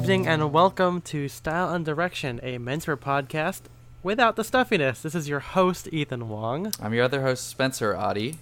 [0.00, 3.60] Good evening and welcome to Style and Direction, a mentor podcast
[4.02, 5.02] without the stuffiness.
[5.02, 6.72] This is your host, Ethan Wong.
[6.80, 8.38] I'm your other host, Spencer Audie.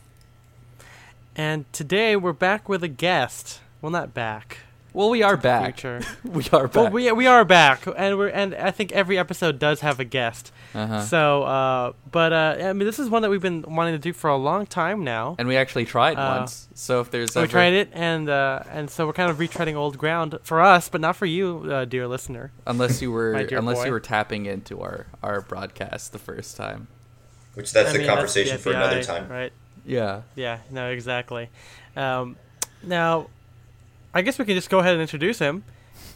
[1.35, 3.59] And today we're back with a guest.
[3.83, 4.59] Well, not back.
[4.99, 5.79] Well, we are back.
[5.79, 6.01] Future.
[6.25, 6.75] we are back.
[6.75, 10.05] Well, we, we are back, and we're and I think every episode does have a
[10.05, 10.51] guest.
[10.75, 11.03] uh-huh.
[11.03, 14.13] So, uh, but uh, I mean, this is one that we've been wanting to do
[14.13, 15.37] for a long time now.
[15.39, 16.67] and we actually tried Uh, once.
[16.75, 19.39] So if there's So we ever, tried it, and uh, and so we're kind of
[19.39, 22.51] retreading old ground for us, but not for you, uh, dear listener.
[22.67, 23.85] unless you were unless boy.
[23.85, 26.89] you were tapping into our our broadcast the first time.
[27.55, 29.29] Which that's I a mean, conversation the for another time.
[29.29, 29.53] right?
[29.87, 30.23] Yeah.
[30.35, 31.51] Yeah, no, exactly.
[31.95, 32.35] Um,
[32.83, 33.29] now,
[34.15, 35.65] I guess we can just go ahead and introduce him.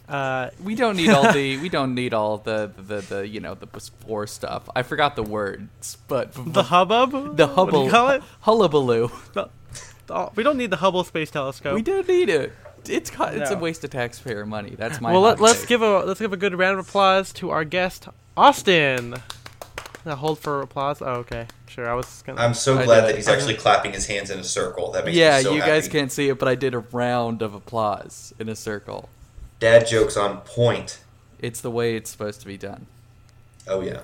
[0.08, 3.54] Uh, We don't need all the we don't need all the the, the, you know
[3.54, 4.68] the before stuff.
[4.74, 7.12] I forgot the words, but the hubbub.
[7.12, 8.22] the What do hubble you call it?
[8.40, 9.10] hullabaloo.
[9.34, 9.48] The-
[10.08, 11.74] the- we don't need the Hubble Space Telescope.
[11.74, 12.52] We don't need it.
[12.88, 14.74] It's co- it's a waste of taxpayer money.
[14.76, 17.50] That's my well, Let, let's give a let's give a good round of applause to
[17.50, 19.14] our guest, Austin.
[20.06, 21.00] Now hold for applause.
[21.00, 21.88] Oh, okay, sure.
[21.88, 22.40] I was gonna.
[22.40, 23.10] I'm so I glad did.
[23.10, 24.90] that he's actually clapping his hands in a circle.
[24.92, 25.70] That makes Yeah, me so you happy.
[25.70, 29.08] guys can't see it, but I did a round of applause in a circle.
[29.60, 31.00] Dad jokes on point.
[31.38, 32.86] It's the way it's supposed to be done.
[33.68, 34.00] Oh yeah.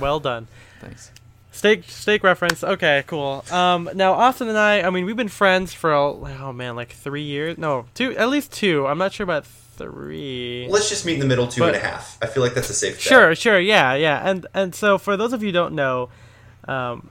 [0.00, 0.46] well done.
[0.80, 1.10] Thanks.
[1.50, 2.62] Steak steak reference.
[2.62, 3.44] Okay, cool.
[3.50, 4.82] Um, now Austin and I.
[4.82, 7.58] I mean, we've been friends for oh man, like three years.
[7.58, 8.16] No, two.
[8.16, 8.86] At least two.
[8.86, 9.44] I'm not sure about
[9.78, 10.66] three.
[10.68, 12.18] Let's just meet in the middle, two But- and a half.
[12.20, 13.02] I feel like that's a safe bet.
[13.02, 16.10] Sure, sure, yeah, yeah, and and so for those of you who don't know,
[16.66, 17.08] um,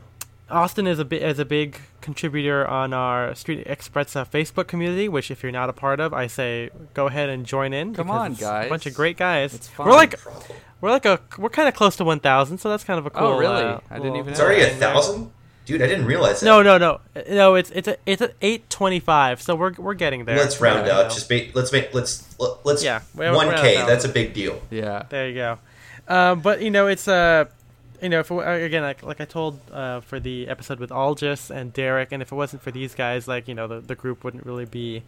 [0.50, 4.68] Austin is a bi- is a big contributor on our Street x Sprezza uh, Facebook
[4.68, 5.10] community.
[5.10, 7.94] Which, if you're not a part of, I say go ahead and join in.
[7.94, 8.68] Come on, guys.
[8.68, 9.54] A bunch of great guys.
[9.54, 10.20] It's We're like
[10.80, 13.28] we're like a we're kind of close to 1,000, so that's kind of a cool.
[13.28, 13.64] Oh, really?
[13.64, 15.32] uh, I didn't little even It's already a thousand,
[15.68, 15.82] dude.
[15.84, 16.46] I didn't realize that.
[16.48, 17.54] No, no, no, no.
[17.56, 20.38] It's it's a, it's at 825, so we're we're getting there.
[20.38, 21.08] Let's round Yeah, up.
[21.10, 21.14] know.
[21.14, 23.76] Just make, let's make let's let- let's Yeah, we're- we're one at a k.
[23.76, 23.88] thousand.
[23.90, 24.62] That's a big deal.
[24.72, 25.04] Yeah.
[25.10, 25.60] There you go.
[26.08, 27.46] Um, but you know, it's uh,
[28.02, 31.50] you know, if it, again, like, like I told uh, for the episode with Algis
[31.50, 34.24] and Derek, and if it wasn't for these guys, like you know, the, the group
[34.24, 35.04] wouldn't really be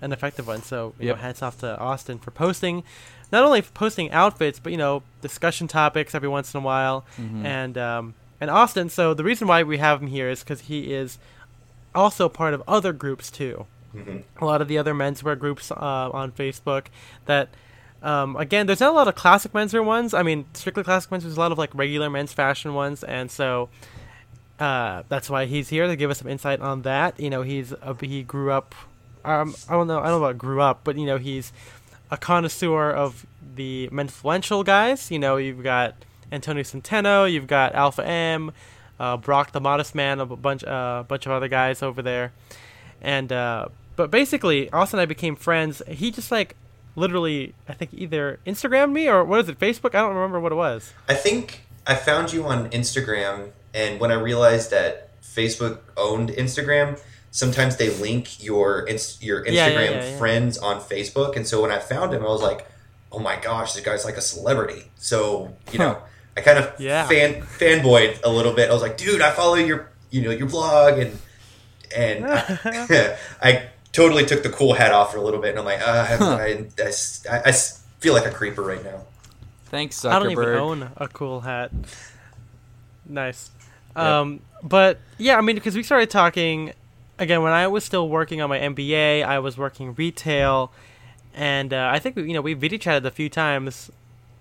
[0.00, 0.62] an effective one.
[0.62, 1.16] So you Yep.
[1.16, 2.84] know, hats off to Austin for posting,
[3.32, 7.04] not only for posting outfits, but you know, discussion topics every once in a while,
[7.18, 7.44] Mhm.
[7.44, 8.14] and um,
[8.44, 8.88] and Austin.
[8.88, 11.18] So the reason why we have him here is because he is
[11.94, 13.66] also part of other groups too.
[13.92, 16.86] Hmm a lot of the other menswear groups uh, on Facebook
[17.26, 17.48] that
[18.02, 20.14] um, again there's not a lot of classic menswear ones.
[20.14, 23.30] I mean strictly classic menswear there's a lot of like regular men's fashion ones and
[23.30, 23.68] so
[24.60, 27.18] uh, that's why he's here to give us some insight on that.
[27.18, 28.74] You know he's he grew up
[29.24, 31.52] um, I don't know I don't know about grew up but you know he's
[32.10, 35.10] a connoisseur of the menfluential guys.
[35.10, 35.94] You know you've got
[36.34, 38.52] Antonio Centeno you've got Alpha M
[38.98, 42.32] uh, Brock the Modest Man a bunch a uh, bunch of other guys over there.
[43.00, 45.82] And uh, but basically austin and i became friends.
[45.88, 46.56] He just like
[46.96, 49.94] literally i think either instagrammed me or what is it facebook?
[49.94, 50.92] I don't remember what it was.
[51.08, 57.00] I think I found you on Instagram, and when I realized that Facebook owned Instagram,
[57.30, 58.88] sometimes they link your
[59.20, 62.28] your Instagram Yeah, yeah, yeah, friends on Facebook, and so when I found him, I
[62.28, 62.66] was like,
[63.12, 65.98] "Oh my gosh, this guy's like a celebrity." So you know,
[66.36, 67.06] I kind of Yeah.
[67.06, 68.70] fan fanboyed a little bit.
[68.70, 71.18] I was like, "Dude, I follow your you know your blog," and
[71.96, 75.64] and I, I totally took the cool hat off for a little bit, and I'm
[75.64, 79.02] like, uh, I, I, I s- I s- feel like a creeper right now.
[79.66, 80.10] Thanks, Zuckerberg.
[80.12, 81.70] i don't even own a cool hat
[83.06, 83.50] nice
[83.96, 84.04] Yep.
[84.04, 86.72] um but yeah i mean because we started talking
[87.18, 90.72] again when i was still working on my mba i was working retail
[91.34, 93.90] and uh, i think we, you know we video chatted a few times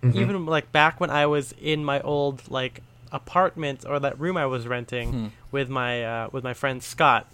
[0.03, 0.15] Mhm.
[0.15, 2.81] even like back when I was in my old like
[3.11, 5.27] apartment or that room I was renting Hmm.
[5.51, 7.27] with my uh, with my friend Scott.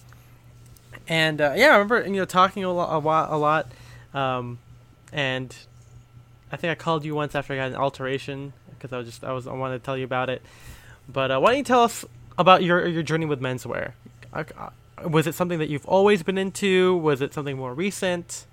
[1.08, 3.68] And uh, yeah, I remember you know talking a lot, a, wa- a lot,
[4.14, 4.60] um,
[5.12, 5.56] and
[6.52, 9.24] I think I called you once after I got an alteration because I was just
[9.24, 10.42] I was I wanted to tell you about it.
[11.08, 12.06] But uh, why don't you tell us
[12.38, 13.94] about your your journey with menswear?
[15.04, 16.96] Was it something that you've always been into?
[16.98, 18.46] Was it something more recent?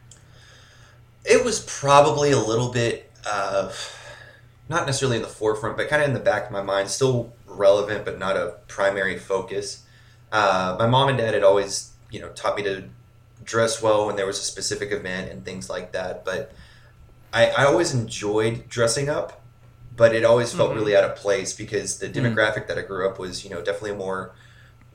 [1.24, 3.72] It was probably a little bit, uh,
[4.68, 7.32] not necessarily in the forefront, but kind of in the back of my mind, still
[7.46, 9.82] relevant, but not a primary focus.
[10.32, 12.84] Uh, my mom and dad had always, you know, taught me to
[13.44, 16.24] dress well when there was a specific event and things like that.
[16.24, 16.52] But
[17.32, 19.40] I, I always enjoyed dressing up,
[19.94, 20.76] but it always felt Mhm.
[20.76, 22.34] really out of place because the Mm.
[22.34, 24.34] demographic that I grew up was, you know, definitely a more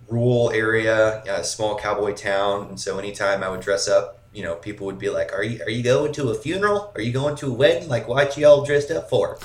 [0.09, 4.55] rural area, a small cowboy town, and so anytime I would dress up, you know,
[4.55, 6.91] people would be like, "Are you are you going to a funeral?
[6.95, 7.87] Are you going to a wedding?
[7.87, 9.37] Like, what you all dressed up for?"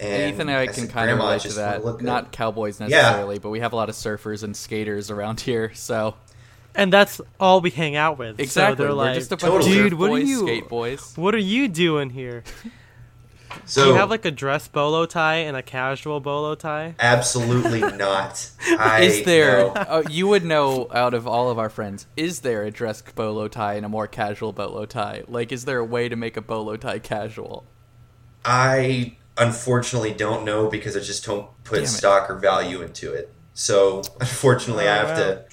[0.00, 1.84] And Ethan and I, can said, kind of relate to that.
[1.84, 2.86] look good." Not cowboys Yeah.
[2.88, 6.14] necessarily, but we have a lot of surfers and skaters around here, so
[6.74, 8.38] and that's all we hang out with.
[8.40, 8.76] Exactly.
[8.76, 9.70] So they're We're like, just a bunch Totally.
[9.72, 10.40] of dude, surf what are boys, you?
[10.46, 11.12] skate boys.
[11.16, 12.44] What are you doing here?
[13.66, 16.94] So Do you have like a dress bolo tie and a casual bolo tie?
[17.00, 18.48] absolutely not.
[18.78, 19.64] I, Is there?
[19.64, 19.72] no.
[19.72, 22.06] uh, you would know out of all of our friends.
[22.16, 25.24] Is there a dress bolo tie and a more casual bolo tie?
[25.26, 27.64] Like, is there a way to make a bolo tie casual?
[28.44, 31.88] I unfortunately don't know because I just don't put Damn it.
[31.88, 33.32] stock or value into it.
[33.54, 35.44] So unfortunately, I Oh, have to.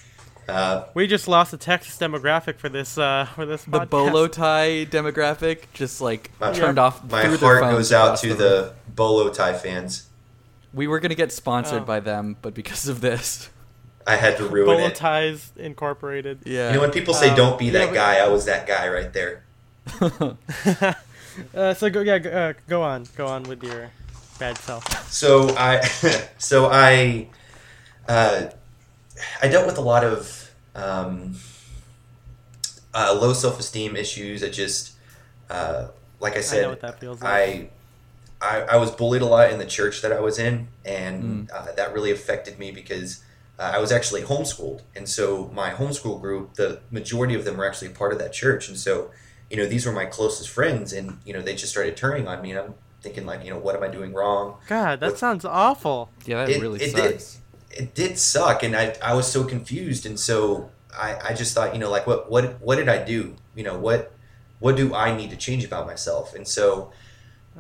[0.48, 3.90] Uh, We just lost the Texas demographic for this uh for this The podcast.
[3.90, 7.04] bolo tie demographic just like My- turned off.
[7.12, 8.38] my heart goes out to room.
[8.38, 10.04] the bolo tie fans.
[10.74, 11.86] We were gonna get sponsored Oh.
[11.86, 13.50] by them, but because of this,
[14.06, 14.96] I had to ruin Bolo it.
[14.96, 16.40] ties incorporated.
[16.46, 16.70] yeah.
[16.70, 18.88] You know when people say Um, "Don't be that but- guy," I was that guy
[18.88, 19.44] right there.
[21.56, 23.92] Uh, so go yeah go, uh, go on go on with your
[24.38, 25.12] bad self.
[25.12, 25.82] So I,
[26.38, 27.28] so I,
[28.08, 28.48] uh,
[29.42, 31.36] I dealt with a lot of um,
[32.94, 34.44] uh, low self esteem issues.
[34.44, 34.94] I just,
[35.50, 35.88] uh,
[36.20, 37.32] like I I said, know what that feels like.
[37.32, 37.70] I,
[38.40, 41.72] I, I was bullied a lot in the church that I was in, and uh,
[41.76, 43.24] that really affected me because
[43.58, 47.68] uh, I was actually homeschooled, and so my homeschool group, the majority of them were
[47.68, 49.10] actually part of that church, and so
[49.50, 52.42] you know these were my closest friends, and you know they just started turning on
[52.42, 54.58] me, and I'm thinking like, you know, what am I doing wrong?
[54.68, 56.10] God, that what- sounds awful.
[56.26, 57.22] yeah, that It- really it did.
[57.22, 57.38] sucks.
[57.72, 61.74] It did suck, and I, I was so confused, and so I, I just thought,
[61.74, 63.36] you know, like what what what did I do?
[63.56, 64.12] You know, what
[64.60, 66.34] what do I need to change about myself?
[66.34, 66.92] And so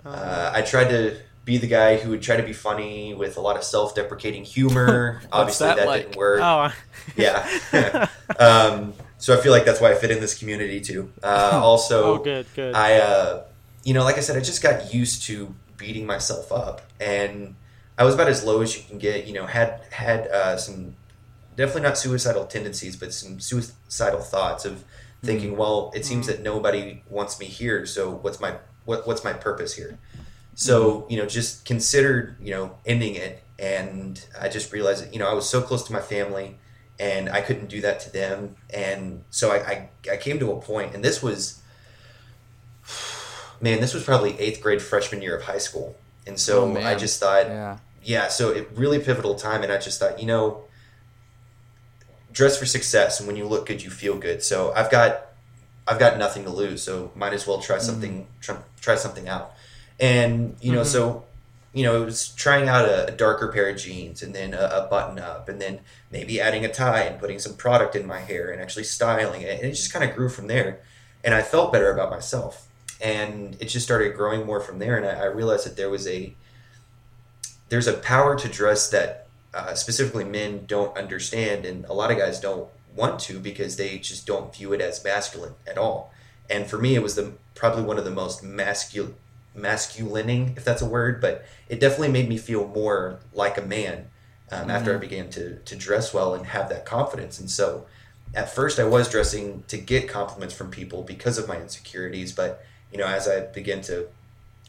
[0.04, 3.42] uh, I tried to be the guy who would try to be funny with a
[3.42, 5.22] lot of self-deprecating humor.
[5.32, 6.02] Obviously, that that, like?
[6.04, 6.40] didn't work.
[6.42, 6.74] oh,
[7.16, 8.08] Yeah.
[8.40, 11.12] um, so I feel like that's why I fit in this community too.
[11.24, 12.76] Uh, also, oh, good, good.
[12.76, 13.44] I, uh,
[13.84, 17.56] you know, like I said, I just got used to beating myself up, and
[17.98, 19.26] I was about as low as you can get.
[19.26, 20.96] You know, had had uh, some
[21.56, 24.84] definitely not suicidal tendencies, but some suicidal thoughts of
[25.24, 28.56] thinking, well, it seems that nobody wants me here, so what's my
[28.86, 29.98] what, what's my purpose here?
[30.54, 35.20] So you know, just considered you know ending it, and I just realized that you
[35.20, 36.58] know I was so close to my family,
[37.00, 40.60] and I couldn't do that to them, and so I I, I came to a
[40.62, 41.60] point, and this was
[43.62, 45.96] man, this was probably eighth grade freshman year of high school.
[46.26, 46.78] And so Oh.
[46.82, 47.78] I just thought, Yeah.
[48.04, 49.64] yeah, so it really pivotal time.
[49.64, 50.64] And I just thought, you know,
[52.32, 53.20] dress for success.
[53.20, 54.44] And when you look good, you feel good.
[54.44, 55.28] So I've got,
[55.88, 56.84] I've got nothing to lose.
[56.84, 59.54] So might as well try something, try, try something out.
[60.00, 60.86] And, you know, Mhm.
[60.86, 61.24] so,
[61.74, 64.58] you know, it was trying out a, a darker pair of jeans and then a,
[64.58, 65.82] a button up and then
[66.12, 69.60] maybe adding a tie and putting some product in my hair and actually styling it.
[69.60, 70.82] And it just kind of grew from there.
[71.24, 72.68] And I felt better about myself.
[73.00, 74.98] And it just started growing more from there.
[74.98, 76.34] And I, I realized that there was a,
[77.70, 81.66] there's a power to dress that uh, specifically men don't understand.
[81.66, 85.04] And a lot of guys don't want to because they just don't view it as
[85.04, 86.12] masculine at all.
[86.50, 89.16] And for me, it was the probably one of the most masculine
[89.58, 94.10] masculining, if that's a word, but it definitely made me feel more like a man
[94.52, 97.40] um, after I began to to dress well and have that confidence.
[97.40, 97.86] And so,
[98.34, 102.64] at first, I was dressing to get compliments from people because of my insecurities, but
[102.92, 104.08] you know, as I began to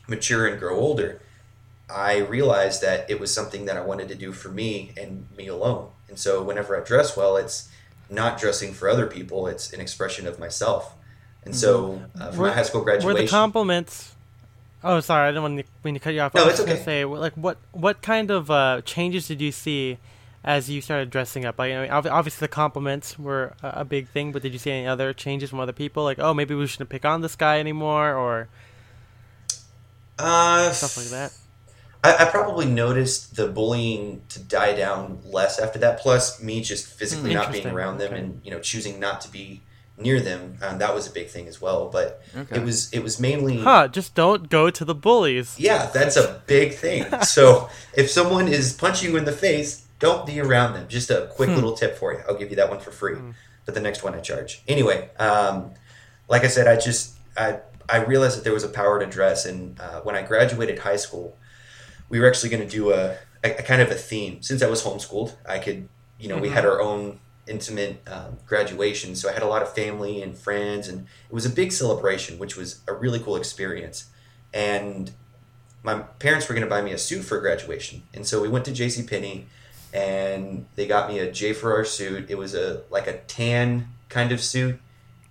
[0.09, 1.21] mature and grow older,
[1.88, 5.47] I realized that it was something that I wanted to do for me and me
[5.47, 5.90] alone.
[6.09, 7.68] And so, whenever I dress well, it's
[8.11, 10.95] not dressing for other people; it's an expression of myself.
[11.45, 14.14] And so, uh, for Were- my high school graduation, Were the compliments?
[14.85, 16.35] Oh, sorry, I didn't want to, mean to cut you off.
[16.35, 16.76] No, I was it's okay.
[16.76, 19.99] say, like, what what kind of uh, changes did you see
[20.44, 21.58] as you started dressing up?
[21.58, 24.70] Like, I mean, obviously the compliments were a, a big thing, but did you see
[24.70, 26.04] any other changes from other people?
[26.04, 28.49] Like, oh, maybe we shouldn't pick on this guy anymore, or
[30.18, 31.32] uh, stuff like that.
[32.02, 35.99] I, I probably noticed the bullying to die down less after that.
[36.00, 38.20] Plus, me just physically Hmm, not being around them Okay.
[38.20, 39.62] and you know choosing not to be
[40.00, 40.57] near them.
[40.62, 41.88] Um, that was a big thing as well.
[41.88, 42.57] But Okay.
[42.57, 43.88] it was it was mainly Huh?
[43.88, 45.55] Just don't go to the bullies.
[45.59, 47.05] yeah, that's a big thing.
[47.23, 50.87] so if someone is punching you in the face, don't be around them.
[50.88, 51.57] Just a quick Hmm.
[51.57, 52.21] little tip for you.
[52.28, 53.14] I'll give you that one for free.
[53.17, 53.31] Hmm.
[53.64, 54.62] But the next one I charge.
[54.67, 55.73] Anyway, um,
[56.28, 59.45] like I said, I just I I realized that there was a power to dress,
[59.47, 61.37] and uh, when I graduated high school,
[62.09, 64.43] we were actually going to do a, a, a kind of a theme.
[64.43, 65.88] Since I was homeschooled, I could
[66.21, 66.52] you know we Mhm.
[66.52, 70.88] had our own intimate um, graduation, so I had a lot of family and friends,
[70.88, 74.07] and it was a big celebration, which was a really cool experience.
[74.52, 75.11] And
[75.83, 78.64] my parents were going to buy me a suit for graduation, and so we went
[78.67, 79.02] to J.C.
[79.05, 79.47] Penney,
[79.93, 82.26] and they got me a J Ferrar suit.
[82.31, 84.81] It was a like a tan kind of suit,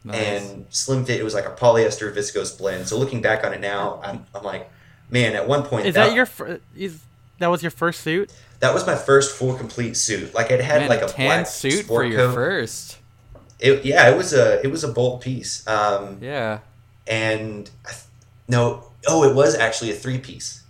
[0.04, 0.42] Nice.
[0.42, 1.20] and slim fit.
[1.20, 2.88] It was like a polyester viscose blend.
[2.88, 4.70] So looking back on it now, I'm, I'm like,
[5.10, 7.02] man, at one point Is that your fir- is
[7.40, 8.32] that was your first suit?
[8.60, 10.34] That was my first full complete suit.
[10.34, 12.34] Like it had Man, like a a tan black suit for sport your coat.
[12.34, 12.98] first.
[13.60, 15.66] it, yeah, it was a it was a bold piece.
[15.68, 16.60] Um, Yeah.
[17.08, 18.04] and I th-
[18.48, 20.64] no, oh, it was actually a three piece.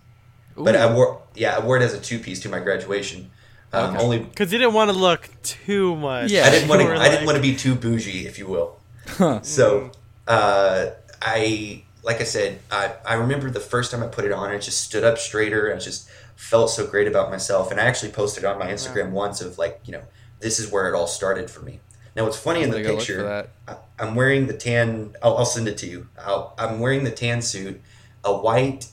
[0.56, 3.30] But I wore yeah, I wore it as a two piece to my graduation.
[3.72, 4.02] Um, Okay.
[4.04, 6.30] Only Because you didn't want to look too much.
[6.30, 6.44] Yeah.
[6.46, 8.46] I didn't want to You were I didn't want to be too bougie, if you
[8.48, 8.78] will.
[9.06, 9.40] Huh.
[9.42, 9.92] So
[10.26, 10.86] uh,
[11.22, 14.60] I like I said, I, I remember the first time I put it on, it
[14.62, 17.70] just stood up straighter and just felt so great about myself.
[17.72, 20.02] And I actually posted on my Instagram once of like, you know,
[20.38, 21.80] this is where it all started for me.
[22.14, 23.48] Now what's funny in I'm the gonna go look for picture, that.
[23.66, 25.16] I- I'm wearing the tan.
[25.22, 26.06] I'll, I'll send it to you.
[26.18, 27.80] I'll, I'm wearing the tan suit,
[28.24, 28.86] a white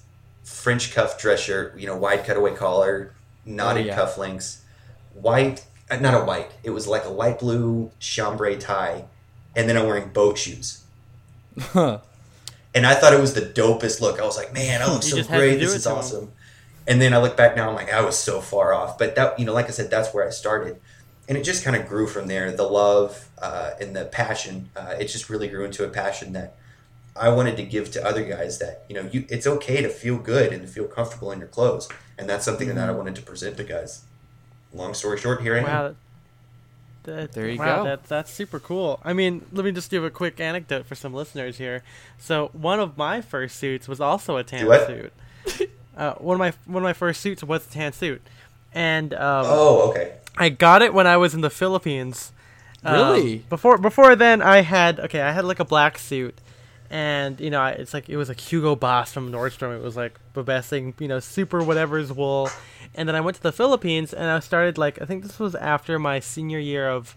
[0.43, 3.13] French cuff dress shirt, you know, wide cutaway collar,
[3.45, 3.95] knotted Oh, yeah.
[3.97, 4.61] cufflinks,
[5.13, 6.51] white, uh, not a white.
[6.63, 9.05] It was like a light blue chambray tie,
[9.55, 10.83] and then I'm wearing boat shoes.
[11.59, 11.99] Huh.
[12.73, 14.19] And I thought it was the dopest look.
[14.19, 15.53] I was like, man, I look so just had to great.
[15.53, 16.31] do This it is to 'em.
[16.87, 16.93] Awesome.
[16.93, 18.97] And then I look back now, I'm like, I was so far off.
[18.97, 20.79] But that, you know, like I said, that's where I started.
[21.27, 22.51] And it just kind of grew from there.
[22.51, 26.55] The love uh, and the passion, uh, it just really grew into a passion that
[27.15, 30.17] I wanted to give to other guys that, you know, you, it's okay to feel
[30.17, 31.89] good and to feel comfortable in your clothes.
[32.17, 32.97] And that's something that I Mm-hmm.
[32.97, 34.03] wanted to present to guys.
[34.73, 35.95] Long story short, here I am.
[37.03, 37.83] That, There you wow, go.
[37.83, 38.99] That, that's super cool.
[39.03, 41.83] I mean, let me just give a quick anecdote for some listeners here.
[42.17, 45.13] So, one of my first suits was also a tan suit.
[45.97, 48.21] uh, one of my one of my first suits was a tan suit,
[48.73, 50.13] and um, Oh, okay.
[50.37, 52.31] I got it when I was in the Philippines.
[52.83, 53.37] Um, Really?
[53.49, 56.37] before before then, I had okay, I had like a black suit,
[56.89, 59.75] and you know, I- it's like it was like Hugo Boss from Nordstrom.
[59.75, 62.49] It was like the best thing, you know, super whatever's wool.
[62.93, 65.55] And then I went to the Philippines, and I started like I think this was
[65.55, 67.15] after my senior year of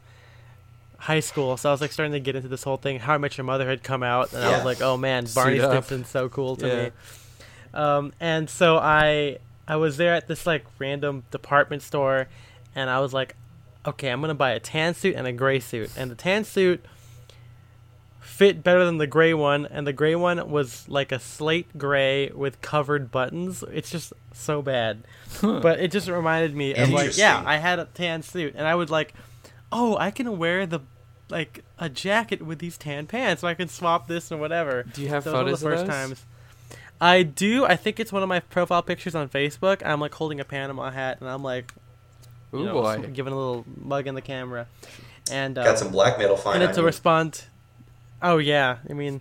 [1.00, 2.99] high school, so I was like starting to get into this whole thing.
[2.99, 5.58] How I Met Your Mother had come out, and I was like, oh man, Barney
[5.58, 5.85] Suit up.
[5.85, 6.85] Stinson's so cool to Yeah.
[6.85, 6.90] me.
[7.75, 12.28] Um, and so I I was there at this like random department store,
[12.75, 13.37] and I was like,
[13.87, 16.84] okay, I'm gonna buy a tan suit and a gray suit, and the tan suit
[18.20, 22.30] fit better than the gray one, and the gray one was like a slate gray
[22.30, 23.64] with covered buttons.
[23.72, 25.02] It's just so bad,
[25.42, 28.75] but it just reminded me of like, yeah, I had a tan suit, and I
[28.75, 29.14] would like,
[29.72, 30.80] oh, I can wear the
[31.30, 34.84] like a jacket with these tan pants, so I can swap this and whatever.
[34.84, 35.94] Do you have So it was photos one of of the those?
[35.94, 36.26] first times.
[37.00, 37.64] I do.
[37.64, 39.83] I think it's one of my profile pictures on Facebook.
[39.85, 41.73] I'm like holding a Panama hat, and I'm like,
[42.52, 42.99] Ooh you know, boy.
[43.12, 44.67] giving a little mug in the camera,
[45.31, 46.87] and um, Got some black metal fine and on it's a you.
[46.87, 47.45] respond.
[48.21, 49.21] Oh yeah, I mean,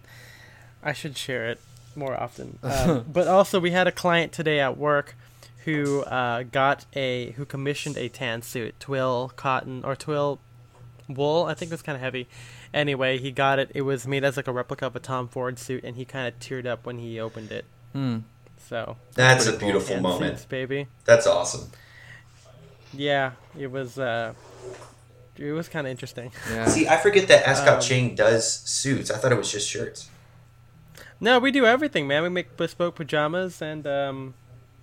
[0.84, 1.60] I should share it
[1.96, 2.58] more often.
[2.64, 5.16] Um, but also, we had a client today at work
[5.66, 10.40] who uh, got a who commissioned a tan suit, twill cotton or twill
[11.08, 11.44] wool.
[11.46, 12.28] I think it was kind of heavy.
[12.74, 13.72] Anyway, he got it.
[13.74, 16.28] It was made as like a replica of a Tom Ford suit, and he kind
[16.28, 17.66] of teared up when he opened it.
[17.94, 18.20] Hmm.
[18.58, 19.70] So That's a pretty cool.
[19.80, 20.34] beautiful moment.
[20.40, 20.88] suits, baby.
[21.06, 21.72] That's awesome.
[22.94, 23.98] Yeah, it was.
[23.98, 24.34] Uh,
[25.38, 26.32] it was kind of interesting.
[26.52, 26.66] Yeah.
[26.66, 29.12] See, I forget that Ascot Um, Chang does suits.
[29.12, 30.10] I thought it was just shirts.
[31.20, 32.24] No, we do everything, man.
[32.24, 34.34] We make bespoke pajamas and um,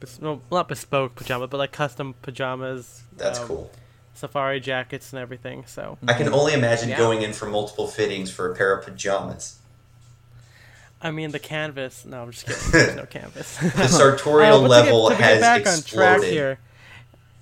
[0.01, 3.03] bes- well, not bespoke pajama, but like custom pajamas.
[3.17, 3.71] That's um, cool.
[4.15, 5.65] Safari jackets and everything.
[5.67, 6.99] So I can only imagine Yeah.
[6.99, 9.59] going in for multiple fittings for a pair of pajamas.
[11.03, 12.05] I mean the canvas.
[12.07, 12.71] No, I'm just kidding.
[12.73, 13.57] There's no canvas.
[13.59, 16.09] The sartorial Uh, but to level get, to has back exploded.
[16.09, 16.59] on track here.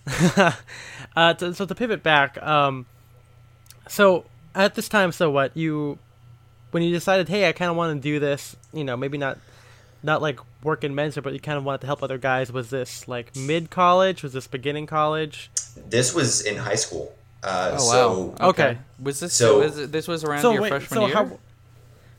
[1.17, 2.87] uh, to, so to pivot back, um,
[3.89, 4.25] so
[4.55, 5.99] at this time, so what you
[6.73, 9.39] when you decided, hey, I kind of want to do this, you know, maybe not
[10.03, 12.51] not like work in men's, but you kind of wanted to help other guys.
[12.53, 14.23] Was this like mid college?
[14.23, 15.51] Was this beginning college?
[15.77, 17.15] This was in high school.
[17.43, 18.49] Uh, Oh so wow.
[18.51, 18.79] Okay.
[19.01, 21.15] Was this So- was it- this was around so your wait, freshman so year?
[21.15, 21.39] how?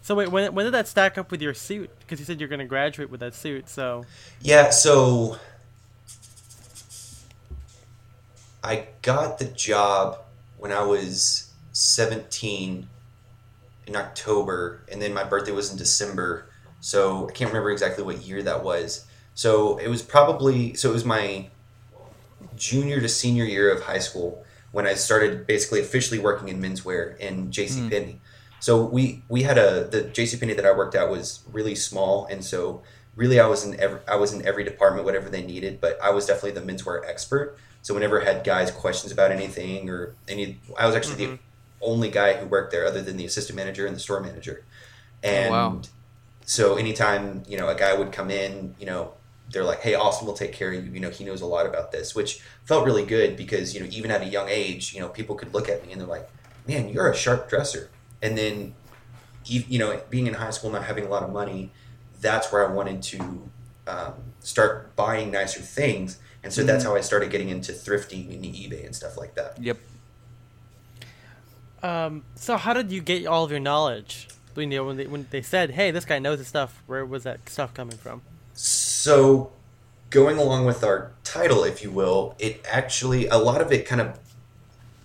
[0.02, 1.90] So wait, when when did that stack up with your suit?
[2.00, 3.70] Because you said you're going to graduate with that suit.
[3.70, 4.06] So
[4.42, 5.38] yeah, so
[8.63, 10.20] I got the job
[10.58, 12.88] when I was 17
[13.88, 16.46] in October, and then my birthday was in December.
[16.84, 19.06] So I can't remember exactly what year that was.
[19.36, 21.48] So it was probably so it was my
[22.58, 27.18] junior to senior year of high school when I started basically officially working in menswear
[27.20, 27.90] in JC hmm.
[27.90, 28.22] Penney.
[28.60, 32.25] So we we had a the JC Penney that I worked at was really small,
[32.25, 32.84] and so
[33.16, 36.10] really I was in every, I was in every department whatever they needed, but I
[36.10, 37.58] was definitely the menswear expert.
[37.82, 41.44] So whenever I had guys questions about anything or any, I was actually the mm-hmm.
[41.82, 44.66] only guy who worked there other than the assistant manager and the store manager.
[45.24, 45.82] Oh, and wow.
[46.46, 49.14] So anytime you know a guy would come in, you know
[49.52, 51.66] they're like, "Hey, Austin will take care of you." You know, he knows a lot
[51.66, 55.00] about this, which felt really good because you know even at a young age, you
[55.00, 56.30] know people could look at me and they're like,
[56.68, 57.90] "Man, you're a sharp dresser."
[58.22, 58.76] And then,
[59.46, 61.72] you you know, being in high school, not having a lot of money,
[62.22, 63.50] that's where I wanted to
[63.88, 68.44] um, start buying nicer things, and so that's how I started getting into thrifting and
[68.44, 69.62] eBay and stuff like that.
[69.62, 69.78] Yep.
[71.84, 74.30] Um, so how did you get all of your knowledge?
[74.53, 77.05] When you know, when they when they said, "Hey, this guy knows his stuff," where
[77.05, 78.22] was that stuff coming from?
[78.53, 79.51] So,
[80.10, 84.01] going along with our title, if you will, it actually a lot of it kind
[84.01, 84.19] of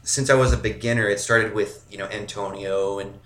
[0.03, 3.19] since I was a beginner, it started with you know Antonio and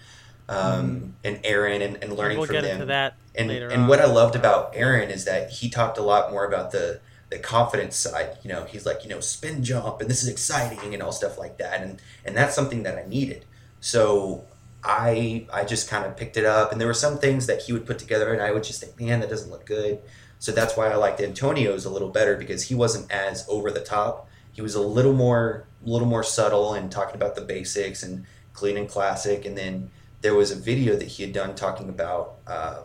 [0.48, 2.72] um, and Aaron and, and learning we'll from get them.
[2.74, 3.88] into that and later and on.
[3.88, 7.00] what I loved about Aaron is that he talked a lot more about the
[7.30, 8.36] the confidence side.
[8.42, 11.38] You know, he's like, you know, spin jump and this is exciting and all stuff
[11.38, 11.80] like that.
[11.80, 13.44] And and that's something that I needed.
[13.80, 14.44] So
[14.84, 17.72] I I just kind of picked it up and there were some things that he
[17.72, 20.00] would put together and I would just think, man, that doesn't look good.
[20.38, 23.80] So that's why I liked Antonio's a little better because he wasn't as over the
[23.80, 24.28] top.
[24.52, 28.76] He was a little more little more subtle and talking about the basics and clean
[28.76, 29.44] and classic.
[29.44, 32.82] And then there was a video that he had done talking about uh,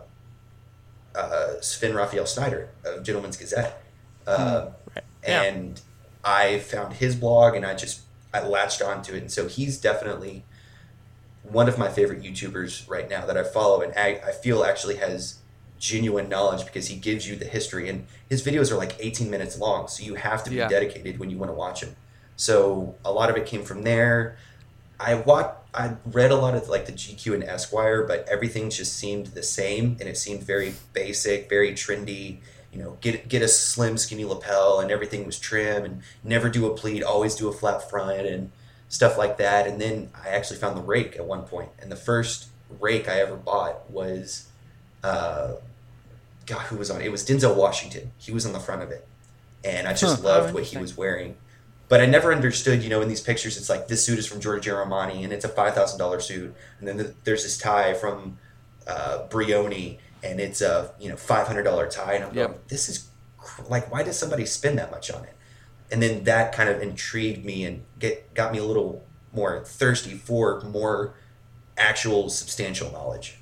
[1.15, 3.83] uh, Sven Raphael Schneider of Gentleman's Gazette.
[4.25, 5.03] Uh, Right.
[5.27, 5.43] Yeah.
[5.43, 5.81] And
[6.23, 8.01] I found his blog and I just
[8.33, 9.21] I latched onto it.
[9.21, 10.43] And so he's definitely
[11.51, 14.97] one of my favorite YouTubers right now that I follow and I, I feel actually
[14.97, 15.39] has
[15.79, 17.87] genuine knowledge because he gives you the history.
[17.89, 20.67] And his videos are like 18 minutes long so you have to be Yeah.
[20.67, 21.95] dedicated when you want to watch him.
[22.35, 24.37] So a lot of it came from there.
[24.99, 28.93] I watched i read a lot of like the gq and esquire but everything just
[28.95, 32.39] seemed the same and it seemed very basic very trendy.
[32.71, 36.65] You know get get a slim skinny lapel and everything was trim and never do
[36.65, 38.51] a pleat always do a flat front and
[38.89, 41.95] stuff like that and then i actually found the rake at one point and the
[41.95, 44.49] first rake i ever bought was
[45.03, 45.53] uh,
[46.45, 47.05] God, who was on it?
[47.05, 48.11] It was Denzel Washington.
[48.17, 49.07] He was on the front of it,
[49.63, 50.23] and I just Huh.
[50.23, 51.37] loved Oh, what he was wearing.
[51.89, 54.41] But I never understood, you know, in these pictures, it's like this suit is from
[54.41, 57.93] Giorgio Armani, and it's a five thousand dollar suit, and then the, there's this tie
[57.93, 58.39] from
[58.87, 62.47] uh, Brioni, and it's a you know five hundred dollar tie, and I'm Yep.
[62.49, 65.36] going, this is cr- like, why does somebody spend that much on it?
[65.91, 70.11] And then that kind of intrigued me and get got me a little more thirsty
[70.15, 71.13] for more
[71.77, 73.37] actual substantial knowledge.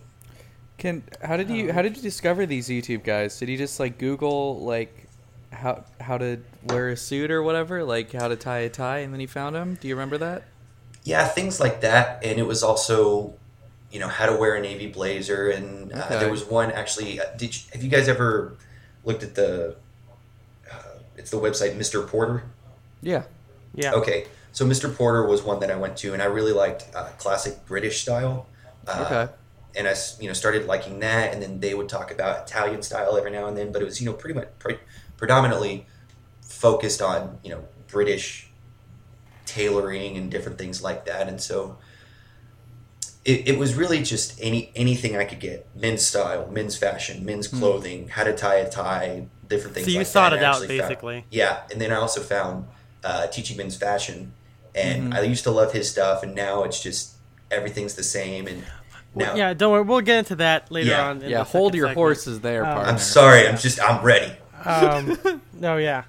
[0.78, 3.38] Can how did you how did you discover these YouTube guys?
[3.40, 5.08] Did you just like Google like
[5.52, 9.14] how how to wear a suit or whatever, like how to tie a tie, and
[9.14, 9.78] then you found them?
[9.80, 10.44] Do you remember that?
[11.08, 13.36] yeah things like that and it was also
[13.92, 16.18] you know how to wear a navy blazer and uh, Okay.
[16.18, 18.58] there was one actually uh, did you, have you guys ever
[19.04, 19.76] looked at the
[21.18, 22.44] it's the website mr porter
[23.02, 23.24] Yeah.
[23.74, 23.94] yeah.
[23.94, 27.10] okay so mr porter was one that i went to and i really liked uh,
[27.18, 28.48] classic british style
[28.88, 29.34] uh, Okay.
[29.78, 31.34] and I, you know, started liking that.
[31.34, 34.00] And then they would talk about Italian style every now and then, but it was,
[34.00, 34.78] you know, pretty much pre-
[35.18, 35.88] predominantly
[36.44, 38.48] focused on, you know, British
[39.48, 41.28] tailoring and different things like that.
[41.28, 41.78] And so
[43.26, 47.48] it, it was really just any anything I could get: men's style, men's fashion, men's
[47.50, 47.58] Hmm.
[47.60, 49.86] clothing, how to tie a tie, different things.
[49.88, 50.40] So you like sought that.
[50.42, 51.26] it I out actually found- basically.
[51.32, 52.68] yeah, and then I also found
[53.04, 54.34] uh, teaching men's fashion,
[54.74, 55.18] and Mhm.
[55.18, 57.12] I used to love his stuff, and now it's just
[57.52, 58.48] everything's the same.
[58.48, 58.64] And
[59.14, 59.84] now, Yeah, don't worry.
[59.84, 61.08] We'll get into that later Yeah.
[61.10, 61.22] on.
[61.22, 61.38] in Yeah.
[61.40, 61.98] the Hold your segment.
[61.98, 62.92] horses there, Um, partner.
[62.94, 64.34] I'm sorry, I'm just I'm ready.
[64.66, 66.04] um, no, yeah.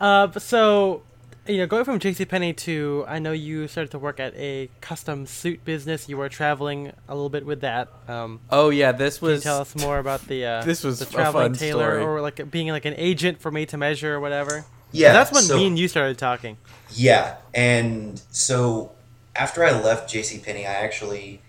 [0.00, 1.02] Uh, so,
[1.48, 5.26] you know, going from JCPenney to, I know you started to work at a custom
[5.26, 6.08] suit business.
[6.08, 7.88] You were traveling a little bit with that.
[8.08, 10.98] Um, Oh yeah, this can you was tell us more about the uh, This was
[10.98, 12.02] the traveling tailor story.
[12.04, 14.64] or like being like an agent for Made to Measure or whatever?
[14.92, 16.56] Yeah, that's when so- me and you started talking.
[16.92, 18.92] Yeah, and so
[19.34, 21.42] after I left JCPenney, I actually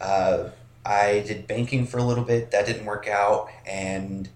[0.00, 0.48] uh,
[0.84, 2.50] I did banking for a little bit.
[2.50, 4.28] That didn't work out, and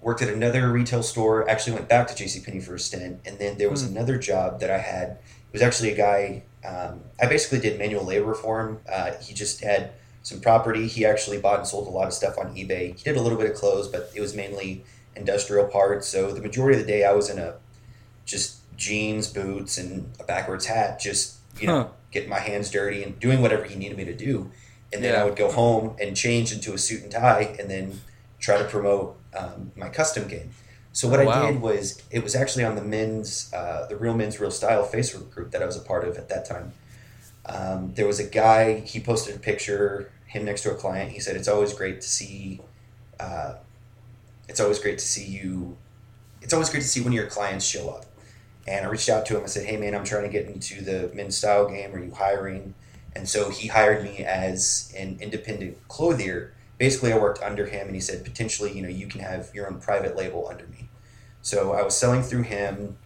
[0.00, 1.48] worked at another retail store.
[1.48, 3.96] Actually, went back to JCPenney for a stint, and then there was Hmm.
[3.96, 5.10] another job that I had.
[5.10, 6.42] It was actually a guy.
[6.64, 8.78] Um, I basically did manual labor for him.
[8.90, 9.90] Uh, he just had
[10.22, 10.86] some property.
[10.86, 12.96] He actually bought and sold a lot of stuff on eBay.
[12.96, 14.84] He did a little bit of clothes, but it was mainly
[15.16, 16.06] industrial parts.
[16.08, 17.54] So the majority of the day, I was in a
[18.24, 21.88] just jeans, boots, and a backwards hat, just you know, Huh.
[22.12, 24.50] getting my hands dirty and doing whatever he needed me to do.
[24.92, 25.22] And then Yeah.
[25.22, 28.00] I would go home and change into a suit and tie, and then
[28.38, 30.50] try to promote um, my custom game.
[30.92, 34.14] So what Oh, I did was it was actually on the men's, uh, the Real
[34.14, 36.72] Men's Real Style Facebook group that I was a part of at that time.
[37.46, 38.80] Um, there was a guy.
[38.80, 41.12] He posted a picture, him next to a client.
[41.12, 42.60] He said, "It's always great to see.
[43.18, 43.54] Uh,
[44.48, 45.76] it's always great to see you.
[46.42, 48.06] It's always great to see when your clients show up."
[48.66, 49.44] And I reached out to him.
[49.44, 51.94] I said, "Hey, man, I'm trying to get into the men's style game.
[51.94, 52.74] Are you hiring?"
[53.14, 56.52] And so he hired me as an independent clothier.
[56.80, 59.68] Basically, I worked under him, and he said, "Potentially, you know, you can have your
[59.68, 60.88] own private label under me."
[61.42, 62.96] So I was selling through him.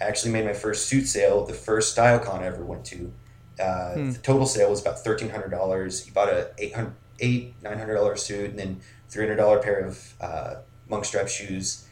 [0.00, 3.12] I actually made my first suit sale, the first StyleCon I ever went to.
[3.60, 4.10] Uh, Hmm.
[4.12, 6.04] The total sale was about thirteen hundred dollars.
[6.04, 9.58] He bought a eight hundred, eight nine hundred dollar suit, and then three hundred dollar
[9.60, 10.54] pair of uh,
[10.88, 11.84] monk strap shoes.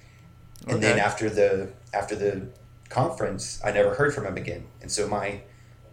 [0.67, 2.49] And then after the after the
[2.89, 4.65] conference, I never heard from him again.
[4.81, 5.43] And so my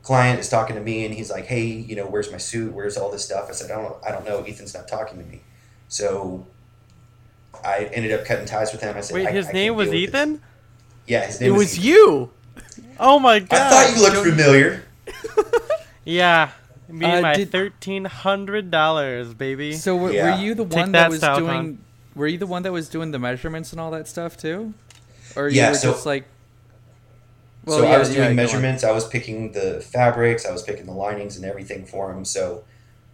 [0.03, 2.73] client is talking to me and he's like, "Hey, you know, where's my suit?
[2.73, 4.39] Where's all this stuff?" I said, "I don't, I don't know.
[4.43, 5.41] Ethan's not talking to me."
[5.87, 6.45] So
[7.63, 8.95] I ended up cutting ties with him.
[8.97, 10.41] I said, Wait, I- his I name can't was deal with this." Ethan.
[11.07, 11.85] Yeah, his It name was Ethan.
[11.87, 12.31] you.
[12.99, 13.51] Oh my god!
[13.59, 14.83] I thought you looked familiar.
[16.05, 16.51] Yeah,
[16.89, 19.73] me and Uh, my did- thirteen hundred dollars, baby.
[19.73, 20.35] So w- Yeah.
[20.35, 21.47] were you the Take one that, that was doing?
[21.47, 21.77] Con.
[22.15, 24.73] Were you the one that was doing the measurements and all that stuff too?
[25.37, 26.25] Or Yeah, you were so- just like.
[27.67, 28.36] So I was doing on.
[28.36, 28.84] measurements.
[28.84, 30.45] I was picking the fabrics.
[30.45, 32.26] I was picking the linings and everything for him.
[32.26, 32.63] So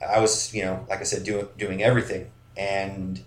[0.08, 2.32] I was, you know, like I said, doing doing everything.
[2.58, 3.22] And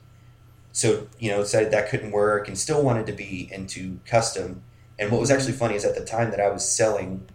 [0.73, 4.63] so you know, decided that couldn't work, and still wanted to be into custom.
[4.99, 5.39] And what was Mm-hmm.
[5.39, 7.27] actually funny is at the time that I was selling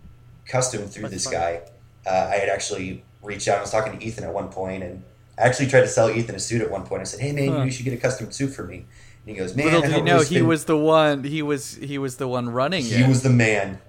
[0.48, 1.38] custom through That's this funny.
[1.38, 1.62] guy,
[2.06, 3.58] uh, I had actually reached out.
[3.58, 5.04] I was talking to Ethan at one point, and
[5.38, 7.02] I actually tried to sell Ethan a suit at one point.
[7.02, 7.64] I said, "Hey man, Huh.
[7.64, 8.86] you should get a custom suit for me."
[9.28, 11.24] He goes, "Man, Little you know he spend-" was the one.
[11.24, 13.08] He was he was the one running he it.
[13.08, 13.80] was the man."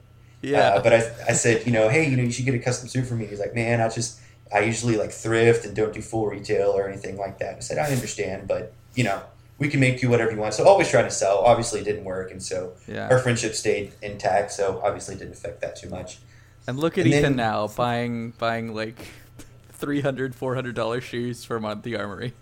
[0.43, 0.59] yeah.
[0.75, 0.97] Uh, but I,
[1.29, 3.27] I said, you know, hey, you know, you should get a custom suit for me.
[3.27, 4.21] He's like, man, I just,
[4.55, 7.57] I usually like thrift and don't do full retail or anything like that.
[7.57, 9.21] I said, I understand, but you know,
[9.59, 10.55] we can make you whatever you want.
[10.55, 11.39] So always trying to sell.
[11.39, 13.09] Obviously, it didn't work, and so yeah.
[13.11, 14.53] our friendship stayed intact.
[14.53, 16.19] So obviously, it didn't affect that too much.
[16.67, 18.97] And look at And Ethan then- now buying buying like
[19.73, 22.35] 300 400 dollar shoes from the Armoury.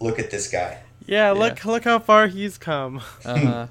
[0.00, 0.78] Look at this guy.
[1.06, 3.00] Yeah, look look how far he's come.
[3.24, 3.66] Uh-huh.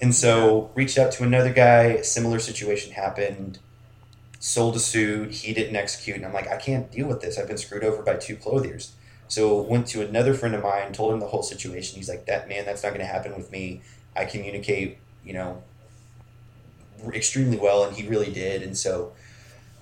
[0.00, 2.00] And so reached out to another guy.
[2.02, 3.60] Similar situation happened.
[4.40, 5.30] Sold a suit.
[5.30, 7.38] He didn't execute, and I'm like, I can't deal with this.
[7.38, 8.92] I've been screwed over by two clothiers.
[9.28, 11.96] So went to another friend of mine, told him the whole situation.
[11.96, 13.82] He's like, that man, that's not going to happen with me.
[14.16, 15.62] I communicate, you know,
[17.14, 18.62] extremely well, and he really did.
[18.62, 19.12] And so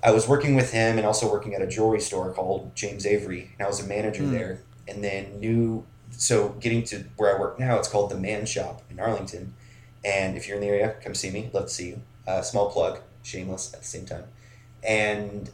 [0.02, 3.52] I was working with him, and also working at a jewelry store called James Avery,
[3.58, 4.32] and I was a manager Hmm.
[4.32, 4.60] there.
[4.86, 5.86] And then knew,
[6.20, 9.54] so getting to where I work now, it's called the Man Shop in Arlington.
[10.04, 11.48] And if you're in the area, come see me.
[11.54, 12.02] Love to see you.
[12.28, 14.24] Uh, small plug, shameless at the same time.
[14.82, 15.48] And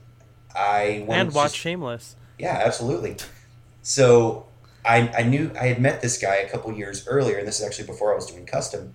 [0.56, 2.16] I wanted and watch just- Shameless.
[2.36, 3.16] yeah, absolutely.
[3.82, 4.46] So
[4.84, 7.64] I, I knew I had met this guy a couple years earlier, and this is
[7.64, 8.94] actually before I was doing custom.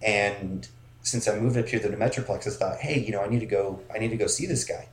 [0.00, 0.66] And
[1.02, 3.40] since I moved up here to the Metroplex, I thought, hey, you know, I need
[3.40, 3.80] to go.
[3.94, 4.88] I need to go see this guy.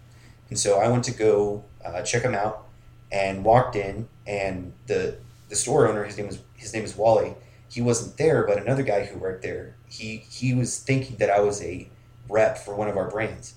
[0.50, 2.66] And so I went to go uh, check him out,
[3.12, 5.18] and walked in, and the
[5.50, 7.36] the store owner, his name was his name is Wally.
[7.70, 9.76] He wasn't there, but another guy who worked there.
[9.88, 11.90] He he was thinking that I was a
[12.30, 13.56] rep for one of our brands,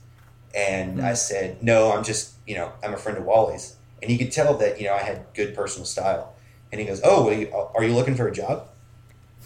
[0.55, 1.15] and I Hmm.
[1.15, 4.55] said, no, I'm just you know I'm a friend of Wally's and he could tell
[4.59, 6.35] that you know I had good personal style.
[6.73, 8.69] And he goes, "Oh, well, you, are you looking for a job?"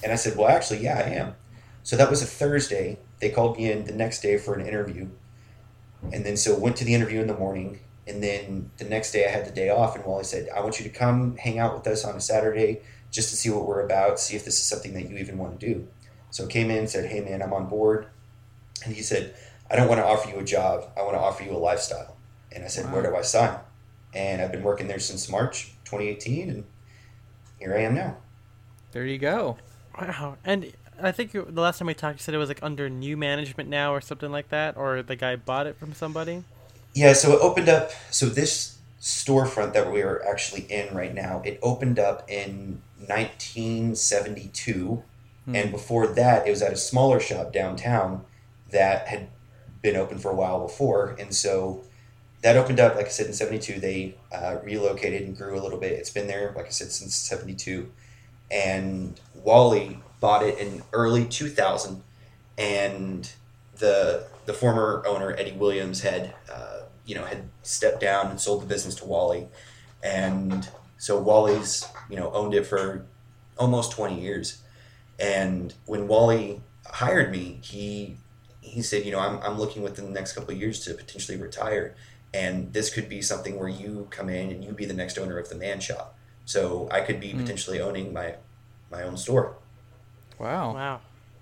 [0.02, 1.34] And I said, "Well, actually, yeah, I am."
[1.82, 2.98] So that was a Thursday.
[3.20, 5.08] They called me in the next day for an interview,
[6.12, 7.80] and then so went to the interview in the morning.
[8.06, 10.78] And then the next day I had the day off, and Wally said, "I want
[10.78, 13.84] you to come hang out with us on a Saturday just to see what we're
[13.84, 15.88] about, see if this is something that you even want to do."
[16.30, 18.06] So I came in and said, "Hey, man, I'm on board,"
[18.84, 19.34] and he said,
[19.70, 20.90] "I don't want to offer you a job.
[20.96, 22.16] I want to offer you a lifestyle."
[22.52, 22.92] And I said, Wow.
[22.92, 23.58] "Where do I sign?"
[24.14, 26.64] and I've been working there since March 2018, and
[27.58, 28.16] here I am now.
[28.92, 29.58] There you go.
[30.00, 30.36] Wow.
[30.44, 33.16] And I think the last time we talked, you said it was like under new
[33.16, 36.44] management now or something like that, or the guy bought it from somebody.
[36.94, 37.90] Yeah, so it opened up.
[38.10, 45.02] So this storefront that we are actually in right now, it opened up in 1972,
[45.44, 45.54] Hmm.
[45.56, 48.24] and before that, it was at a smaller shop downtown
[48.70, 49.28] that had
[49.82, 51.82] been open for a while before, and so
[52.42, 52.94] that opened up.
[52.96, 55.92] Like I said, in '72, they uh, relocated and grew a little bit.
[55.92, 57.90] It's been there, like I said, since '72,
[58.50, 62.02] and Wally bought it in early 2000,
[62.58, 63.30] and
[63.78, 68.62] the the former owner Eddie Williams had uh, you know had stepped down and sold
[68.62, 69.48] the business to Wally,
[70.02, 73.04] and so Wally's you know owned it for
[73.58, 74.62] almost 20 years,
[75.18, 78.16] and when Wally hired me, he
[78.60, 81.38] he said you know I'm, I'm looking within the next couple of years to potentially
[81.38, 81.94] retire,
[82.32, 85.38] and this could be something where you come in and you be the next owner
[85.38, 87.40] of the man shop, so I could be Mm.
[87.42, 88.34] potentially owning my
[88.90, 89.56] my own store.
[90.38, 90.74] Wow.
[90.74, 91.00] Wow.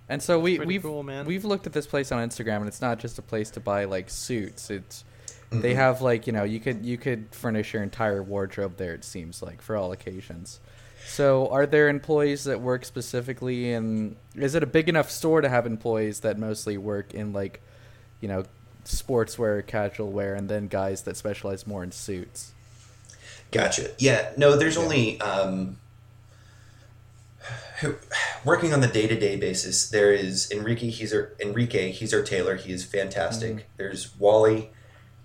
[0.08, 1.24] And so we Pretty we've cool, man.
[1.26, 3.84] we've looked at this place on Instagram, and it's not just a place to buy
[3.84, 4.68] like suits.
[4.68, 5.04] It's
[5.52, 5.76] they Mhm.
[5.76, 8.94] have like you know you could you could furnish your entire wardrobe there.
[8.94, 10.60] It seems like for all occasions.
[11.06, 14.16] So are there employees that work specifically in?
[14.36, 17.60] Is it a big enough store to have employees that mostly work in like,
[18.20, 18.44] you know,
[18.84, 22.52] sportswear, casual wear, and then guys that specialize more in suits?
[23.50, 23.90] Gotcha.
[23.98, 24.30] Yeah.
[24.36, 24.82] No, there's Yeah.
[24.82, 25.76] only um,
[27.80, 27.96] who-
[28.44, 29.88] working on the day to day basis.
[29.90, 30.88] There is Enrique.
[30.88, 31.90] He's our Enrique.
[31.90, 32.54] He's our tailor.
[32.56, 33.56] He is fantastic.
[33.56, 33.62] Mhm.
[33.76, 34.70] There's Wally,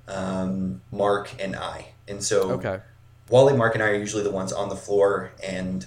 [0.07, 1.89] um, Mark, and I.
[2.07, 2.79] And so Okay.
[3.29, 5.85] Wally, Mark, and I are usually the ones on the floor, and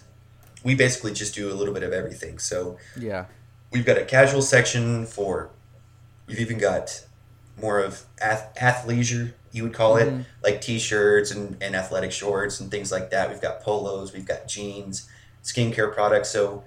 [0.62, 2.38] we basically just do a little bit of everything.
[2.38, 3.26] So Yeah.
[3.72, 5.50] we've got a casual section for.
[6.26, 7.04] We've even got
[7.60, 10.20] more of ath- athleisure, you would call Mhm.
[10.20, 13.30] it, like t-shirts and, and athletic shorts and things like that.
[13.30, 15.08] We've got polos, we've got jeans,
[15.42, 16.28] skincare products.
[16.28, 16.62] So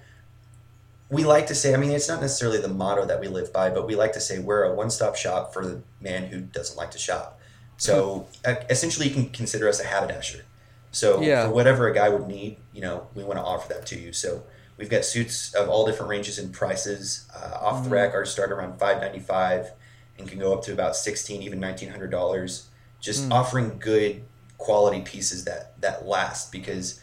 [1.09, 3.69] we like to say, I mean, it's not necessarily the motto that we live by,
[3.69, 6.89] but we like to say we're a one-stop shop for the man who doesn't like
[6.91, 7.39] to shop.
[7.83, 8.27] So
[8.69, 10.43] essentially, you can consider us a haberdasher.
[10.91, 11.45] So Yeah.
[11.47, 14.13] for whatever a guy would need, you know, we want to offer that to you.
[14.13, 14.43] So
[14.77, 17.25] we've got suits of all different ranges and prices.
[17.35, 17.93] Uh, off the Mhm.
[17.93, 19.71] rack, ours start around five ninety five,
[20.17, 22.63] and can go up to about sixteen, even nineteen hundred dollars.
[22.99, 23.33] Just Mm.
[23.33, 24.23] offering good
[24.57, 26.99] quality pieces that that last because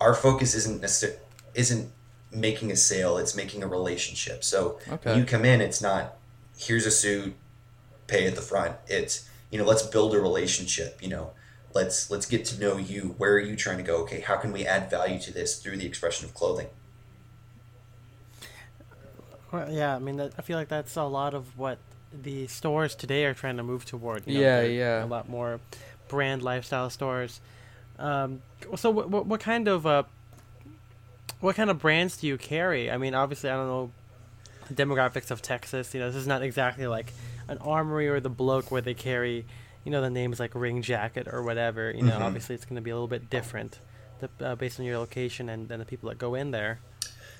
[0.00, 1.18] our focus isn't necessarily
[1.54, 1.92] isn't
[2.32, 4.42] making a sale; it's making a relationship.
[4.42, 5.10] So Okay.
[5.10, 6.16] when you come in, it's not
[6.56, 7.34] here's a suit,
[8.06, 8.76] pay at the front.
[8.88, 10.98] It's you know let's build a relationship.
[11.00, 11.30] You know
[11.74, 13.14] let's let's get to know you.
[13.18, 13.98] Where are you trying to go?
[13.98, 16.66] Okay, how can we add value to this through the expression of clothing?
[19.52, 21.78] Well, yeah, I mean, that, I feel like that's a lot of what
[22.12, 24.26] the stores today are trying to move toward.
[24.26, 25.04] You know, Yeah, yeah.
[25.04, 25.60] A lot more
[26.08, 27.40] brand lifestyle stores.
[27.96, 28.42] Um,
[28.74, 30.02] so, what, what, what kind of uh,
[31.38, 32.90] what kind of brands do you carry?
[32.90, 33.92] I mean, obviously, I don't know
[34.68, 35.94] the demographics of Texas.
[35.94, 37.12] You know, this is not exactly like
[37.48, 39.46] an Armoury or the bloke where they carry,
[39.84, 41.90] you know, the names like Ring Jacket or whatever.
[41.90, 42.20] You know, Mhm.
[42.22, 43.78] obviously, it's going to be a little bit different,
[44.20, 46.80] the, uh, based on your location and, and the people that go in there.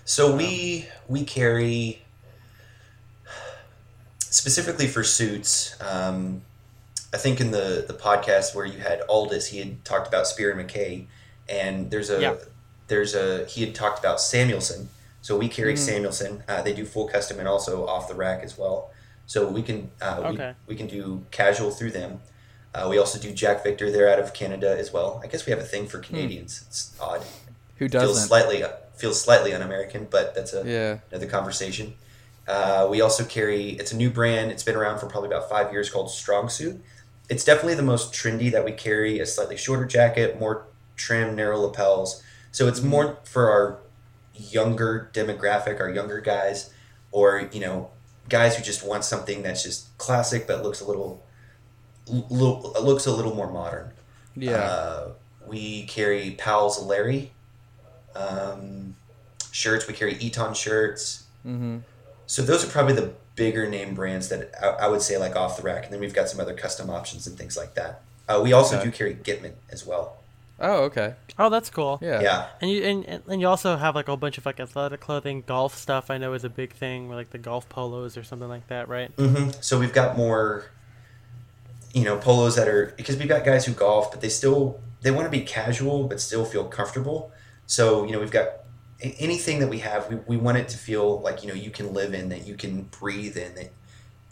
[0.04, 2.02] So we we carry
[4.18, 5.76] specifically for suits.
[5.80, 6.42] Um,
[7.12, 10.50] I think in the the podcast where you had Aldous, he had talked about Spier
[10.50, 11.06] and Mackay,
[11.48, 12.34] and there's a Yeah.
[12.88, 14.86] there's a he had talked about Samuelsohn.
[15.22, 16.02] So we carry Mhm.
[16.02, 16.42] Samuelsohn.
[16.46, 18.90] Uh, they do full custom and also off the rack as well.
[19.26, 20.54] So we can uh, Okay.
[20.66, 22.20] we, we can do casual through them.
[22.74, 23.90] Uh, we also do Jack Victor.
[23.90, 25.20] They're out of Canada as well.
[25.22, 26.64] I guess we have a thing for Canadians.
[26.66, 27.22] It's odd.
[27.76, 28.26] Who doesn't?
[28.26, 28.64] slightly
[28.96, 30.98] feels slightly un-American, but that's a yeah.
[31.10, 31.94] another conversation.
[32.46, 34.50] Uh, we also carry it's a new brand.
[34.50, 36.82] It's been around for probably about five years called Strong Suit.
[37.28, 39.18] It's definitely the most trendy that we carry.
[39.18, 42.22] A slightly shorter jacket, more trim, narrow lapels.
[42.52, 43.78] So it's more for our
[44.34, 46.70] younger demographic, our younger guys,
[47.12, 47.90] or you know,
[48.28, 51.22] guys who just want something that's just classic but looks a little,
[52.08, 53.90] little looks a little more modern.
[54.36, 54.56] Yeah.
[54.56, 55.08] Uh,
[55.46, 57.32] we carry Powell's Larry
[58.16, 58.96] um,
[59.52, 59.86] shirts.
[59.86, 61.24] We carry Eton shirts.
[61.46, 61.78] mm-hmm.
[62.26, 65.56] So those are probably the bigger name brands that I, I would say like off
[65.56, 65.84] the rack.
[65.84, 68.00] And then we've got some other custom options and things like that.
[68.28, 68.86] Uh, we also Okay.
[68.86, 70.16] do carry Gitman as well.
[70.60, 71.14] Oh, okay.
[71.38, 71.98] Oh, that's cool.
[72.00, 72.20] Yeah.
[72.22, 72.46] Yeah.
[72.60, 75.00] And you and, and- and you also have like a whole bunch of like athletic
[75.00, 76.10] clothing, golf stuff.
[76.10, 79.14] I know is a big thing, like the golf polos or something like that, right?
[79.16, 80.66] Mm hmm So we've got more,
[81.92, 85.10] you know, polos that are because we've got guys who golf, but they still they
[85.10, 87.32] want to be casual but still feel comfortable.
[87.66, 88.48] So you know, we've got
[89.00, 91.92] anything that we have, we, we want it to feel like you know you can
[91.92, 93.72] live in, that you can breathe in, that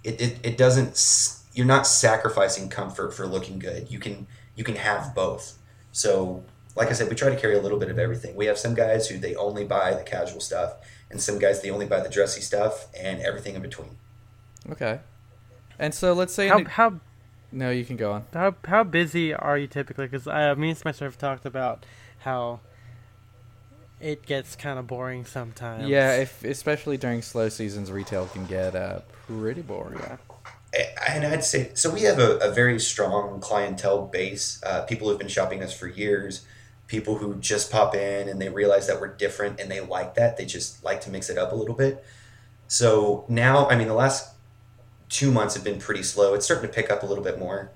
[0.05, 1.41] it, it, it doesn't.
[1.55, 3.91] You're not sacrificing comfort for looking good.
[3.91, 5.59] You can you can have both.
[5.93, 6.43] So
[6.75, 8.35] like I said, we try to carry a little bit of everything.
[8.35, 10.77] We have some guys who they only buy the casual stuff,
[11.11, 13.97] and some guys they only buy the dressy stuff, and everything in between.
[14.71, 15.01] Okay.
[15.79, 16.49] And so let's say.
[16.49, 17.01] How how
[17.51, 18.25] no, you can go on.
[18.33, 20.07] how how busy are you typically?
[20.07, 21.85] Because uh, me and Spencer have talked about
[22.21, 22.61] how
[24.01, 25.89] it gets kind of boring sometimes.
[25.89, 29.99] Yeah, if especially during slow seasons, retail can get uh, pretty boring.
[29.99, 30.17] yeah.
[31.09, 31.91] And I'd say so.
[31.91, 34.61] We have a, a very strong clientele base.
[34.65, 36.47] Uh, people who've been shopping us for years.
[36.87, 40.37] People who just pop in and they realize that we're different and they like that.
[40.37, 42.05] They just like to mix it up a little bit.
[42.69, 44.35] So now, I mean, the last
[45.09, 46.35] two months have been pretty slow.
[46.35, 47.71] It's starting to pick up a little bit more.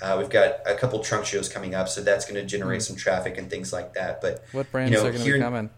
[0.00, 2.96] Uh, we've got a couple trunk shows coming up, so that's going to generate some
[2.96, 4.20] traffic and things like that.
[4.20, 5.70] But What brands know, are going to be coming?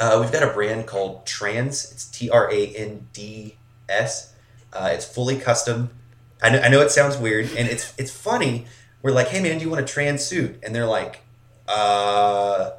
[0.00, 1.90] uh, we've got a brand called Trans.
[1.92, 3.56] It's T R A N D
[3.88, 4.31] S.
[4.72, 5.90] Uh, it's fully custom.
[6.42, 8.66] I know, I know it sounds weird, and it's it's funny.
[9.02, 10.58] We're like, hey man, do you want a trans suit?
[10.62, 11.22] And they're like,
[11.68, 12.70] uh,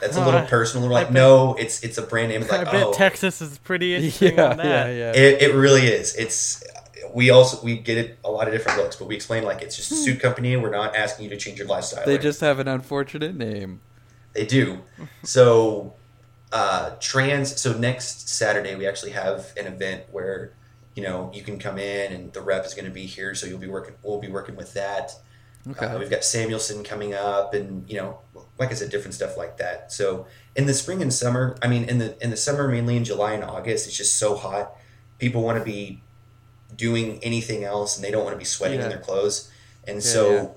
[0.00, 0.86] that's a little Uh, personal.
[0.86, 2.42] We're like, bet- no, it's it's a brand name.
[2.42, 4.64] It's I bet oh, Texas is pretty interesting Yeah, on that.
[4.88, 5.12] yeah, yeah.
[5.16, 6.14] it, it really is.
[6.16, 6.62] It's
[7.14, 9.76] we also we get it a lot of different looks, but we explain like it's
[9.76, 12.04] just a suit company, and we're not asking you to change your lifestyle.
[12.06, 13.80] They or just have an unfortunate name.
[14.34, 14.82] They do.
[15.24, 15.94] So,
[16.52, 17.60] uh, trans.
[17.60, 20.52] So next Saturday we actually have an event where
[20.98, 23.46] you know you can come in and the rep is going to be here, so
[23.46, 23.94] you'll be working.
[24.02, 25.12] We'll be working with that.
[25.70, 25.86] Okay.
[25.86, 28.18] Uh, we've got Samuelsohn coming up, and you know,
[28.58, 29.92] like I said, different stuff like that.
[29.92, 33.04] So in the spring and summer, I mean, in the in the summer, mainly in
[33.04, 34.76] July and August, it's just so hot.
[35.20, 36.02] People want to be
[36.76, 38.86] doing anything else, and they don't want to be sweating Yeah.
[38.86, 39.50] in their clothes.
[39.86, 40.56] And Yeah, so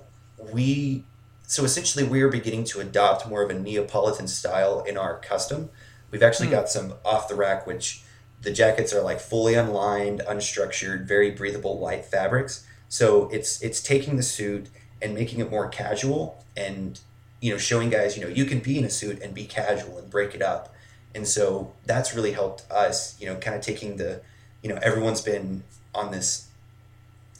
[0.51, 1.04] we,
[1.45, 5.69] so essentially, we are beginning to adopt more of a Neapolitan style in our custom.
[6.10, 6.54] We've actually Hmm.
[6.60, 8.04] got some off the rack, which
[8.41, 12.65] the jackets are like fully unlined, unstructured, very breathable, light fabrics.
[12.89, 14.67] So it's it's taking the suit
[15.01, 16.99] and making it more casual and
[17.39, 19.97] you know showing guys you know you can be in a suit and be casual
[19.97, 20.73] and break it up.
[21.13, 24.21] And so that's really helped us, you know, kind of taking the,
[24.63, 26.47] you know, everyone's been on this,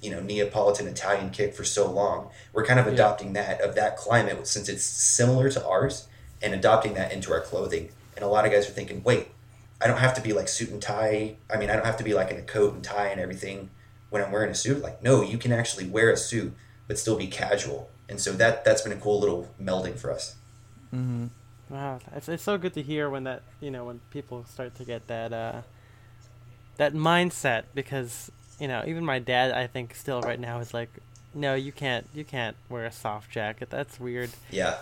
[0.02, 2.30] you know, Neapolitan Italian kick for so long.
[2.52, 2.94] We're kind of Yeah.
[2.94, 6.08] adopting that of that climate since it's similar to ours
[6.42, 7.90] and adopting that into our clothing.
[8.16, 9.30] And a lot of guys are thinking, wait,
[9.82, 11.38] I don't have to be like suit and tie.
[11.50, 13.70] I mean, I don't have to be like in a coat and tie and everything
[14.10, 14.82] when I'm wearing a suit.
[14.82, 16.54] Like, no, you can actually wear a suit
[16.92, 17.90] but still be casual.
[18.10, 20.36] And so that that's been a cool little melding for us.
[20.94, 21.28] Mm-hmm.
[21.70, 24.84] Wow, it's it's so good to hear when that you know when people start to
[24.84, 25.62] get that uh,
[26.76, 30.90] that mindset because you know even my dad I think still right now is like,
[31.34, 33.70] no, you can't you can't wear a soft jacket.
[33.70, 34.32] That's weird.
[34.50, 34.80] Yeah.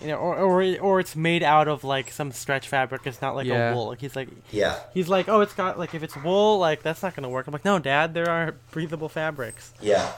[0.00, 3.02] You know, or or or it's made out of like some stretch fabric.
[3.04, 3.70] It's not like Yeah.
[3.70, 3.88] a wool.
[3.88, 4.78] Like he's like Yeah.
[4.94, 7.46] he's like, oh, it's got like if it's wool, like that's not gonna work.
[7.48, 9.72] I'm like, no, dad, there are breathable fabrics.
[9.80, 10.12] Yeah.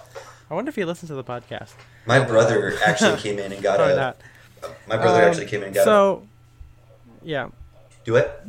[0.50, 1.70] I wonder if he listens to the podcast.
[2.06, 3.96] My brother actually came in and got Probably a.
[3.96, 4.16] not.
[4.86, 5.84] My brother Um, actually came in and got a.
[5.84, 6.26] So,
[7.22, 7.48] yeah.
[8.04, 8.42] Do it.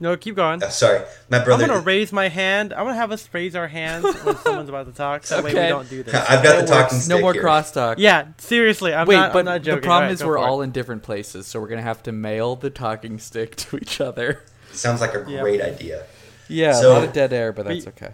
[0.00, 0.62] No, keep going.
[0.62, 1.64] Uh, sorry, my brother.
[1.64, 2.72] I'm gonna raise my hand.
[2.72, 5.24] I'm gonna have us raise our hands when someone's about to talk.
[5.26, 6.14] So that way we don't do this.
[6.14, 7.42] I've got the That talking stick No more here.
[7.42, 7.96] crosstalk.
[7.98, 9.32] Yeah, seriously, I'm Wait, not.
[9.32, 9.80] but I'm not joking.
[9.80, 10.48] the problem Alright, is we're for it.
[10.48, 14.00] all in different places, so we're gonna have to mail the talking stick to each
[14.00, 14.44] other.
[14.72, 15.40] Sounds like a Yep.
[15.42, 16.04] great idea.
[16.48, 18.12] Yeah, So- a lot of dead air, but that's We- okay.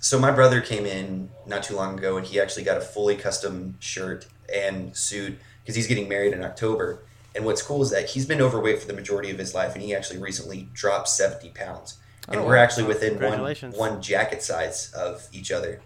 [0.00, 3.16] So my brother came in not too long ago, and he actually got a fully
[3.16, 7.00] custom shirt and suit because he's getting married in October.
[7.34, 9.82] And what's cool is that he's been overweight for the majority of his life, and
[9.82, 11.98] he actually recently dropped seventy pounds.
[12.28, 15.80] Oh, and Oh, we're actually within one one jacket size of each other.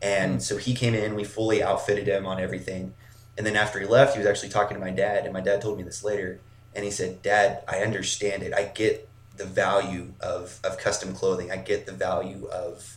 [0.00, 0.38] And hmm.
[0.38, 2.94] so he came in, we fully outfitted him on everything.
[3.36, 5.62] And then after he left, he was actually talking to my dad, and my dad
[5.62, 6.40] told me this later.
[6.74, 8.54] And he said, Dad, I understand it.
[8.54, 11.50] I get the value of, of custom clothing.
[11.50, 12.96] I get the value of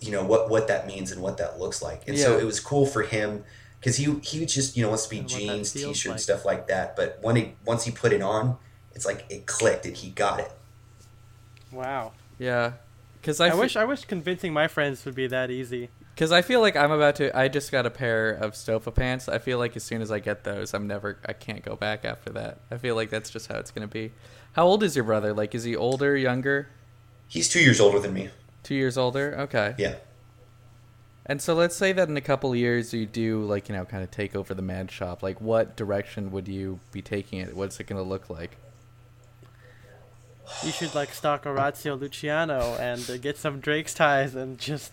[0.00, 2.06] you know what what that means and what that looks like.
[2.06, 3.44] And so it was cool for him
[3.86, 6.20] because he he just you know wants to be And what that jeans, t-shirt, like.
[6.20, 6.96] stuff like that.
[6.96, 8.56] But when he once he put it on,
[8.96, 10.50] it's like it clicked and he got it.
[11.70, 12.10] Wow.
[12.36, 12.72] Yeah,
[13.20, 15.88] because I, I, wish I wish convincing my friends would be that easy.
[16.16, 17.36] because I feel like I'm about to.
[17.38, 19.28] I just got a pair of Stoffa pants.
[19.28, 21.18] I feel like as soon as I get those, I'm never.
[21.24, 22.58] I can't go back after that.
[22.72, 24.10] I feel like that's just how it's gonna be.
[24.54, 25.32] How old is your brother?
[25.32, 26.70] Like, is he older, younger?
[27.28, 28.30] He's two years older than me.
[28.64, 29.36] Two years older.
[29.42, 29.76] Okay.
[29.78, 29.94] Yeah.
[31.28, 33.84] And so let's say that in a couple of years you do like you know
[33.84, 35.22] kind of take over the man shop.
[35.22, 37.56] Like, what direction would you be taking it?
[37.56, 38.56] What's it gonna look like?
[40.62, 44.92] You should like stalk Orazio Luciano and uh, get some Drake's ties and just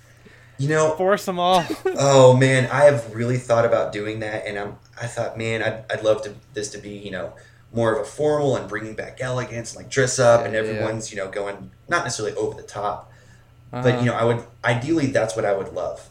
[0.58, 1.64] You know, force them all.
[1.86, 5.84] oh man, I have really thought about doing that, and I'm I thought, man, I'd,
[5.92, 7.34] I'd love to this to be you know
[7.72, 10.70] more of a formal and bringing back elegance, and, like dress up, and Yeah, yeah.
[10.70, 13.12] everyone's you know going not necessarily over the top,
[13.72, 13.84] Uh-huh.
[13.84, 16.10] but you know I would ideally that's what I would love,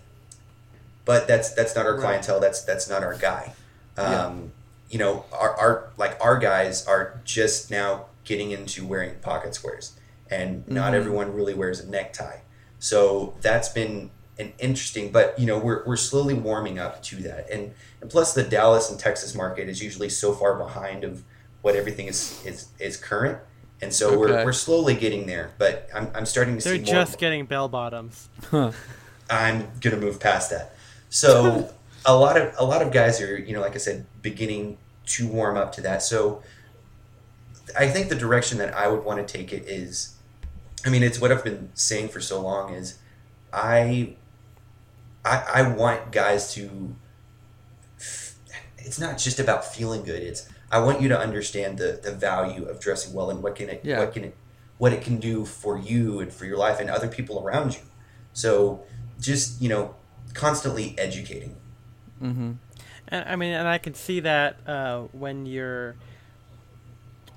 [1.05, 2.01] but that's that's not our Right.
[2.03, 2.41] clientele.
[2.41, 3.53] That's that's not our guy.
[3.97, 4.31] Um, Yeah.
[4.91, 9.93] You know, our, our like our guys are just now getting into wearing pocket squares,
[10.31, 10.97] and not Mhm.
[10.97, 12.39] everyone really wears a necktie.
[12.79, 17.49] So that's been an interesting, but you know we're, we're slowly warming up to that,
[17.51, 21.23] and and plus the Dallas and Texas market is usually so far behind of
[21.63, 23.39] what everything is is, is current,
[23.81, 24.17] and so Okay.
[24.19, 25.53] we're, we're slowly getting there.
[25.57, 26.93] But I'm, I'm starting to They're see more.
[27.03, 28.29] just getting bell bottoms.
[29.31, 30.75] I'm gonna move past that.
[31.13, 31.71] So
[32.07, 35.29] a lot of a lot of guys are you know like I said beginning to
[35.29, 36.03] warm up to that.
[36.03, 36.43] So
[37.79, 40.15] I think the direction that I would want to take it is,
[40.85, 42.99] I mean, it's what I've been saying for so long is,
[43.53, 44.15] I
[45.25, 46.97] I, I want guys to.
[48.79, 50.23] It's not just about feeling good.
[50.23, 53.69] It's I want you to understand the the value of dressing well and what can
[53.69, 54.01] it Yeah.
[54.01, 54.37] what can it
[54.79, 57.83] what it can do for you and for your life and other people around you.
[58.33, 58.83] So
[59.21, 59.95] just you know
[60.35, 61.57] constantly educating.
[62.23, 62.53] mm-hmm.
[63.09, 65.97] And I mean, and I can see that uh, when you're.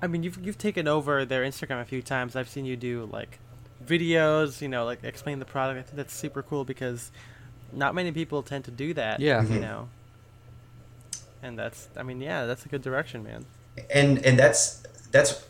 [0.02, 2.36] I mean, you've you've taken over their Instagram a few times.
[2.36, 3.38] I've seen you do like
[3.84, 5.78] videos, you know, like explain the product.
[5.78, 7.10] I think that's super cool because
[7.72, 9.20] not many people tend to do that.
[9.20, 9.42] Yeah.
[9.42, 9.60] you Mhm.
[9.60, 9.88] know.
[11.42, 13.44] And that's, I mean, yeah, that's a good direction, man.
[13.90, 15.44] and and that's that's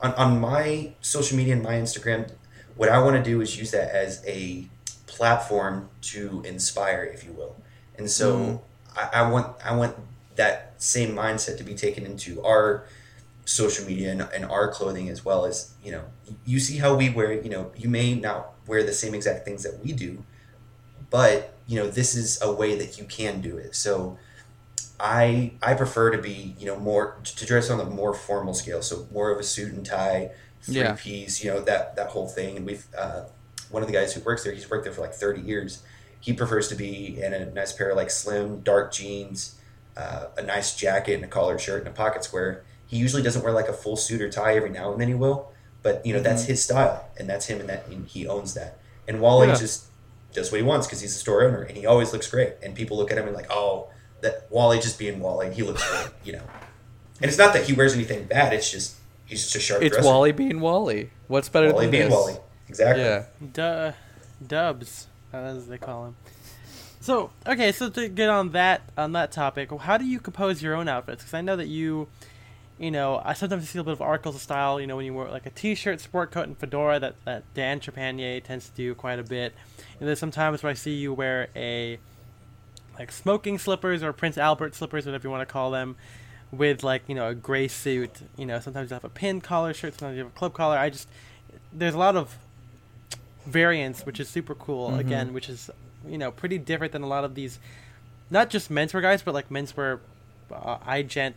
[0.00, 2.28] on, on my social media and my instagram
[2.74, 4.66] what i want to do is use that as a
[5.18, 7.54] platform to inspire if you will
[7.98, 8.60] and so Mhm.
[8.96, 9.94] I, I want i want
[10.36, 12.84] that same mindset to be taken into our
[13.44, 16.04] social media and, and our clothing as well as you know
[16.44, 19.62] you see how we wear you know you may not wear the same exact things
[19.66, 20.10] that we do
[21.10, 21.36] but
[21.66, 24.18] you know this is a way that you can do it so
[25.00, 28.80] I I prefer to be you know more to dress on a more formal scale,
[28.80, 30.30] so more of a suit and tie,
[30.62, 30.94] three Yeah.
[30.96, 32.56] P's, you know that that whole thing.
[32.58, 33.22] And we've uh,
[33.74, 35.82] one of the guys who works there, he's worked there for like thirty years.
[36.20, 39.56] He prefers to be in a nice pair of like slim dark jeans,
[39.96, 42.64] uh, a nice jacket and a collared shirt and a pocket square.
[42.86, 44.56] He usually doesn't wear like a full suit or tie.
[44.56, 45.52] Every now and then he will,
[45.82, 48.78] but you know that's his style and that's him and that and he owns that.
[49.06, 49.56] And Wally Yeah.
[49.56, 49.86] just
[50.32, 52.54] does what he wants because he's a store owner and he always looks great.
[52.62, 53.88] And people look at him and like, oh,
[54.22, 56.42] that Wally just being Wally, he looks great, you know.
[57.20, 58.52] And it's not that he wears anything bad.
[58.54, 58.96] It's just
[59.26, 60.08] he's just a sharp It's dresser.
[60.08, 61.10] Wally being Wally.
[61.28, 62.12] What's better than Wally than being this?
[62.14, 62.34] Wally.
[62.68, 63.02] Exactly.
[63.04, 63.24] Yeah.
[63.52, 63.92] Duh,
[64.46, 66.16] Dubs, as they call him.
[67.00, 70.74] So okay, so to get on that on that topic, how do you compose your
[70.74, 71.22] own outfits?
[71.22, 72.08] Because I know that you,
[72.78, 74.80] you know, I sometimes see a bit of articles of style.
[74.80, 77.80] You know, when you wear like a t-shirt, sport coat, and fedora, that that Dan
[77.80, 79.52] Trepanier tends to do quite a bit.
[80.00, 81.98] And there's sometimes where I see you wear a
[82.98, 85.96] like smoking slippers or Prince Albert slippers, whatever you want to call them,
[86.52, 88.12] with like you know a gray suit.
[88.38, 90.78] You know, sometimes you have a pin collar shirt, sometimes you have a club collar.
[90.78, 91.06] I just
[91.70, 92.38] there's a lot of
[93.46, 94.90] variants, which is super cool.
[94.90, 94.98] Mhm.
[94.98, 95.70] Again, which is
[96.06, 97.58] you know pretty different than a lot of these,
[98.30, 100.00] not just menswear guys, but like menswear
[100.52, 101.34] uh, iGent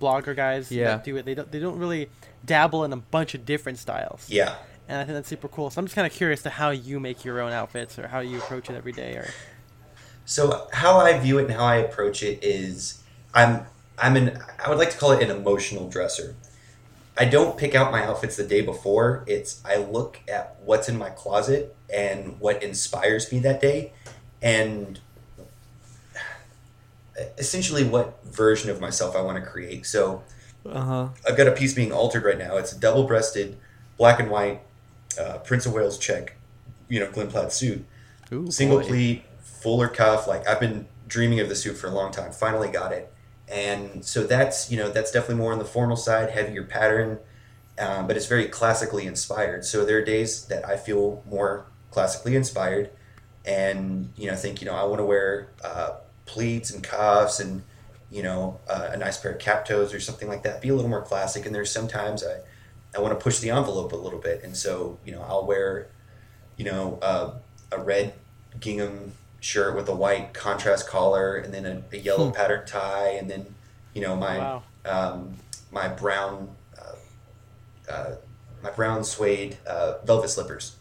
[0.00, 0.88] blogger guys Yeah.
[0.96, 1.24] that do it.
[1.24, 2.08] They don't they don't really
[2.44, 4.26] dabble in a bunch of different styles.
[4.28, 4.54] Yeah.
[4.88, 5.70] And I think that's super cool.
[5.70, 8.18] So I'm just kind of curious to how you make your own outfits or how
[8.20, 9.12] you approach it every day.
[9.14, 9.28] Or
[10.24, 13.00] So how I view it and how I approach it is
[13.34, 13.66] I'm
[13.98, 16.34] I'm an I would like to call it an emotional dresser.
[17.20, 19.24] I don't pick out my outfits the day before.
[19.26, 23.92] It's I look at what's in my closet and what inspires me that day
[24.40, 24.98] and
[27.36, 29.84] essentially what version of myself I want to create.
[29.84, 30.22] So
[30.64, 31.08] Uh huh.
[31.28, 32.56] I've got a piece being altered right now.
[32.56, 33.58] It's a double-breasted,
[33.98, 34.62] black and white,
[35.20, 36.36] uh, Prince of Wales check,
[36.88, 37.84] you know, glen plaid suit
[38.32, 38.86] Ooh, single boy.
[38.86, 40.26] pleat, fuller cuff.
[40.26, 42.32] Like I've been dreaming of the suit for a long time.
[42.32, 43.09] Finally got it,
[43.50, 47.18] and so that's you know that's definitely more on the formal side, heavier pattern,
[47.78, 49.64] um, but it's very classically inspired.
[49.64, 52.90] So there are days that I feel more classically inspired,
[53.44, 55.94] and you know think you know I want to wear uh,
[56.26, 57.62] pleats and cuffs and
[58.10, 60.62] you know uh, a nice pair of cap toes or something like that.
[60.62, 61.46] Be a little more classic.
[61.46, 62.40] And there's sometimes I
[62.96, 65.88] I want to push the envelope a little bit, and so you know I'll wear
[66.56, 67.32] you know uh,
[67.72, 68.14] a red
[68.60, 72.34] gingham shirt with a white contrast collar and then a, a yellow Hmm.
[72.34, 73.54] patterned tie and then
[73.94, 75.36] you know my wow, um,
[75.72, 78.14] my brown uh, uh,
[78.62, 80.76] my brown suede uh, velvet slippers.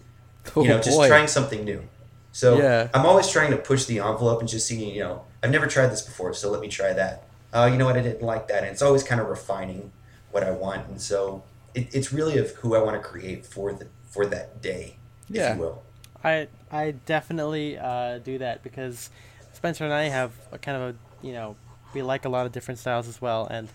[0.55, 1.07] Oh, you know just boy.
[1.07, 1.84] trying something new.
[2.32, 2.88] So Yeah.
[2.93, 5.88] i'm always trying to push the envelope and just seeing you know i've never tried
[5.88, 7.24] this before so let me try that.
[7.51, 7.97] Uh, you know what?
[7.97, 9.91] I didn't like that and it's always kind of refining
[10.32, 11.41] what i want and so
[11.74, 14.97] it, it's really of who i want to create for the for that day
[15.30, 15.82] if you will.
[16.24, 19.09] I I definitely uh, do that because
[19.53, 21.55] Spencer and I have a kind of a you know
[21.93, 23.67] we like a lot of different styles as well and.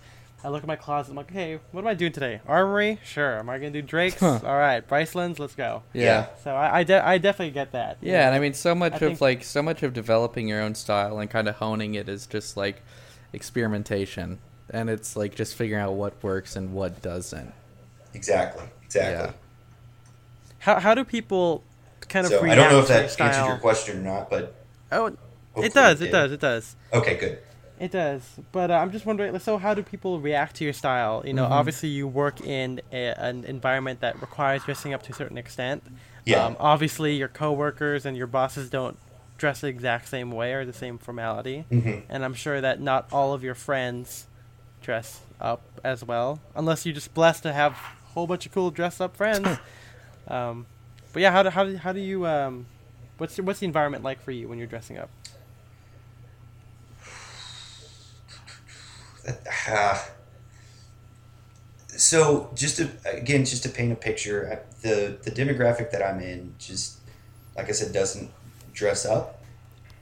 [0.43, 1.09] I look at my closet.
[1.09, 2.39] I'm like, okay, what am I doing today?
[2.45, 3.39] Armoury, sure.
[3.39, 4.19] Am I gonna do Drake's?
[4.19, 4.41] Huh.
[4.43, 5.81] All right, Bryceland's, let's go.
[5.91, 6.27] yeah.
[6.43, 7.97] So I I, de- I definitely get that.
[7.99, 8.25] you Yeah, know.
[8.27, 10.75] and I mean, so much I of think- like so much of developing your own
[10.75, 12.83] style and kind of honing it is just like
[13.33, 14.37] experimentation,
[14.69, 17.51] and it's like just figuring out what works and what doesn't.
[18.13, 19.31] exactly exactly Yeah.
[20.59, 21.63] how how do people
[22.15, 23.27] kind of so I don't know if that style?
[23.27, 24.55] answered your question or not, but
[24.91, 25.07] Oh,
[25.57, 25.99] it does.
[26.01, 26.11] It did.
[26.11, 26.31] does.
[26.31, 26.75] It does.
[26.93, 27.39] Okay, good.
[27.77, 28.21] It does,
[28.53, 29.37] but uh, I'm just wondering.
[29.39, 31.23] So, how do people react to your style?
[31.25, 31.51] You know, Mhm.
[31.51, 35.83] obviously, you work in a, an environment that requires dressing up to a certain extent.
[36.25, 36.45] Yeah.
[36.45, 38.97] Um, obviously, your coworkers and your bosses don't
[39.37, 41.99] dress the exact same way or the same formality, mm-hmm.
[42.09, 44.27] and I'm sure that not all of your friends
[44.81, 48.71] dress up as well, unless you're just blessed to have a whole bunch of cool
[48.71, 49.49] dress up friends.
[50.29, 50.65] um,
[51.15, 52.65] but yeah, how do how do, how do you um,
[53.19, 55.09] what's what's the environment like for you when you're dressing up?
[59.69, 60.09] Ah.
[61.87, 66.53] so just to again, just to paint a picture, the the demographic that I'm in,
[66.59, 66.99] just
[67.55, 68.29] like I said, doesn't
[68.73, 69.41] dress up.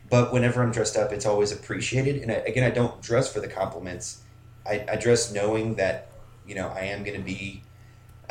[0.09, 2.23] But whenever I'm dressed up, it's always appreciated.
[2.23, 4.23] And I, again, I don't dress for the compliments.
[4.65, 6.07] I, I dress knowing that
[6.47, 7.61] you know I am going to be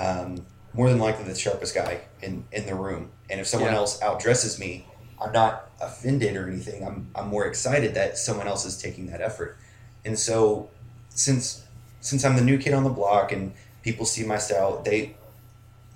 [0.00, 3.10] um, more than likely the sharpest guy in in the room.
[3.30, 3.78] And if someone Yeah.
[3.78, 4.86] else outdresses me,
[5.20, 6.84] I'm not offended or anything.
[6.86, 9.56] I'm I'm more excited that someone else is taking that effort.
[10.04, 10.68] And so
[11.10, 11.64] since
[12.00, 13.52] since I'm the new kid on the block and
[13.82, 15.14] people see my style, they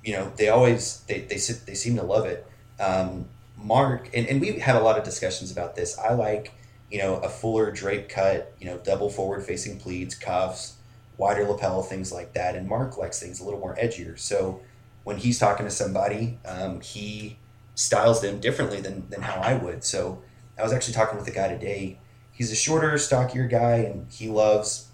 [0.04, 2.46] you know they always they they sit, they seem to love it.
[2.78, 5.98] Um, Mark and, and we had a lot of discussions about this.
[5.98, 6.52] I like
[6.90, 10.74] you know a fuller drape cut, you know double forward facing pleats, cuffs,
[11.18, 12.56] wider lapel, things like that.
[12.56, 14.18] And Mark likes things a little more edgier.
[14.18, 14.60] So
[15.04, 17.38] when he's talking to somebody, um, he
[17.74, 19.84] styles them differently than than how I would.
[19.84, 20.22] So
[20.58, 21.98] I was actually talking with a guy today.
[22.32, 24.88] He's a shorter, stockier guy, and he loves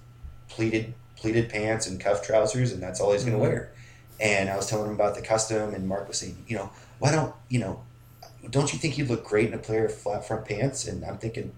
[0.48, 3.72] pleated pleated pants and cuff trousers, and that's all he's going to wear.
[4.20, 7.10] and I was telling him about the custom, and Mark was saying, you know, why
[7.12, 7.82] don't you know,
[8.50, 10.86] don't you think he'd look great in a pair of flat front pants?
[10.86, 11.52] And I'm thinking,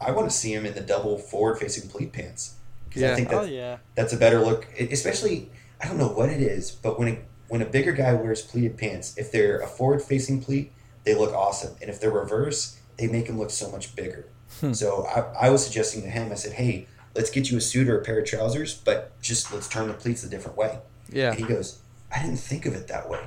[0.00, 2.54] I want to see him in the double forward facing pleat pants
[2.90, 3.12] because Yeah.
[3.12, 3.78] I think Oh yeah.
[3.94, 5.50] that's a better look, e- especially
[5.82, 7.18] I don't know what it is, but when a,
[7.48, 10.72] when a bigger guy wears pleated pants, if they're a forward facing pleat,
[11.04, 14.26] they look awesome, and if they're reverse, they make them look so much bigger.
[14.60, 14.74] Hmm.
[14.74, 17.88] So I, I was suggesting to him, I said, hey, let's get you a suit
[17.88, 20.78] or a pair of trousers, but just let's turn the pleats a different way.
[21.10, 21.30] Yeah.
[21.30, 21.78] And he goes,
[22.14, 23.20] I didn't think of it that way.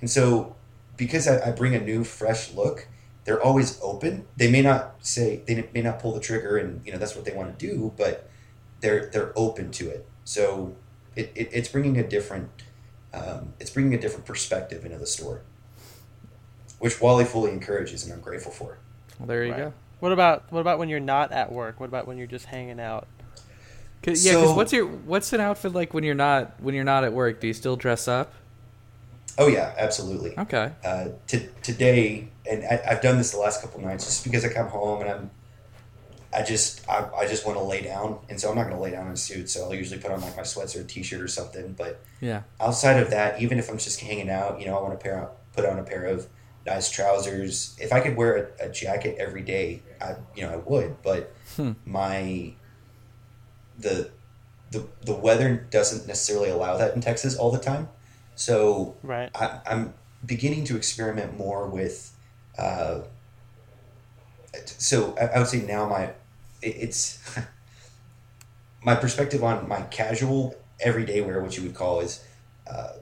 [0.00, 0.54] And so,
[0.98, 2.86] because I, I bring a new, fresh look,
[3.24, 4.26] they're always open.
[4.36, 7.24] They may not say they may not pull the trigger, and you know that's what
[7.24, 8.28] they want to do, but
[8.84, 10.06] they're they're open to it.
[10.24, 10.76] So
[11.16, 12.50] it, it it's bringing a different
[13.14, 15.40] um, it's bringing a different perspective into the store,
[16.78, 18.78] which Wally fully encourages, and I'm grateful for.
[19.18, 19.58] Well, there you Right.
[19.58, 19.72] go.
[20.00, 21.80] What about what about when you're not at work?
[21.80, 23.06] What about when you're just hanging out?
[24.02, 26.84] Cause, yeah, 'cause So- what's your what's an outfit like when you're not when you're
[26.84, 27.40] not at work?
[27.40, 28.34] Do you still dress up?
[29.38, 30.38] Oh yeah, absolutely.
[30.38, 30.70] Okay.
[30.84, 34.48] uh, to, today, and I, I've done this the last couple nights, just because I
[34.48, 35.30] come home and I'm,
[36.34, 38.82] I just I, I just want to lay down, and so I'm not going to
[38.82, 39.48] lay down in a suit.
[39.50, 41.72] So I'll usually put on like my sweats or a t-shirt or something.
[41.74, 42.42] But Yeah.
[42.60, 45.18] outside of that, even if I'm just hanging out, you know, I want to pair
[45.20, 46.26] out, put on a pair of
[46.66, 47.76] nice trousers.
[47.80, 51.02] If I could wear a, a jacket every day, I you know I would.
[51.02, 51.72] But Hmm.
[51.84, 52.52] my
[53.78, 54.10] the
[54.70, 57.88] the the weather doesn't necessarily allow that in Texas all the time.
[58.34, 59.30] So Right.
[59.34, 59.94] I, I'm
[60.26, 62.12] beginning to experiment more with.
[62.58, 63.02] Uh,
[64.64, 66.10] so I, I would say now my
[66.64, 67.18] it, it's
[68.84, 72.24] my perspective on my casual everyday wear, what you would call, is
[72.70, 72.92] uh,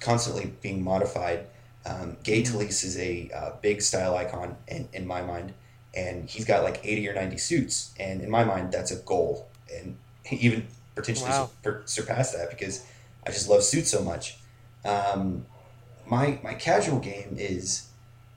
[0.00, 1.46] constantly being modified.
[1.86, 5.54] Um, Gay Talese is a uh, big style icon in, in my mind,
[5.94, 9.48] and he's got like eighty or ninety suits, and in my mind that's a goal,
[9.74, 9.96] and
[10.30, 11.50] even potentially Wow.
[11.64, 12.84] sur- surpass that because
[13.26, 14.38] I just love suits so much.
[14.84, 15.46] Um,
[16.06, 17.88] my my casual game is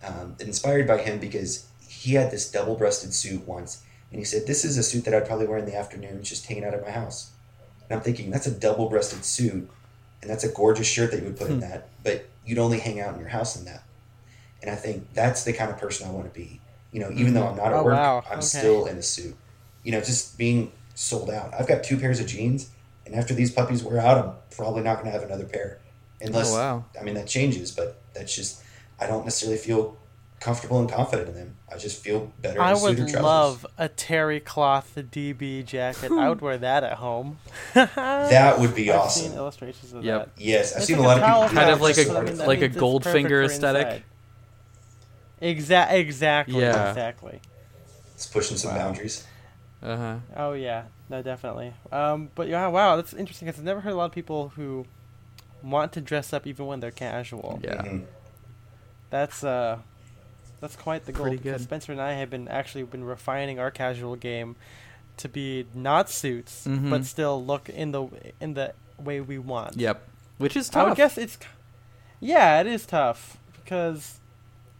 [0.03, 3.83] um, inspired by him because he had this double breasted suit once,
[4.13, 6.45] and he said, "This is a suit that I'd probably wear in the afternoon, just
[6.45, 7.31] hanging out at my house."
[7.89, 9.67] And I'm thinking that's a double breasted suit,
[10.21, 11.61] and that's a gorgeous shirt that you would put in hmm.
[11.61, 13.83] that, but you'd only hang out in your house in that.
[14.61, 16.61] And I think that's the kind of person I want to be.
[16.91, 17.49] You know, even though hmm.
[17.49, 18.23] I'm not at Oh, work, wow.
[18.29, 18.45] I'm Okay.
[18.45, 19.35] still in a suit.
[19.81, 21.51] You know, just being sold out.
[21.59, 22.69] I've got two pairs of jeans,
[23.07, 25.79] and after these puppies wear out, I'm probably not going to have another pair,
[26.21, 26.85] oh, unless Oh, wow.
[26.99, 27.71] I mean that changes.
[27.71, 28.61] But that's just
[28.99, 29.97] I don't necessarily feel
[30.43, 31.55] comfortable and confident in them.
[31.71, 32.57] I just feel better.
[32.59, 36.11] In I a suit would love a terry cloth DB jacket.
[36.11, 37.39] I would wear that at home.
[37.73, 38.59] that.
[38.59, 39.29] Would be I've awesome.
[39.29, 40.35] seen illustrations of Yep.
[40.35, 40.41] that.
[40.41, 41.57] Yes, I've It's seen like a lot of people.
[41.61, 43.87] Kind of like just a- mean, like a means it's Goldfinger aesthetic?
[43.87, 44.03] inside.
[45.41, 46.59] Exa- exactly.
[46.61, 46.89] Yeah.
[46.89, 47.39] Exactly.
[48.15, 48.77] It's pushing some Wow.
[48.77, 49.25] boundaries.
[49.81, 50.15] Uh huh.
[50.37, 51.73] Oh yeah, no, definitely.
[51.91, 53.47] Um, but yeah, wow, that's interesting.
[53.47, 54.85] Cause I've never heard a lot of people who
[55.61, 57.59] want to dress up even when they're casual.
[57.63, 57.81] Yeah.
[57.81, 58.05] Mhm.
[59.09, 59.79] That's uh,
[60.63, 61.23] that's quite the goal.
[61.25, 61.63] Pretty because good.
[61.67, 64.55] Spencer and I have been actually been refining our casual game
[65.17, 66.89] to be not suits, Mhm.
[66.89, 68.07] but still look in the
[68.39, 69.75] in the way we want.
[69.77, 70.01] Yep.
[70.37, 70.75] Which is tough.
[70.75, 70.89] I tough.
[70.89, 71.37] would guess it's,
[72.19, 74.19] yeah, it is tough because,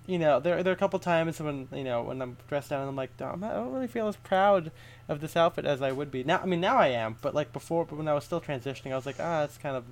[0.07, 2.79] you know, there there are a couple times when you know when I'm dressed down
[2.81, 4.71] and I'm like, "Oh, I'm I don't really feel as proud
[5.09, 6.39] of this outfit as I would be now.
[6.41, 8.95] I mean, now I am, but like before, but when I was still transitioning, I
[8.95, 9.83] was like, ah, it's kind of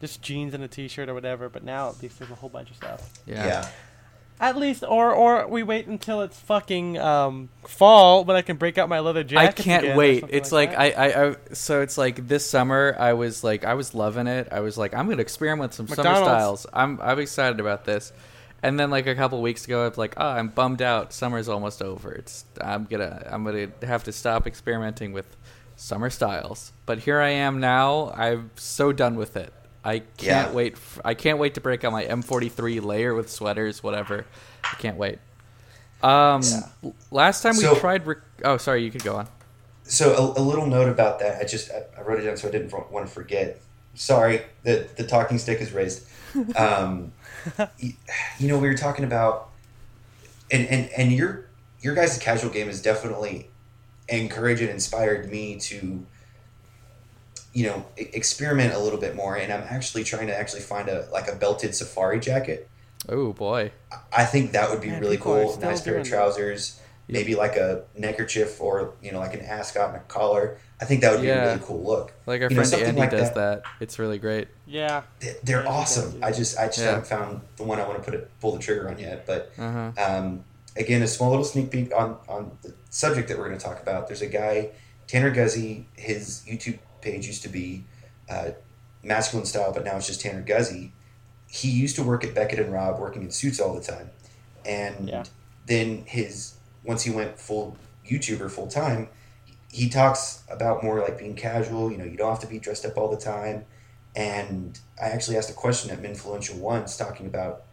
[0.00, 1.48] just jeans and a t-shirt or whatever.
[1.48, 3.10] But now at least there's a whole bunch of stuff.
[3.26, 3.46] Yeah.
[3.46, 3.68] yeah.
[4.40, 8.78] At least, or or we wait until it's fucking um, fall when I can break
[8.78, 9.60] out my leather jacket.
[9.60, 10.24] I can't wait.
[10.28, 13.94] It's like, I, I, I, so it's like this summer I was like, I was
[13.94, 14.48] loving it.
[14.50, 16.66] I was like, I'm gonna experiment with some summer styles.
[16.72, 18.12] I'm, I'm excited about this.
[18.62, 21.12] And then like a couple weeks ago, I was like, oh, I'm bummed out.
[21.12, 22.12] Summer's almost over.
[22.12, 25.36] It's, I'm gonna, I'm gonna have to stop experimenting with
[25.76, 26.72] summer styles.
[26.86, 28.10] But here I am now.
[28.16, 29.52] I'm so done with it.
[29.84, 30.52] I can't Yeah.
[30.52, 30.72] wait.
[30.74, 34.24] F- I can't wait to break out my M43 layer with sweaters, whatever.
[34.64, 35.18] I can't wait.
[36.02, 36.90] Um, Yeah.
[37.10, 38.06] last time we So- tried.
[38.06, 38.82] Rec- oh, sorry.
[38.82, 39.28] You could go on.
[39.86, 41.40] So a, a little note about that.
[41.40, 43.60] I just I, I wrote it down so I didn't want to forget.
[43.94, 46.06] Sorry, the the talking stick is raised.
[46.56, 47.12] Um,
[47.58, 47.94] y-
[48.40, 49.50] you know, we were talking about,
[50.50, 51.46] and and and your
[51.80, 53.50] your guys' casual game has definitely
[54.08, 56.04] encouraged and inspired me to,
[57.54, 59.36] you know, experiment a little bit more.
[59.36, 62.68] And I'm actually trying to actually find a like a belted safari jacket.
[63.08, 63.70] Oh boy.
[64.12, 65.56] I think that would be Man, really cool.
[65.58, 66.08] Nice pair of doing that.
[66.10, 70.58] trousers, maybe like a neckerchief or you know like an ascot and a collar.
[70.80, 72.12] I think that would be a really cool look.
[72.26, 73.62] Like our You know, friend something Andy like does that.
[73.62, 73.62] that.
[73.80, 74.48] It's really great.
[74.66, 75.02] Yeah.
[75.20, 76.18] They- They're Yeah, awesome.
[76.22, 76.86] I just I just Yeah.
[76.86, 79.26] haven't found the one I want to put it pull the trigger on yet.
[79.26, 79.92] But Uh huh.
[80.04, 80.44] um,
[80.76, 83.80] again, a small little sneak peek on on the subject that we're going to talk
[83.80, 84.08] about.
[84.08, 84.70] There's a guy
[85.06, 85.84] Tanner Guzy.
[85.94, 87.84] His YouTube page used to be
[88.28, 88.50] uh,
[89.02, 90.90] masculine style, but now it's just Tanner Guzy.
[91.46, 94.10] He used to work at Beckett and Rob, working in suits all the time,
[94.64, 95.24] and Yeah.
[95.66, 97.76] then his once he went full
[98.10, 99.08] YouTuber full time,
[99.70, 101.90] he talks about more like being casual.
[101.90, 103.64] You know, you don't have to be dressed up all the time.
[104.16, 107.64] And I actually asked a question at Menfluential once, talking about,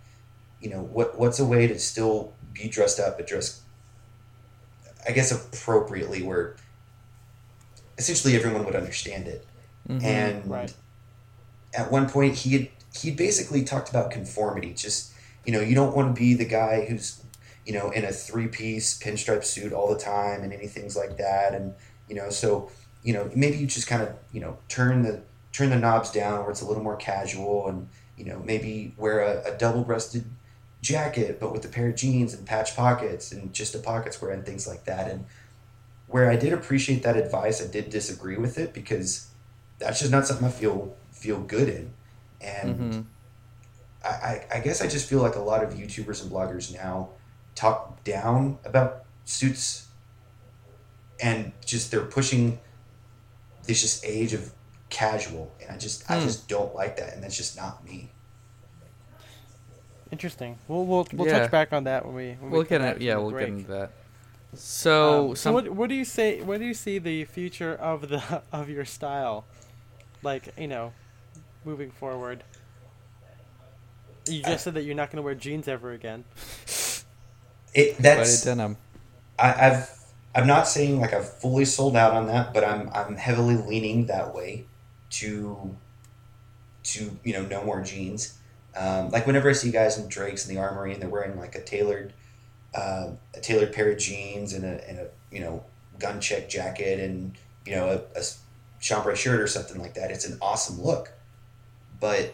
[0.59, 3.61] you know, what what's a way to still be dressed up, but dress,
[5.07, 6.55] I guess, appropriately, where
[8.01, 9.45] essentially everyone would understand it.
[9.87, 10.03] Mhm.
[10.03, 10.73] And Right.
[11.73, 14.73] at one point, he had he basically talked about conformity.
[14.73, 15.13] Just
[15.45, 17.23] you know, you don't want to be the guy who's
[17.65, 21.17] you know in a three piece pinstripe suit all the time and any things like
[21.17, 21.53] that.
[21.53, 21.73] And
[22.09, 22.69] you know, so
[23.03, 25.21] you know maybe you just kind of you know turn the
[25.53, 27.87] turn the knobs down where it's a little more casual and
[28.17, 30.25] you know maybe wear a, a double breasted
[30.81, 34.31] jacket but with a pair of jeans and patch pockets and just a pocket square
[34.31, 35.25] and things like that and
[36.11, 39.27] where i did appreciate that advice i did disagree with it because
[39.79, 41.93] that's just not something i feel feel good in
[42.41, 43.05] and Mhm.
[44.03, 47.09] I, I, I guess i just feel like a lot of youtubers and bloggers now
[47.55, 49.87] talk down about suits
[51.21, 52.59] and just they're pushing
[53.67, 54.51] this just age of
[54.89, 56.23] casual and i just i Hmm.
[56.25, 58.11] just don't like that and that's just not me
[60.11, 60.57] Interesting.
[60.67, 61.39] We'll we'll, we'll Yeah.
[61.39, 63.01] touch back on that when we when We'll we get back it.
[63.01, 63.47] Yeah, we'll break.
[63.47, 63.91] get into that.
[64.53, 66.41] So, Um, so what what do you say?
[66.41, 69.45] What do you see the future of the of your style,
[70.23, 70.93] like you know,
[71.63, 72.43] moving forward?
[74.27, 76.25] You just said that you're not going to wear jeans ever again.
[77.73, 78.77] it Buddy that's denim.
[79.39, 79.89] I, I've
[80.35, 84.07] I'm not saying like I've fully sold out on that, but I'm I'm heavily leaning
[84.07, 84.65] that way
[85.11, 85.75] to
[86.83, 88.37] to you know no more jeans.
[88.75, 91.55] Um, like whenever I see guys in Drake's in the Armoury and they're wearing like
[91.55, 92.13] a tailored
[92.73, 95.63] uh, a tailored pair of jeans and a, and a you know
[95.99, 98.23] gun check jacket and you know a, a
[98.81, 101.11] chambray shirt or something like that, it's an awesome look.
[101.99, 102.33] But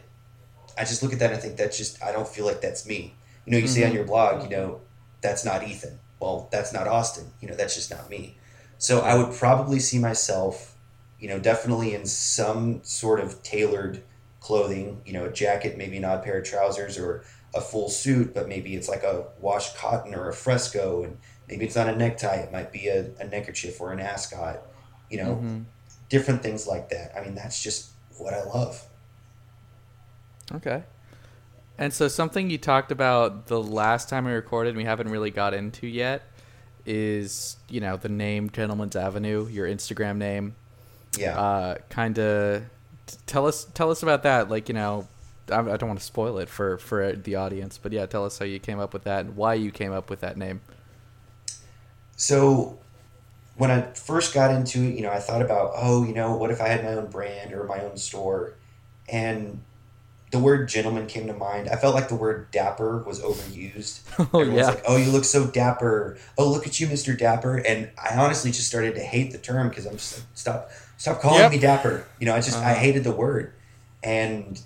[0.77, 2.87] I just look at that and I think that's just I don't feel like that's
[2.87, 3.13] me.
[3.45, 4.81] You know, you say on your blog, you know,
[5.21, 5.99] that's not Ethan.
[6.19, 7.31] Well, that's not Austin.
[7.41, 8.37] You know, that's just not me.
[8.77, 10.75] So I would probably see myself,
[11.19, 14.03] you know, definitely in some sort of tailored
[14.39, 17.23] clothing, you know, a jacket, maybe an odd pair of trousers or
[17.57, 21.17] a full suit, but maybe it's like a washed cotton or a fresco and
[21.49, 24.61] maybe it's not a necktie, it might be a, a neckerchief or an ascot,
[25.09, 25.65] you know, Mhm.
[26.09, 27.13] different things like that.
[27.17, 28.83] I mean, that's just what I love.
[30.53, 30.83] Okay.
[31.77, 35.29] And so something you talked about the last time we recorded, and we haven't really
[35.31, 36.23] got into yet,
[36.85, 40.55] is you know the name Gentleman's Avenue, your Instagram name.
[41.17, 41.37] Yeah.
[41.39, 42.63] Uh, kind of
[43.25, 44.49] tell us tell us about that.
[44.49, 45.07] Like you know,
[45.51, 48.39] I, I don't want to spoil it for for the audience, but yeah, tell us
[48.39, 50.61] how you came up with that and why you came up with that name.
[52.15, 52.79] So
[53.55, 56.51] when I first got into it, you know, I thought about, oh, you know, what
[56.51, 58.55] if I had my own brand or my own store?
[59.09, 59.61] And
[60.31, 61.69] the word gentleman came to mind.
[61.69, 64.01] I felt like the word dapper was overused.
[64.33, 66.17] Oh Everyone's yeah, like, oh, you look so dapper.
[66.37, 67.15] Oh, look at you, Mr.
[67.17, 67.57] Dapper.
[67.57, 71.21] And I honestly just started to hate the term because I'm just like, stop, stop
[71.21, 71.51] calling Yep.
[71.51, 72.05] me dapper.
[72.19, 72.79] You know, I just, I Uh-huh.
[72.79, 73.53] hated the word.
[74.03, 74.61] And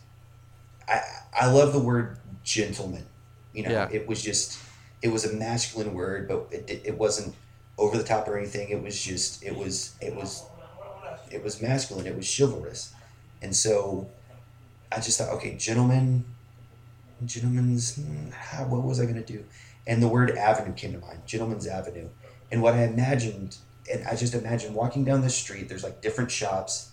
[0.91, 1.01] I,
[1.41, 3.05] I love the word gentleman.
[3.53, 3.89] You know, Yeah.
[3.91, 4.59] it was just,
[5.01, 7.35] it was a masculine word, but it, it, wasn't
[7.77, 8.69] over the top or anything.
[8.69, 10.43] It was just, it was, it was,
[11.31, 12.05] it was masculine.
[12.05, 12.93] It was chivalrous.
[13.41, 14.09] And so
[14.91, 16.25] I just thought, okay, gentlemen,
[17.25, 19.43] gentleman's, hmm, how- what was I going to do?
[19.87, 22.09] And the word avenue came to mind, gentlemen's Avenue.
[22.51, 23.57] And what I imagined,
[23.91, 26.90] and I just imagined walking down the street, there's like different shops,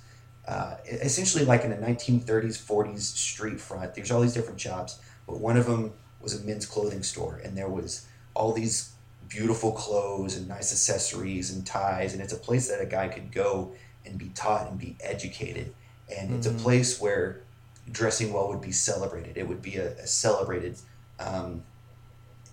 [0.48, 3.94] uh, essentially like in a 1930s, 40s street front.
[3.94, 7.56] There's all these different shops, but one of them was a men's clothing store, and
[7.56, 8.94] there was all these
[9.28, 13.30] beautiful clothes and nice accessories and ties, and it's a place that a guy could
[13.30, 13.74] go
[14.06, 15.74] and be taught and be educated.
[16.08, 16.62] And it's a Mhm.
[16.62, 17.42] place where
[17.90, 19.36] dressing well would be celebrated.
[19.36, 20.78] It would be a, a celebrated,
[21.18, 21.62] um,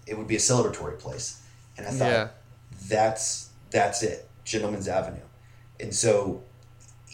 [0.07, 1.41] it would be a celebratory place.
[1.77, 2.29] And I thought, yeah,
[2.89, 5.23] that's that's it gentleman's avenue
[5.79, 6.43] and so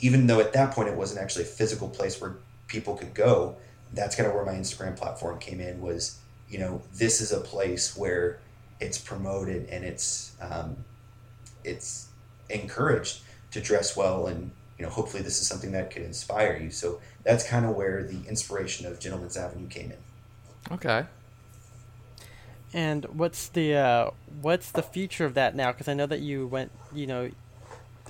[0.01, 2.35] even though at that point it wasn't actually a physical place where
[2.67, 3.55] people could go
[3.93, 7.39] that's kind of where my instagram platform came in was you know this is a
[7.39, 8.39] place where
[8.79, 10.75] it's promoted and it's um,
[11.63, 12.07] it's
[12.49, 13.21] encouraged
[13.51, 16.99] to dress well and you know hopefully this is something that could inspire you so
[17.23, 19.97] that's kind of where the inspiration of gentleman's avenue came in
[20.69, 21.05] okay.
[22.73, 25.71] And what's the uh, what's the future of that now?
[25.71, 27.29] Because I know that you went, you know,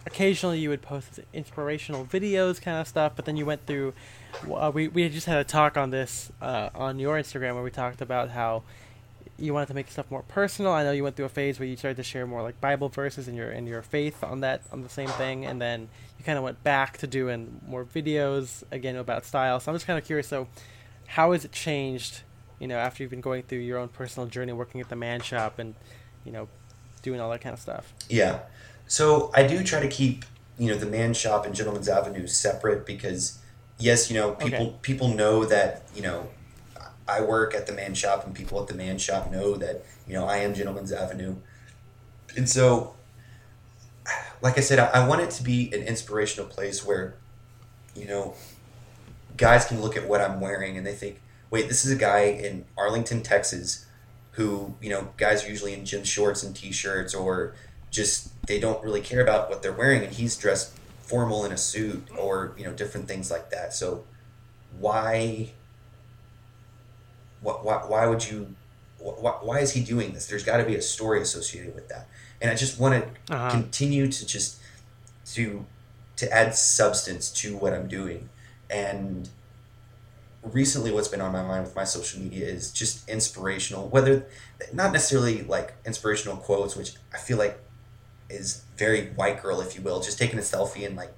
[0.06, 3.93] occasionally you would post inspirational videos, kind of stuff, but then you went through.
[4.49, 7.72] Uh, we we just had a talk on this uh, on your Instagram where we
[7.72, 8.64] talked about how
[9.38, 10.72] you wanted to make stuff more personal.
[10.72, 12.89] I know you went through a phase where you started to share more like Bible
[12.89, 16.26] verses and your and your faith on that on the same thing, and then you
[16.26, 19.60] kind of went back to doing more videos again about style.
[19.60, 20.28] So I'm just kind of curious.
[20.28, 20.47] So,
[21.08, 22.22] how has it changed?
[22.60, 25.22] You know, after you've been going through your own personal journey, working at the man
[25.22, 25.74] shop, and
[26.24, 26.47] you know,
[27.02, 27.93] doing all that kind of stuff.
[28.10, 28.39] Yeah.
[28.92, 30.26] So I do try to keep
[30.60, 33.39] you know the man shop and Gentleman's Avenue separate because
[33.80, 34.76] yes, you know people Okay.
[34.82, 36.28] people know that you know
[37.08, 40.14] I work at the man shop and people at the man shop know that you
[40.14, 41.38] know I am Gentleman's Avenue,
[42.36, 42.94] and so
[44.42, 47.16] like I said, I, I want it to be an inspirational place where
[47.96, 48.34] you know
[49.38, 52.24] guys can look at what I'm wearing and they think, wait, this is a guy
[52.24, 53.86] in Arlington, Texas,
[54.32, 57.56] who you know guys are usually in gym shorts and t-shirts or
[57.89, 61.58] just they don't really care about what they're wearing and he's dressed formal in a
[61.58, 63.74] suit or you know different things like that.
[63.74, 64.08] So
[64.70, 65.56] why
[67.39, 68.56] why, why, why would you
[68.98, 70.28] why, why is he doing this?
[70.28, 72.08] There's got to be a story associated with that.
[72.39, 73.50] And i just want to Uh-huh.
[73.50, 74.62] continue to just
[75.34, 75.68] to
[76.18, 78.30] to add substance to what i'm doing.
[78.70, 79.30] And
[80.44, 84.28] recently what's been on my mind with my social media is just inspirational whether
[84.74, 87.60] not necessarily like inspirational quotes which i feel like
[88.32, 91.12] is very white girl if you will just taking a selfie and like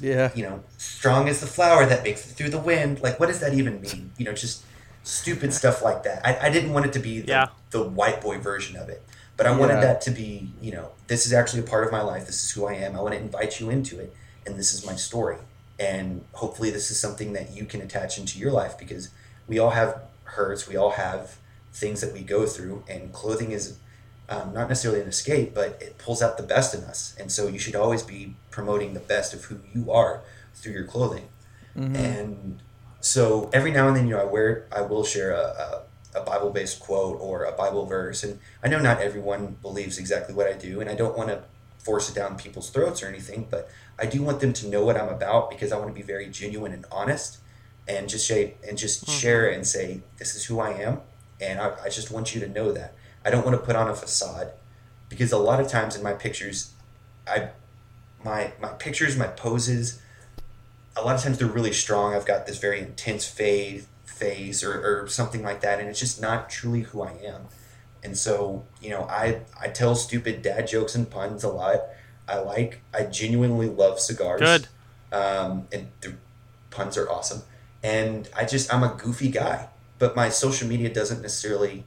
[0.00, 0.30] Yeah.
[0.34, 3.00] you know strong as the flower that makes it through the wind.
[3.02, 4.12] Like what does that even mean?
[4.18, 4.64] You know just
[5.02, 6.26] stupid stuff like that.
[6.26, 7.46] I, I didn't want it to be the, Yeah.
[7.70, 9.02] the white boy version of it
[9.36, 9.80] but i wanted Yeah.
[9.80, 12.26] that to be you know this is actually a part of my life.
[12.26, 12.94] This is who i am.
[12.96, 14.14] I want to invite you into it
[14.46, 15.38] and this is my story.
[15.78, 19.08] And hopefully this is something that you can attach into your life because
[19.48, 20.68] we all have hurts.
[20.68, 21.38] We all have
[21.72, 23.78] things that we go through and clothing is
[24.30, 27.48] um, not necessarily an escape but it pulls out the best in us and so
[27.48, 30.22] you should always be promoting the best of who you are
[30.54, 31.28] through your clothing
[31.76, 31.94] Mhm.
[31.96, 32.62] and
[33.00, 35.82] so every now and then you know i wear i will share a,
[36.14, 40.34] a, a bible-based quote or a bible verse and i know not everyone believes exactly
[40.34, 41.42] what i do and i don't want to
[41.78, 44.96] force it down people's throats or anything but i do want them to know what
[45.00, 47.38] i'm about because i want to be very genuine and honest
[47.88, 49.20] and just say and just Mhm.
[49.20, 51.00] share it and say this is who i am
[51.40, 52.92] and I, I just want you to know that
[53.24, 54.52] i don't want to put on a facade
[55.08, 56.72] because a lot of times in my pictures
[57.26, 57.48] i
[58.24, 60.00] my my pictures my poses
[60.96, 62.14] a lot of times they're really strong.
[62.14, 66.20] I've got this very intense fade phase or, or something like that and it's just
[66.20, 67.46] not truly who i am.
[68.02, 71.80] And so you know i i tell stupid dad jokes and puns a lot.
[72.28, 74.40] I like i genuinely love cigars.
[74.40, 74.68] Good.
[75.12, 76.14] um, and the
[76.70, 77.42] puns are awesome.
[77.82, 79.68] And i just i'm a goofy guy
[79.98, 81.84] but my social media doesn't necessarily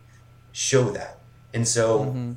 [0.51, 1.19] show that
[1.53, 2.35] and so Mhm.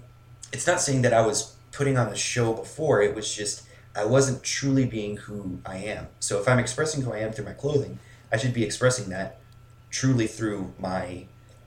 [0.52, 3.02] it's not saying that I was putting on a show before.
[3.02, 3.62] It was just
[3.94, 6.08] I wasn't truly being who I am.
[6.20, 7.98] So if I'm expressing who I am through my clothing,
[8.30, 9.38] I should be expressing that
[9.90, 11.26] truly through my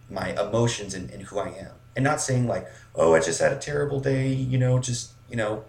[0.10, 3.52] my emotions and, and who I am, and not saying like, oh, I just had
[3.54, 5.64] a terrible day, you know, just you know,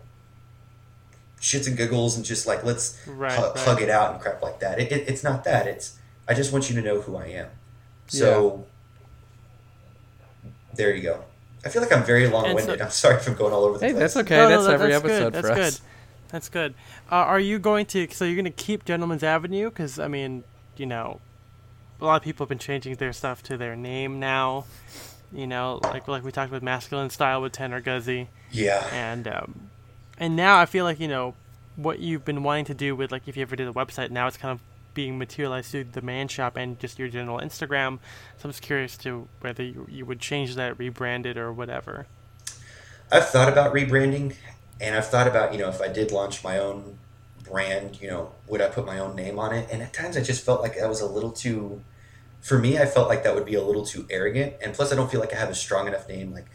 [1.40, 3.58] shits and giggles and just like let's Right, hu- right.
[3.58, 4.78] hug it out and crap like that.
[4.80, 5.66] It, it, it's not that.
[5.66, 5.94] It's
[6.28, 7.48] I just want you to know who I am.
[8.08, 8.66] So
[10.74, 11.24] there you go.
[11.64, 12.78] I feel like I'm very long-winded.
[12.78, 14.14] so- I'm sorry if I'm going all over the Hey, place.
[14.14, 14.36] that's okay.
[14.36, 15.32] No, no, that's that- every that's episode good.
[15.32, 15.80] That's for good.
[16.28, 16.74] That's good.
[17.10, 18.06] Uh, are you going to?
[18.12, 19.68] So you're going to keep Gentleman's Avenue?
[19.68, 20.44] Because I mean,
[20.76, 21.20] you know,
[22.00, 24.64] a lot of people have been changing their stuff to their name now.
[25.32, 28.84] You know, like like we talked about masculine style with Tanner Guzy, Yeah.
[28.92, 29.70] and um,
[30.18, 31.34] and now I feel like you know
[31.76, 34.10] what you've been wanting to do with like if you ever did a website.
[34.10, 34.60] Now it's kind of
[34.94, 37.98] being materialized through the man shop and just your general Instagram.
[38.38, 42.06] So I'm just curious to whether you, you would change that, rebrand it, or whatever.
[43.12, 44.34] I've thought about rebranding,
[44.80, 46.98] and I've thought about you know if I did launch my own
[47.44, 49.68] brand, you know, would I put my own name on it?
[49.72, 51.82] And at times I just felt like that was a little too.
[52.40, 54.96] For me, I felt like that would be a little too arrogant, and plus I
[54.96, 56.46] don't feel like I have a strong enough name like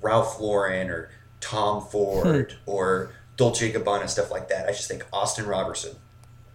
[0.00, 4.68] Ralph Lauren or Tom Ford or Dolce Gabbana stuff like that.
[4.68, 5.96] I just think Austin Roberson.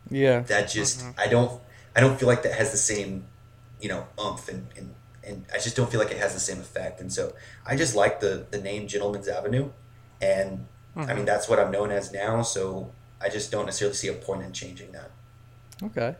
[0.09, 0.39] Yeah.
[0.41, 1.13] That just Mhm.
[1.17, 1.61] I don't
[1.95, 3.25] I don't feel like that has the same
[3.81, 6.59] you know umph and, and and I just don't feel like it has the same
[6.59, 6.99] effect.
[7.01, 7.33] And so
[7.65, 9.69] I just like the the name Gentleman's Avenue,
[10.21, 12.41] and I mean that's what I'm known as now.
[12.41, 12.91] So
[13.21, 15.11] I just don't necessarily see a point in changing that.
[15.83, 16.15] Okay.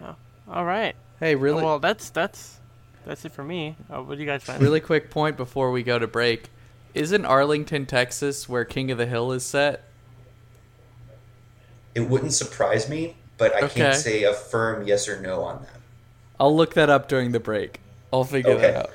[0.00, 0.14] Yeah.
[0.48, 0.94] All right.
[1.20, 2.58] Hey, really, Well, that's that's
[3.06, 3.76] that's it for me.
[3.90, 4.60] Uh, what do you guys find?
[4.62, 6.50] really quick point before we go to break.
[6.92, 9.84] Isn't Arlington, Texas, where King of the Hill is set?
[11.94, 13.80] It wouldn't surprise me, but I Okay.
[13.80, 15.80] can't say a firm yes or no on that.
[16.40, 17.80] I'll look that up during the break.
[18.12, 18.62] I'll figure Okay.
[18.72, 18.90] that out.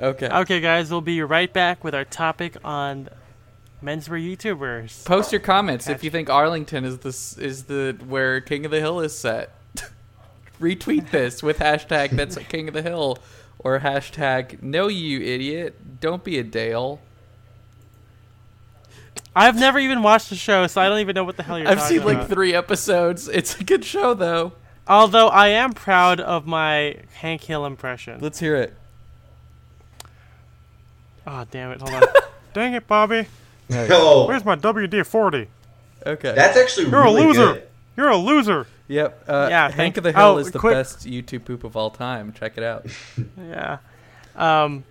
[0.00, 0.28] Okay.
[0.28, 3.08] Okay, guys, we'll be right back with our topic on
[3.84, 5.04] menswear YouTubers.
[5.04, 8.80] Post your comments if you think Arlington is this is the where King of the
[8.80, 9.50] Hill is set.
[10.60, 13.16] retweet this with hashtag that's king of the hill
[13.60, 17.00] or hashtag no you idiot don't be a Dale.
[19.38, 21.68] I've never even watched the show, so I don't even know what the hell you're
[21.68, 22.28] I've talking seen like about.
[22.30, 23.28] three episodes.
[23.28, 24.52] It's a good show though.
[24.86, 28.20] Although I am proud of my Hank Hill impression.
[28.20, 28.74] Let's hear it.
[31.26, 31.80] Oh damn it!
[31.80, 32.02] Hold on.
[32.54, 33.26] Dang it, Bobby.
[33.70, 35.48] Oh, Where's my WD forty?
[36.06, 36.32] Okay.
[36.34, 37.52] that's actually You're a loser.
[37.54, 37.62] good.
[37.96, 38.66] You're a loser.
[38.86, 39.24] Yep.
[39.28, 41.90] Uh, Yeah, Hank of the Hill oh, is the quick- best YouTube poop of all
[41.90, 42.32] time.
[42.32, 42.86] Check it out.
[43.38, 43.78] Yeah.
[44.36, 44.84] Um.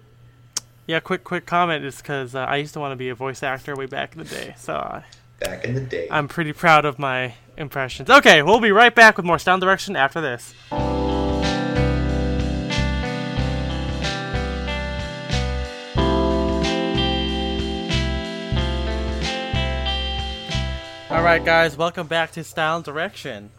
[0.87, 0.99] Yeah.
[1.01, 3.75] Quick, quick comment is because uh, I used to want to be a voice actor
[3.75, 5.01] way back in the day, so uh,
[5.39, 6.07] Back in the day.
[6.09, 8.09] I'm pretty proud of my impressions.
[8.09, 10.55] Okay, we'll be right back with more Sound Direction after this.
[21.09, 23.49] All right, guys, welcome back to Style and Direction.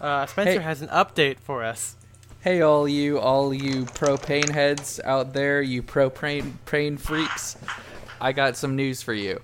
[0.00, 0.58] Uh, Spencer Hey.
[0.64, 1.96] has an update for us.
[2.44, 7.56] Hey, all you, all you propane heads out there, you propane propane freaks.
[8.20, 9.40] I got some news for you.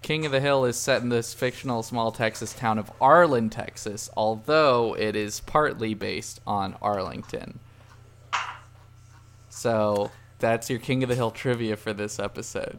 [0.00, 4.08] King of the Hill is set in this fictional small Texas town of Arlen, Texas,
[4.16, 7.58] although it is partly based on Arlington.
[9.48, 12.78] So that's your King of the Hill trivia for this episode.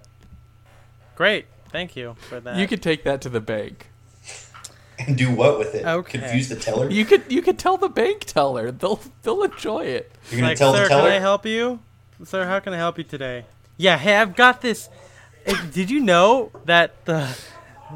[1.17, 2.55] Great, thank you for that.
[2.55, 3.89] You could take that to the bank.
[4.99, 5.85] And do what with it?
[5.85, 6.19] Okay.
[6.19, 6.89] Confuse the teller?
[6.89, 8.71] You could you could tell the bank teller.
[8.71, 10.11] They'll they'll enjoy it.
[10.31, 11.03] You're gonna like, tell sir, the teller?
[11.09, 11.79] can I help you?
[12.23, 13.45] Sir, how can I help you today?
[13.77, 14.87] Yeah, hey, I've got this.
[15.45, 17.37] Eh, Did you know that the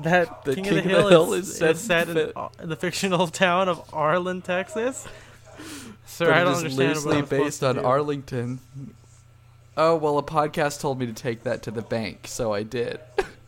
[0.04, 3.70] that The King, King of the Hill, is, is set, in fi- the fictional town
[3.70, 5.08] of Arlen, Texas?
[6.06, 7.82] Sir, but I don't is understand loosely what based on do.
[7.84, 8.60] Arlington.
[9.78, 13.00] Oh well, a podcast told me to take that to the bank, so I did.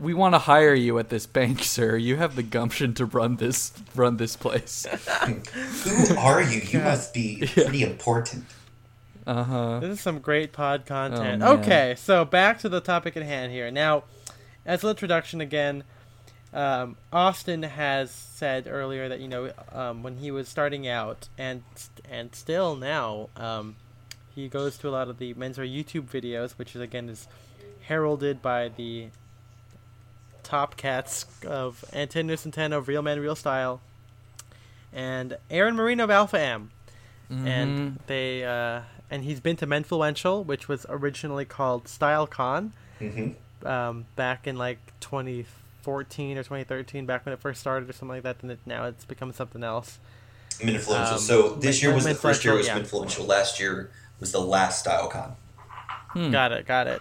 [0.00, 1.96] we want to hire you at this bank, sir.
[1.96, 4.86] You have the gumption to run this run this place.
[5.84, 6.60] Who are you?
[6.60, 8.44] You must be pretty important.
[9.26, 9.80] Uh huh.
[9.80, 11.42] This is some great pod content.
[11.42, 13.70] Oh, okay, so back to the topic at hand here.
[13.70, 14.04] Now,
[14.64, 15.84] as an introduction again,
[16.52, 21.62] um, Austin has said earlier that you know um, when he was starting out and
[22.08, 23.76] and still now um,
[24.34, 27.28] he goes to a lot of the menswear YouTube videos, which is again is
[27.82, 29.08] heralded by the
[30.50, 33.80] top cats of Antonio and of Real Men Real Style
[34.92, 36.70] and Aaron Marino of Alpha M
[37.30, 37.46] Mm-hmm.
[37.46, 43.28] and they uh, and he's been to Menfluential, which was originally called StyleCon, hmm
[43.64, 48.22] um, back in like 2014 or 2013, back when it first started or something like
[48.24, 48.40] that.
[48.40, 50.00] Then it, now it's become something else.
[50.58, 51.12] Menfluential.
[51.12, 52.82] Um, so this min- year was the first year it was influential, yeah.
[52.82, 53.26] influential.
[53.26, 55.34] Last year was the last StyleCon.
[56.12, 56.30] Hmm.
[56.32, 57.00] Got it, got it.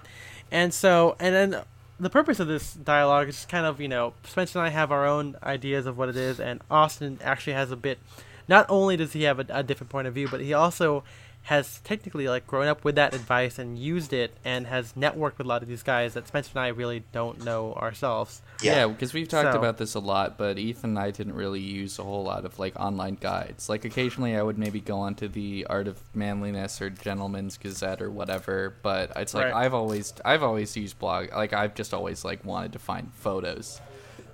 [0.51, 1.61] And so, and then
[1.99, 4.91] the purpose of this dialogue is just kind of, you know, Spencer and I have
[4.91, 7.99] our own ideas of what it is, and Austin actually has a bit.
[8.47, 11.03] Not only does he have a, a different point of view, but he also
[11.49, 15.45] has technically like grown up with that advice and used it, and has networked with
[15.45, 18.41] a lot of these guys that Spencer and I really don't know ourselves.
[18.61, 18.75] Yeah.
[18.75, 21.59] Yeah, because we've talked So- about this a lot, but Ethan and I didn't really
[21.59, 23.67] use a whole lot of like online guides.
[23.67, 28.11] Like occasionally, I would maybe go onto the Art of Manliness or Gentleman's Gazette or
[28.11, 28.75] whatever.
[28.83, 29.65] But it's like Right.
[29.65, 31.33] I've always I've always used blog.
[31.33, 33.81] Like I've just always like wanted to find photos.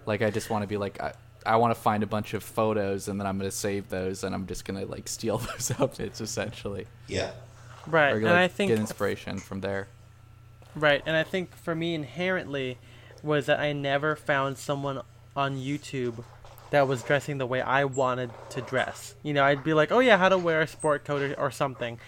[0.05, 1.13] Like I just want to be like I,
[1.45, 4.33] I want to find a bunch of photos and then I'm gonna save those and
[4.33, 7.31] I'm just gonna like steal those outfits essentially, Yeah.
[7.87, 9.87] Right, or and I think get inspiration from there.
[10.75, 12.77] Right, and I think for me inherently
[13.21, 15.01] was that I never found someone
[15.35, 16.23] on YouTube
[16.71, 19.15] that was dressing the way I wanted to dress.
[19.23, 21.51] You know, I'd be like, "Oh yeah, how to wear a sport coat or, or
[21.51, 21.99] something,"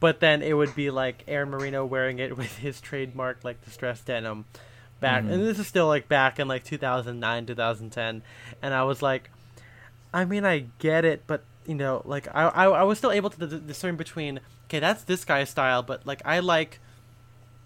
[0.00, 4.06] but then it would be like Aaron Marino wearing it with his trademark like distressed
[4.06, 4.44] denim.
[5.04, 5.32] Back, Mhm.
[5.32, 8.22] and this is still like back in like 2009, 2010,
[8.62, 9.30] and I was like,
[10.12, 13.30] I mean, I get it, but you know, like I, I, I was still able
[13.30, 16.78] to d- discern between okay, that's this guy's style, but like I like,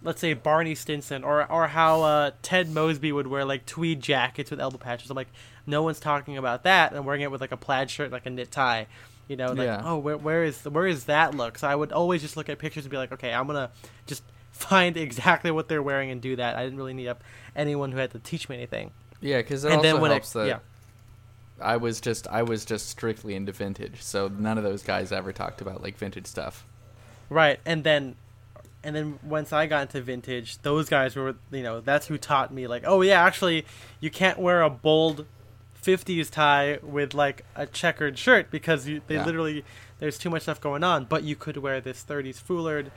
[0.03, 4.51] let's say Barney Stinson or or how uh, Ted Mosby would wear like tweed jackets
[4.51, 5.09] with elbow patches.
[5.09, 5.27] I'm like,
[5.67, 8.29] no one's talking about that, and wearing it with like a plaid shirt, like a
[8.29, 8.87] knit tie.
[9.27, 9.81] You know, like Yeah.
[9.85, 11.57] oh, where, where is where is that look?
[11.59, 13.69] So I would always just look at pictures and be like, okay, I'm gonna
[14.07, 14.23] just
[14.59, 16.55] find exactly what they're wearing and do that.
[16.55, 17.23] I didn't really need up
[17.55, 18.91] anyone who had to teach me anything.
[19.21, 20.59] Yeah, because it and also then when helps it, that yeah.
[21.61, 25.31] I was just I was just strictly into vintage, so none of those guys ever
[25.33, 26.65] talked about like vintage stuff.
[27.29, 28.15] Right, and then,
[28.83, 32.53] and then once I got into vintage, those guys were, you know, that's who taught
[32.53, 32.65] me.
[32.67, 33.65] Like, oh yeah, actually,
[33.99, 35.25] you can't wear a bold
[35.81, 39.25] '50s tie with like a checkered shirt because you, they Yeah.
[39.25, 39.63] literally
[39.99, 41.05] there's too much stuff going on.
[41.05, 42.89] But you could wear this '30s foulard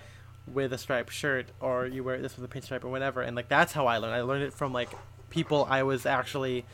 [0.46, 3.22] with a striped shirt, or you wear this with a pinstripe or whatever.
[3.22, 4.14] And like that's how I learned.
[4.14, 4.90] I learned it from like
[5.30, 6.64] people I was actually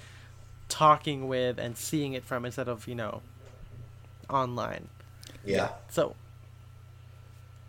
[0.68, 3.22] talking with and seeing it from instead of you know
[4.30, 4.88] online.
[5.44, 5.70] Yeah.
[5.88, 6.14] So,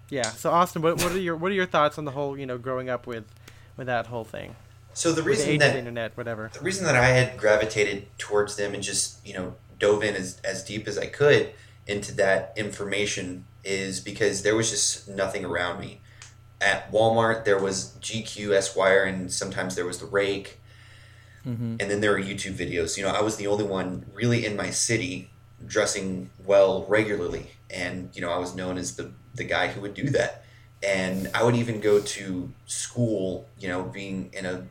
[0.10, 0.24] yeah.
[0.24, 2.58] So Austin, what, what are your what are your thoughts on the whole you know
[2.58, 3.26] growing up with
[3.78, 4.56] with that whole thing?
[4.94, 6.50] So the the reason of that the internet, whatever.
[6.54, 10.42] the reason that I had gravitated towards them and just you know dove in as,
[10.44, 11.52] as deep as I could
[11.88, 16.02] into that information is because there was just nothing around me.
[16.62, 20.58] At Walmart, there was GQ, Esquire, and sometimes there was the Rake,
[21.48, 21.78] Mm-hmm.
[21.80, 22.98] and then there were YouTube videos.
[22.98, 25.30] You know, I was the only one really in my city
[25.66, 29.94] dressing well regularly, and you know, I was known as the the guy who would
[29.94, 30.44] do that.
[30.84, 34.68] And I would even go to school, you know, being in a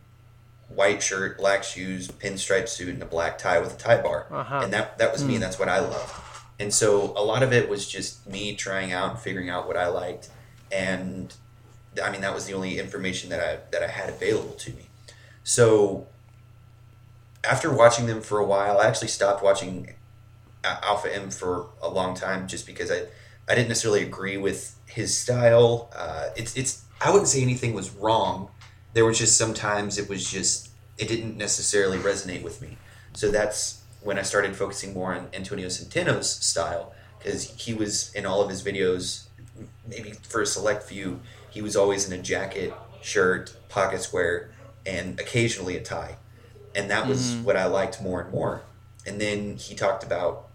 [0.69, 4.27] white shirt, black shoes, pinstripe suit, and a black tie with a tie bar.
[4.31, 4.61] Uh-huh.
[4.63, 6.15] And that that was me, and that's what I loved.
[6.59, 9.77] And so a lot of it was just me trying out and figuring out what
[9.77, 10.29] I liked.
[10.73, 11.33] And
[12.03, 14.89] I mean, that was the only information that I that I had available to me.
[15.45, 16.07] So
[17.45, 19.95] after watching them for a while, I actually stopped watching
[20.65, 23.05] Alpha M for a long time just because I
[23.49, 25.91] I didn't necessarily agree with his style.
[25.95, 28.51] Uh, it's it's I wouldn't say anything was wrong.
[28.95, 32.77] There was just sometimes it was just it didn't necessarily resonate with me.
[33.15, 38.27] So that's when I started focusing more on Antonio Centeno's style because he was in
[38.27, 39.27] all of his videos,
[39.87, 41.21] maybe for a select few,
[41.51, 42.73] he was always in a jacket,
[43.03, 44.51] shirt, pocket square,
[44.87, 46.17] and occasionally a tie.
[46.75, 47.45] And that was mm-hmm.
[47.45, 48.63] what I liked more and more.
[49.07, 50.49] And then he talked about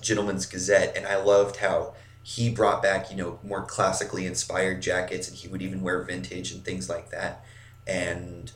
[0.00, 5.28] Gentleman's Gazette, and I loved how he brought back, you know, more classically inspired jackets,
[5.28, 7.44] and he would even wear vintage and things like that.
[7.86, 8.52] And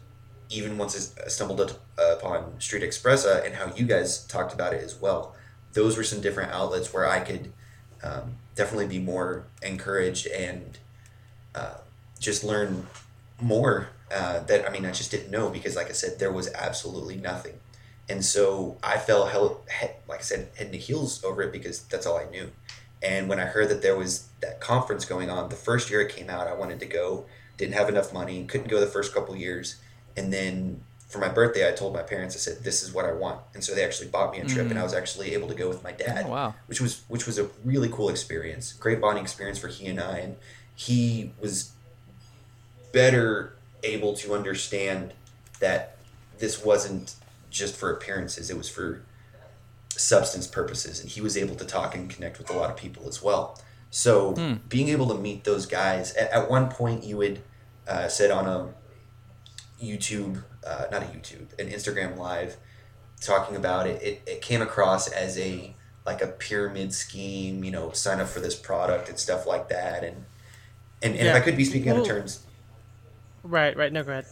[0.51, 4.83] even once I stumbled upon Street x Sprezza and how you guys talked about it
[4.83, 5.35] as well,
[5.73, 7.53] those were some different outlets where I could
[8.03, 10.79] um, definitely be more encouraged and
[11.55, 11.75] uh,
[12.19, 12.87] just learn
[13.41, 16.53] more uh, that I mean I just didn't know because like I said there was
[16.55, 17.55] absolutely nothing,
[18.09, 21.83] and so I fell hell he, like I said head to heels over it because
[21.83, 22.51] that's all I knew.
[23.03, 26.15] And when I heard that there was that conference going on, the first year it
[26.15, 27.27] came out, I wanted to go.
[27.59, 29.77] Didn't have enough money, couldn't go the first couple years,
[30.17, 33.13] and then for my birthday, I told my parents, I said, "This is what I
[33.13, 35.55] want," and so they actually bought me a trip, and I was actually able to
[35.55, 36.55] go with my dad Oh, wow.
[36.67, 40.19] which was which was a really cool experience, great bonding experience for he and I,
[40.19, 40.37] and
[40.75, 41.71] he was
[42.93, 45.13] better able to understand
[45.61, 45.97] that
[46.39, 47.15] this wasn't
[47.51, 49.03] just for appearances; it was for
[49.91, 53.09] substance purposes, and he was able to talk and connect with a lot of people
[53.09, 53.59] as well.
[53.91, 54.35] So
[54.69, 57.41] being able to meet those guys at, at one point, you would
[57.89, 58.75] uh, said on a
[59.83, 62.57] YouTube, uh, not a YouTube, an Instagram live,
[63.21, 65.75] talking about it, it, it came across as a
[66.05, 70.05] like a pyramid scheme, you know, sign up for this product and stuff like that.
[70.05, 70.25] And
[71.03, 72.41] and, and if I could be speaking out of Well- turns,
[73.43, 73.93] Right, right.
[73.93, 74.27] No, go ahead.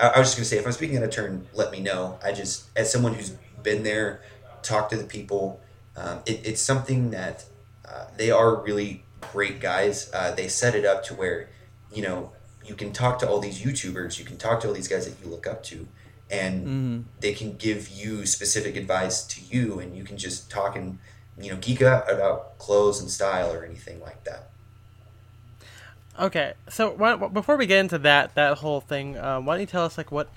[0.00, 2.18] I, I was just gonna say if I'm speaking out of turn, let me know.
[2.24, 3.30] I just as someone who's
[3.62, 4.22] been there,
[4.62, 5.60] talked to the people,
[5.96, 7.44] um, it, it's something that
[7.86, 10.10] uh, they are really great guys.
[10.14, 11.48] Uh, they set it up to where
[11.92, 12.32] you know
[12.64, 15.22] you can talk to all these YouTubers, you can talk to all these guys that
[15.24, 15.86] you look up to,
[16.30, 20.98] and they can give you specific advice to you, and you can just talk and
[21.38, 24.50] you know geek out about clothes and style or anything like that.
[26.18, 29.66] Okay, so why, before we get into that that whole thing, um, why don't you
[29.66, 30.28] tell us like what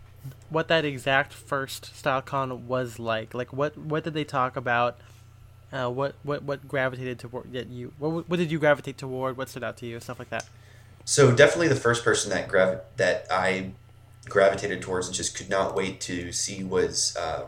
[0.50, 3.34] what that exact first StyleCon was like?
[3.34, 4.98] Like what what did they talk about?
[5.72, 7.94] Uh, what what what gravitated toward that you?
[8.00, 9.38] What what did you gravitate toward?
[9.38, 10.00] What stood out to you?
[10.00, 10.46] Stuff like that.
[11.08, 13.72] So definitely the first person that gravi- that I
[14.26, 17.46] gravitated towards and just could not wait to see was uh,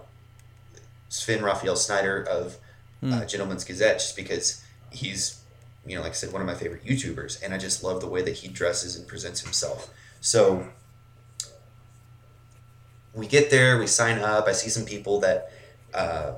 [1.10, 2.58] Sven Raphael Schneider of
[3.04, 5.42] uh, Gentleman's Gazette, just because he's
[5.86, 8.08] you know like I said one of my favorite YouTubers, and I just love the
[8.08, 9.94] way that he dresses and presents himself.
[10.22, 10.66] So
[13.14, 14.48] we get there, we sign up.
[14.48, 15.52] I see some people that
[15.94, 16.32] uh,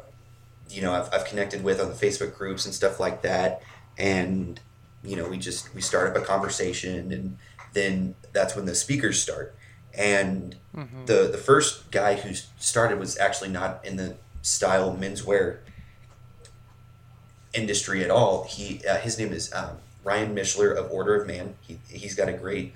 [0.72, 3.62] you know I've, I've connected with on the Facebook groups and stuff like that,
[3.96, 4.60] and
[5.04, 7.38] you know we just we start up a conversation, and
[7.74, 9.56] then that's when the speakers start.
[9.94, 10.56] And
[11.06, 15.60] the the first guy who started was actually not in the style menswear
[17.54, 18.46] industry at all.
[18.46, 21.56] He uh, his name is um, Ryan Michler of Order of Man.
[21.62, 22.74] He he's got a great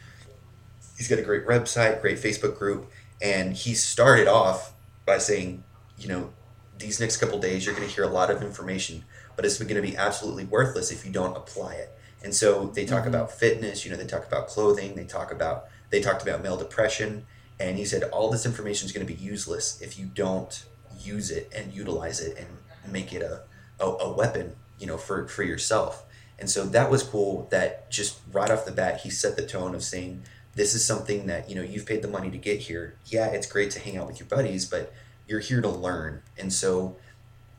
[0.97, 2.89] he's got a great website, great Facebook group,
[3.21, 4.73] and he started off
[5.05, 5.63] by saying,
[5.97, 6.31] you know,
[6.77, 9.05] these next couple days you're going to hear a lot of information,
[9.35, 11.97] but it's going to be absolutely worthless if you don't apply it.
[12.25, 13.09] And so they talk mm-hmm.
[13.09, 16.57] about fitness, you know, they talk about clothing, they talk about they talked about male
[16.57, 17.27] depression,
[17.59, 20.65] and he said all this information is going to be useless if you don't
[20.99, 22.47] use it and utilize it and
[22.91, 23.43] make it a,
[23.79, 26.03] a, a weapon, you know, for, for yourself.
[26.39, 29.75] And so that was cool that just right off the bat, he set the tone
[29.75, 30.23] of saying,
[30.55, 32.95] this is something that, you know, you've paid the money to get here.
[33.05, 34.91] Yeah, it's great to hang out with your buddies, but
[35.27, 36.23] you're here to learn.
[36.37, 36.97] And so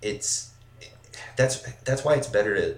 [0.02, 0.50] it's,
[1.36, 2.76] that's that's why it's better to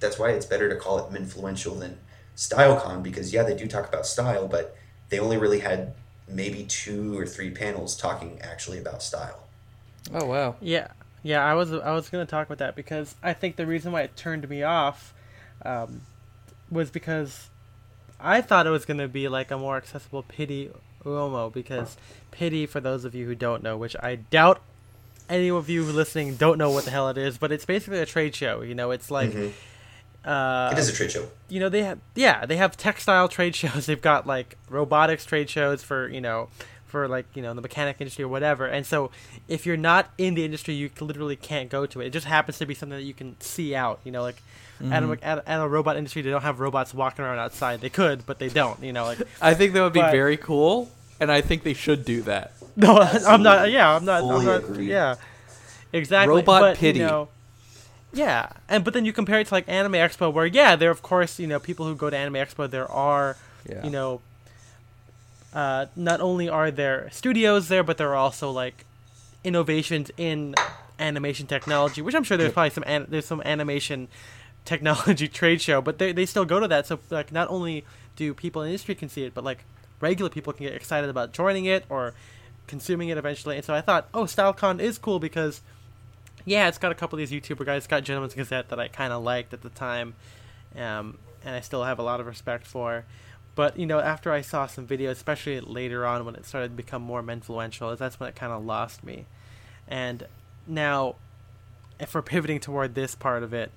[0.00, 1.98] that's why it's better to call it Menfluential than
[2.36, 4.76] StyleCon because yeah, they do talk about style, but
[5.08, 5.94] they only really had
[6.28, 9.44] maybe two or three panels talking actually about style.
[10.12, 10.56] Oh wow.
[10.60, 10.88] Yeah,
[11.22, 11.44] yeah.
[11.44, 14.16] I was I was gonna talk about that because I think the reason why it
[14.16, 15.14] turned me off
[15.64, 16.02] um,
[16.70, 17.48] was because
[18.20, 20.70] I thought it was gonna be like a more accessible Pitti
[21.04, 21.96] Uomo because
[22.32, 24.60] Pitti for those of you who don't know, which I doubt
[25.28, 28.06] any of you listening don't know what the hell it is, but it's basically a
[28.06, 28.60] trade show.
[28.60, 29.30] You know, it's like.
[29.30, 29.52] Mhm.
[30.26, 31.28] Uh, it is a trade show.
[31.48, 35.48] you know they have yeah they have textile trade shows they've got like robotics trade
[35.48, 36.48] shows for you know
[36.86, 39.10] for like you know the mechanic industry or whatever and so
[39.46, 42.58] if you're not in the industry you literally can't go to it it just happens
[42.58, 44.42] to be something that you can see out you know like
[44.90, 47.88] at, a, at, at a robot industry they don't have robots walking around outside they
[47.88, 50.90] could but they don't you know like I think that would be But- very cool,
[51.20, 52.52] and I think they should do that.
[52.76, 54.86] no i'm not yeah i'm not, I'm not agree.
[54.90, 55.14] yeah
[55.92, 56.98] exactly Robot but, Pitti.
[56.98, 57.28] you know,
[58.16, 61.02] yeah and but then you compare it to like anime expo where yeah there of
[61.02, 63.36] course you know people who go to anime expo there are
[63.68, 63.84] Yeah.
[63.84, 64.20] you know,
[65.54, 68.84] uh, not only are there studios there, but there are also like
[69.42, 70.54] innovations in
[70.98, 74.08] animation technology, which I'm sure there's probably some an- there's some animation
[74.64, 76.86] technology trade show, but they they still go to that.
[76.86, 77.84] So like, not only
[78.16, 79.64] do people in the industry can see it, but like
[80.00, 82.12] regular people can get excited about joining it or
[82.66, 83.56] consuming it eventually.
[83.56, 85.60] And so I thought, oh, StyleCon is cool because
[86.46, 87.78] yeah, it's got a couple of these YouTuber guys.
[87.78, 90.14] It's got Gentleman's Gazette that I kind of liked at the time,
[90.76, 93.04] um, and I still have a lot of respect for.
[93.56, 96.74] But you know, after I saw some videos, especially later on when it started to
[96.74, 99.26] become more influential, that's when it kind of lost me.
[99.88, 100.26] And
[100.68, 101.16] now,
[101.98, 103.72] if we're pivoting toward this part of it,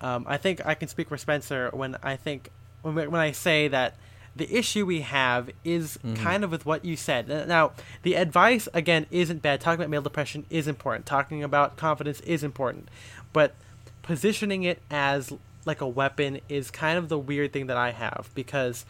[0.00, 2.50] um, I think I can speak for Spencer when I think
[2.80, 3.96] when, when I say that
[4.38, 6.14] the issue we have is mm-hmm.
[6.22, 7.28] kind of with what you said.
[7.28, 7.72] Now,
[8.02, 9.60] the advice again isn't bad.
[9.60, 11.06] Talking about male depression is important.
[11.06, 12.88] Talking about confidence is important,
[13.32, 13.54] but
[14.02, 15.32] positioning it as
[15.64, 18.86] like a weapon is kind of the weird thing that I have because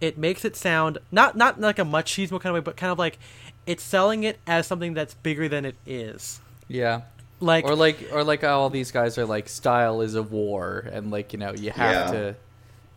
[0.00, 2.98] it makes it sound not not like a machismo kind of way, but kind of
[2.98, 3.18] like
[3.66, 6.40] it's selling it as something that's bigger than it is.
[6.66, 7.02] Yeah.
[7.40, 11.10] Like or like or like all these guys are like style is a war and
[11.10, 12.20] like you know you have Yeah.
[12.20, 12.36] to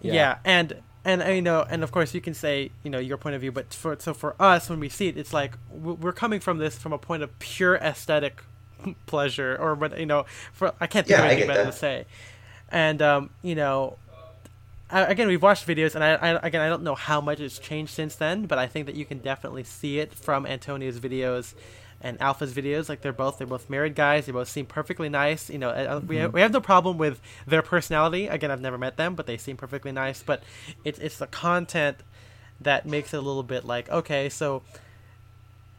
[0.01, 0.37] yeah.
[0.43, 3.35] and and uh, you know and of course you can say you know your point
[3.35, 6.39] of view but for so for us when we see it it's like we're coming
[6.39, 8.43] from this from a point of pure aesthetic
[9.05, 11.71] pleasure or what you know for i can't think Yeah, of anything better that.
[11.71, 12.05] to say
[12.69, 13.97] and um you know
[14.89, 17.57] I, again we've watched videos and I, I again i don't know how much has
[17.59, 21.53] changed since then but i think that you can definitely see it from antonio's videos
[22.03, 22.89] and Alpha's videos.
[22.89, 24.25] Like they're both they're both married guys.
[24.25, 25.49] They both seem perfectly nice.
[25.49, 28.27] You know, uh, we have, we have no problem with their personality.
[28.27, 30.23] Again, I've never met them, but they seem perfectly nice.
[30.23, 30.43] But
[30.83, 31.97] it's it's the content
[32.59, 34.61] that makes it a little bit like okay, so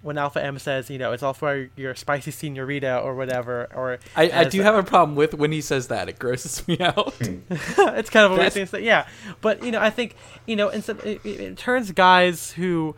[0.02, 3.98] when Alpha M says you know it's all for your spicy senorita or whatever, or
[4.16, 6.08] I, I do have a problem with when he says that.
[6.08, 7.14] It grosses me out.
[7.20, 8.84] it's kind of a weird thing.
[8.84, 9.06] Yeah,
[9.40, 10.16] but you know, I think
[10.46, 12.96] you know, instead it, it, it turns guys who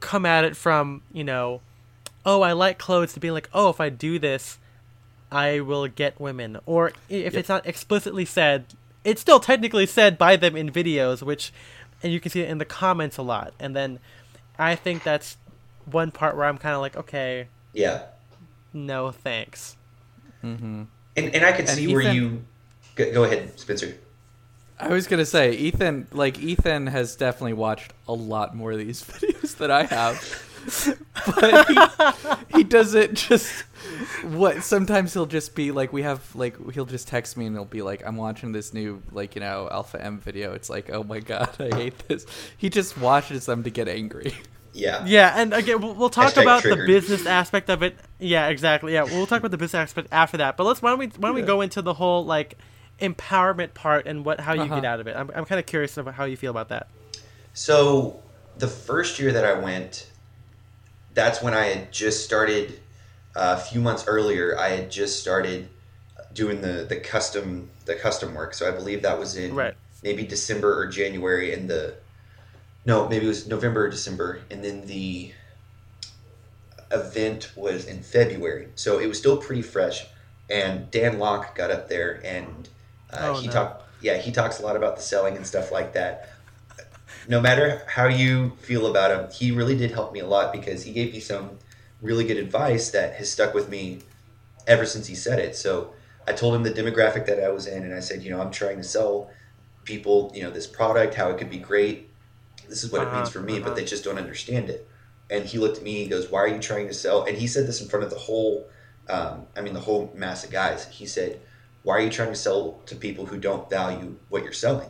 [0.00, 1.62] come at it from you know,
[2.26, 4.58] oh, I like clothes to be like, oh, if I do this,
[5.32, 7.34] I will get women, or if Yep.
[7.34, 8.66] it's not explicitly said,
[9.04, 11.52] it's still technically said by them in videos, which,
[12.02, 13.98] and you can see it in the comments a lot, and then
[14.58, 15.36] I think that's
[15.90, 18.02] one part where I'm kind of like, okay, Yeah,
[18.72, 19.76] no thanks.
[20.40, 20.84] hmm
[21.16, 22.44] and and I can And see where you
[22.96, 23.96] go, go ahead, Spencer.
[24.78, 29.02] I was gonna say Ethan, like Ethan has definitely watched a lot more of these
[29.04, 30.16] videos than I have,
[31.40, 33.62] but he, he does it just
[34.22, 34.62] what.
[34.62, 37.82] Sometimes he'll just be like, we have like he'll just text me and he'll be
[37.82, 40.52] like, I'm watching this new like you know Alpha M video.
[40.54, 42.26] It's like, oh my god, I hate this.
[42.56, 44.34] He just watches them to get angry.
[44.76, 46.88] Yeah, Yeah, and again, we'll, we'll talk Hashtag about triggered.
[46.88, 47.96] the business aspect of it.
[48.18, 48.92] Yeah, exactly.
[48.94, 50.56] Yeah, we'll talk about the business aspect after that.
[50.56, 52.58] But let's why don't we why don't we go into the whole like
[53.00, 54.74] empowerment part and what how you Uh-huh.
[54.74, 55.14] get out of it.
[55.16, 56.88] I'm I'm kind of curious about how you feel about that.
[57.52, 58.20] So
[58.58, 60.10] the first year that I went,
[61.14, 62.80] that's when I had just started.
[63.36, 65.68] Uh, a few months earlier, I had just started
[66.32, 68.54] doing the the custom the custom work.
[68.54, 69.74] So I believe that was in Right.
[70.04, 71.94] maybe December or January, and the
[72.84, 75.32] no, maybe it was November or December, and then the
[76.90, 78.68] event was in February.
[78.74, 80.06] So it was still pretty fresh.
[80.50, 82.68] And Dan Lok got up there, and
[83.10, 83.52] uh, Oh, he no.
[83.52, 83.82] talked.
[84.00, 86.28] Yeah, he talks a lot about the selling and stuff like that
[87.28, 90.82] no matter how you feel about him, he really did help me a lot because
[90.84, 91.58] he gave me some
[92.02, 94.00] really good advice that has stuck with me
[94.66, 95.56] ever since he said it.
[95.56, 95.92] So
[96.26, 98.50] I told him the demographic that I was in, and I said, you know, I'm
[98.50, 99.30] trying to sell
[99.84, 102.10] people, you know, this product, how it could be great.
[102.68, 103.68] This is what it Uh-huh, means for me, uh-huh.
[103.68, 104.88] but they just don't understand it.
[105.30, 107.24] And he looked at me, he goes, Why are you trying to sell?
[107.24, 108.66] And he said this in front of the whole,
[109.08, 110.86] um, I mean, the whole mass of guys.
[110.88, 111.40] He said,
[111.84, 114.88] why are you trying to sell to people who don't value what you're selling?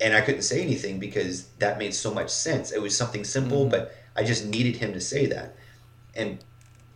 [0.00, 2.70] And I couldn't say anything because that made so much sense.
[2.70, 3.70] It was something simple, Mm-hmm.
[3.70, 5.56] but I just needed him to say that.
[6.14, 6.44] And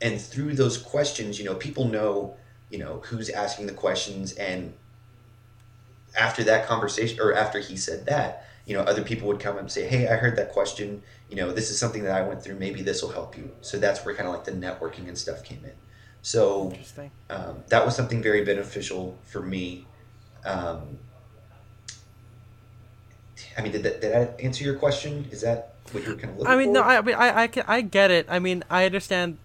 [0.03, 2.37] and through those questions, you know, people know,
[2.71, 4.73] you know, who's asking the questions and
[6.19, 9.71] after that conversation or after he said that, you know, other people would come and
[9.71, 11.03] say, "Hey, I heard that question.
[11.29, 12.57] You know, this is something that I went through.
[12.57, 15.43] Maybe this will help you." So that's where kind of like the networking and stuff
[15.45, 15.73] came in.
[16.23, 16.73] So
[17.31, 19.87] um, that was something very beneficial for me.
[20.45, 20.99] Um,
[23.61, 25.27] I mean, did that, did that answer your question?
[25.31, 26.73] Is that what you're kind of looking I mean, for?
[26.75, 28.27] no, I, I mean, I, I, can, I get it.
[28.29, 29.37] I mean, I understand.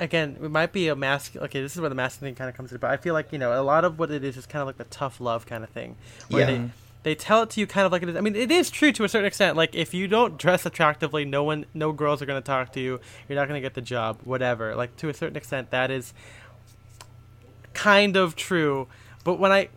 [0.00, 1.34] Again, it might be a mask.
[1.34, 2.78] Okay, this is where the mask thing kind of comes in.
[2.78, 4.66] But I feel like you know a lot of what it is is kind of
[4.66, 5.96] like the tough love kind of thing,
[6.28, 6.58] where Yeah.
[6.58, 6.70] they
[7.02, 8.16] they tell it to you kind of like it is.
[8.16, 9.56] I mean, it is true to a certain extent.
[9.56, 12.80] Like if you don't dress attractively, no one, no girls are going to talk to
[12.80, 13.00] you.
[13.28, 14.18] You're not going to get the job.
[14.22, 14.76] Whatever.
[14.76, 16.12] Like to a certain extent, that is
[17.72, 18.86] kind of true.
[19.24, 19.68] But when I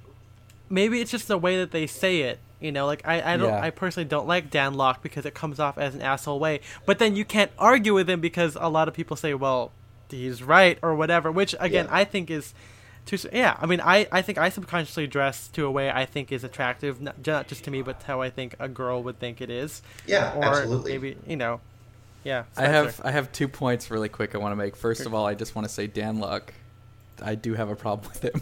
[0.69, 2.39] maybe it's just the way that they say it.
[2.61, 3.61] You know, like I, I don't, Yeah.
[3.61, 6.61] I personally don't like Dan Lok because it comes off as an asshole way.
[6.85, 9.71] But then you can't argue with him because a lot of people say, well,
[10.09, 11.31] he's right or whatever.
[11.31, 11.95] Which again, Yeah.
[11.95, 12.53] I think is
[13.05, 13.17] too.
[13.33, 16.43] Yeah, I mean, I, I think I subconsciously dress to a way I think is
[16.43, 19.49] attractive, not, not just to me, but how I think a girl would think it
[19.49, 19.81] is.
[20.05, 20.91] yeah, Or absolutely.
[20.91, 21.61] maybe you know,
[22.23, 22.43] yeah.
[22.55, 24.75] I have I have two points really quick I want to make.
[24.75, 26.53] First of all, I just want to say Dan Lok.
[27.23, 28.41] I do have a problem with him.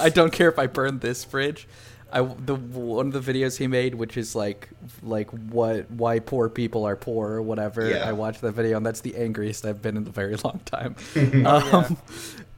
[0.00, 1.66] I don't care if I burn this bridge.
[2.12, 4.68] I the one of the videos he made, which is like
[5.02, 7.88] like what why poor people are poor or whatever.
[7.88, 8.08] Yeah.
[8.08, 10.96] I watched that video and that's the angriest I've been in a very long time.
[11.14, 11.48] yeah.
[11.48, 11.96] um,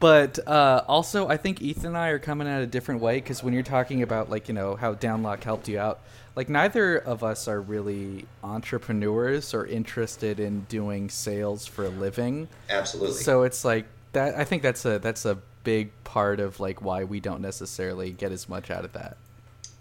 [0.00, 3.42] but uh, also, I think Ethan and I are coming at a different way because
[3.42, 6.00] when you're talking about like you know how Dan Lok helped you out,
[6.34, 12.48] like neither of us are really entrepreneurs or interested in doing sales for a living.
[12.68, 13.22] absolutely.
[13.22, 14.34] So it's like that.
[14.34, 18.32] I think that's a that's a big part of like why we don't necessarily get
[18.32, 19.16] as much out of that.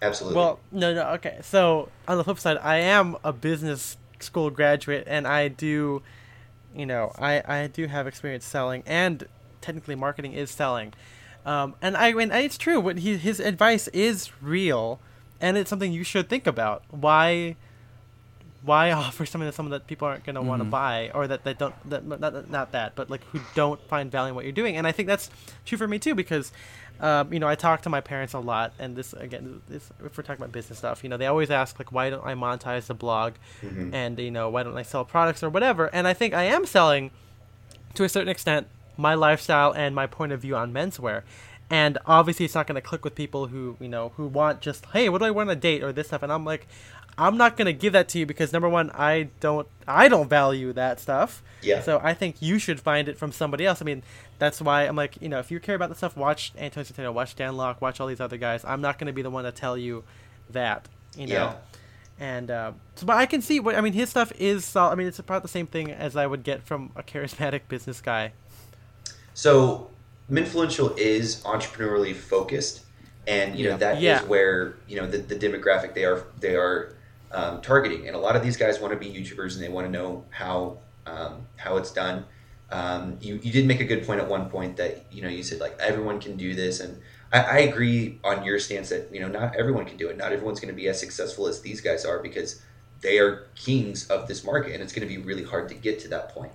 [0.01, 0.37] Absolutely.
[0.37, 1.39] Well, no, no, okay.
[1.41, 6.01] So on the flip side, I am a business school graduate, and I do,
[6.75, 9.27] you know, I I do have experience selling, and
[9.61, 10.93] technically marketing is selling.
[11.45, 12.79] Um, and I mean, it's true.
[12.79, 14.99] What he, his advice is real,
[15.39, 16.83] and it's something you should think about.
[16.91, 17.55] Why,
[18.61, 21.43] why offer something to someone that people aren't going to want to buy, or that
[21.43, 24.51] they don't, that not not that, but like who don't find value in what you're
[24.51, 24.77] doing?
[24.77, 25.29] And I think that's
[25.65, 26.51] true for me too, because
[27.01, 30.15] um, you know, I talk to my parents a lot, and this again, this, if
[30.17, 32.85] we're talking about business stuff, you know, they always ask like, why don't I monetize
[32.85, 33.33] the blog,
[33.63, 33.93] Mhm.
[33.93, 35.87] and you know, why don't I sell products or whatever?
[35.93, 37.11] And I think I am selling,
[37.95, 38.67] to a certain extent,
[38.97, 41.23] my lifestyle and my point of view on menswear.
[41.71, 44.85] And obviously, it's not going to click with people who you know who want just,
[44.93, 46.21] hey, what do I want on a date or this stuff.
[46.21, 46.67] And I'm like,
[47.21, 50.27] I'm not going to give that to you because number one, I don't, I don't
[50.27, 51.43] value that stuff.
[51.61, 51.81] Yeah.
[51.81, 53.81] So I think you should find it from somebody else.
[53.81, 54.01] I mean,
[54.39, 57.13] that's why I'm like, you know, if you care about the stuff, watch Antonio Centeno,
[57.13, 58.65] watch Dan Lok, watch all these other guys.
[58.65, 60.03] I'm not going to be the one to tell you
[60.49, 61.33] that, you know.
[61.33, 61.55] Yeah.
[62.19, 63.93] And uh, so, but I can see what I mean.
[63.93, 66.63] His stuff is, sol- I mean, it's about the same thing as I would get
[66.63, 68.33] from a charismatic business guy.
[69.33, 69.89] So,
[70.29, 72.81] Menfluential is entrepreneurially focused,
[73.27, 73.77] and you know Yeah.
[73.77, 74.23] that is Yeah.
[74.23, 76.95] where you know the, the demographic they are they are
[77.33, 79.87] um, targeting, and a lot of these guys want to be YouTubers and they want
[79.87, 82.25] to know how um, how it's done.
[82.71, 85.43] Um, you you did make a good point at one point that you know you
[85.43, 87.01] said like everyone can do this, and
[87.31, 90.17] I, I agree on your stance that you know not everyone can do it.
[90.17, 92.61] Not everyone's going to be as successful as these guys are because
[93.01, 95.99] they are kings of this market, and it's going to be really hard to get
[95.99, 96.51] to that point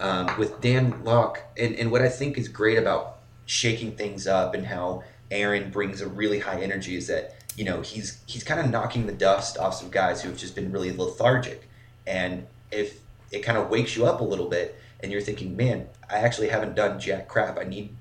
[0.00, 4.54] um, with Dan Lok, and, and what I think is great about shaking things up
[4.54, 8.60] and how Aaron brings a really high energy is that you know he's he's kind
[8.60, 11.68] of knocking the dust off some guys who have just been really lethargic,
[12.06, 13.00] and if
[13.30, 16.48] it kind of wakes you up a little bit, and you're thinking, man, I actually
[16.48, 17.58] haven't done jack crap.
[17.58, 17.94] I need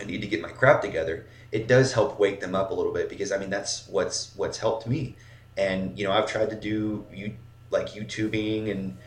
[0.00, 1.26] I need to get my crap together.
[1.50, 4.58] It does help wake them up a little bit because I mean that's what's what's
[4.58, 5.16] helped me,
[5.56, 7.34] and you know I've tried to do you
[7.70, 8.98] like YouTubing and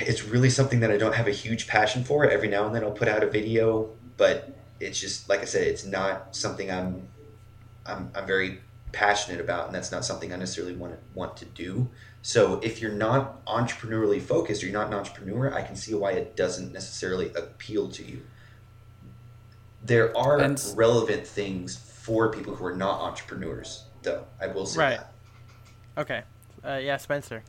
[0.00, 2.28] it's really something that I don't have a huge passion for.
[2.28, 5.66] Every now and then I'll put out a video, but it's just like I said,
[5.66, 7.08] it's not something I'm
[7.86, 8.60] I'm, I'm very
[8.92, 11.88] passionate about, and that's not something I necessarily want to want to do.
[12.22, 16.12] So if you're not entrepreneurially focused or you're not an entrepreneur, I can see why
[16.12, 18.22] it doesn't necessarily appeal to you.
[19.84, 24.24] There are And relevant things for people who are not entrepreneurs, though.
[24.40, 24.98] I will say Right.
[24.98, 25.12] that.
[25.98, 26.22] Okay.
[26.64, 27.42] Uh, yeah, Spencer.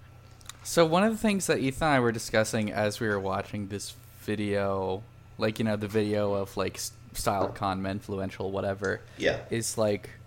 [0.63, 3.67] So one of the things that Ethan and I were discussing as we were watching
[3.69, 3.93] this
[4.23, 5.03] video,
[5.37, 9.39] like you know the video of like s- StyleCon, Menfluential, whatever, Yeah.
[9.49, 10.24] is like, wh- wh-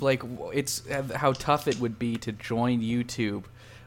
[0.00, 0.22] like
[0.52, 3.44] it's uh, how tough it would be to join YouTube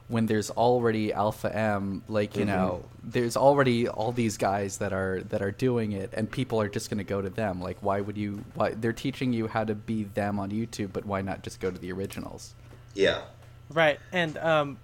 [0.07, 2.47] when there's already Alpha M, like you Mhm.
[2.47, 6.69] know, there's already all these guys that are that are doing it, and people are
[6.69, 7.61] just going to go to them.
[7.61, 8.43] Like, why would you?
[8.55, 11.69] Why they're teaching you how to be them on YouTube, but why not just go
[11.71, 12.53] to the originals?
[12.93, 13.21] Yeah.
[13.69, 14.77] Right, and um,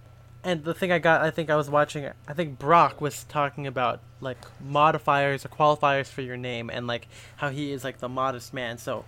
[0.43, 2.05] and the thing I got, I think I was watching.
[2.27, 7.07] I think Brock was talking about like modifiers or qualifiers for your name, and like
[7.37, 8.77] how he is like the modest man.
[8.77, 9.05] So,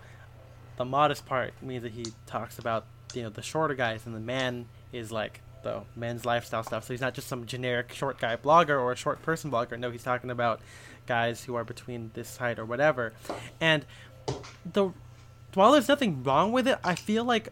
[0.78, 4.20] the modest part means that he talks about you know the shorter guys, and the
[4.20, 6.86] man is like the men's lifestyle stuff.
[6.86, 9.78] So he's not just some generic short guy blogger or a short person blogger.
[9.80, 10.62] No, he's talking about
[11.08, 13.14] guys who are between this height or whatever.
[13.60, 13.86] And
[14.72, 14.92] the
[15.54, 17.52] while there's nothing wrong with it, I feel like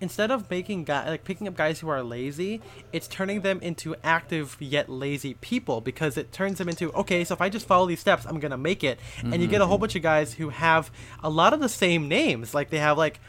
[0.00, 2.60] instead of making guy like picking up guys who are lazy,
[2.92, 7.34] it's turning them into active yet lazy people because it turns them into okay, so
[7.34, 8.98] if I just follow these steps, I'm gonna make it.
[9.22, 9.82] And you get a whole mm-hmm.
[9.82, 10.90] bunch of guys who have
[11.22, 12.54] a lot of the same names.
[12.54, 13.20] Like they have like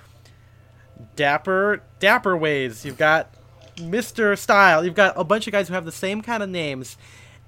[1.16, 2.86] Dapper Dapper Ways.
[2.86, 3.34] You've got
[3.78, 4.38] Mr.
[4.38, 4.86] Style.
[4.86, 6.98] You've got a bunch of guys who have the same kind of names,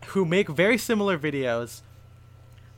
[0.08, 1.82] who make very similar videos.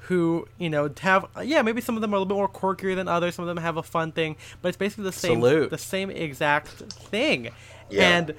[0.07, 2.95] Who you know have yeah maybe some of them are a little bit more quirkier
[2.95, 3.35] than others.
[3.35, 5.69] Some of them have a fun thing, but it's basically the same Salute.
[5.69, 7.49] the same exact thing.
[7.89, 8.17] Yeah.
[8.17, 8.35] And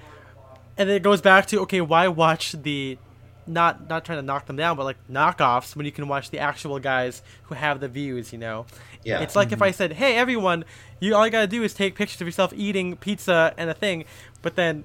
[0.78, 2.98] and then it goes back to okay, why watch the
[3.46, 6.38] not not trying to knock them down, but like knockoffs when you can watch the
[6.38, 8.66] actual guys who have the views, you know.
[9.04, 9.20] Yeah.
[9.20, 9.76] It's like if I mm-hmm.
[9.76, 10.64] said, "Hey, everyone,
[11.00, 14.04] you all you gotta do is take pictures of yourself eating pizza and a thing,"
[14.42, 14.84] but then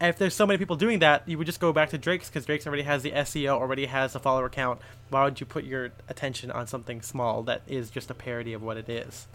[0.00, 2.46] if there's so many people doing that, you would just go back to Drake's because
[2.46, 4.80] Drake's already has the SEO, already has the follower count.
[5.10, 8.62] Why would you put your attention on something small that is just a parody of
[8.62, 9.26] what it is?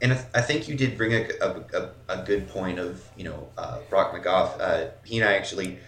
[0.00, 3.24] And I, I think you did bring a, a, a, a good point of, you
[3.24, 4.58] know, uh, Brock McGoff.
[4.60, 5.78] Uh, he and I actually,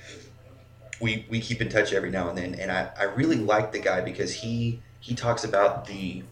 [1.00, 2.54] we, we keep in touch every now and then.
[2.54, 6.22] And I, I really like the guy because he, he talks about the,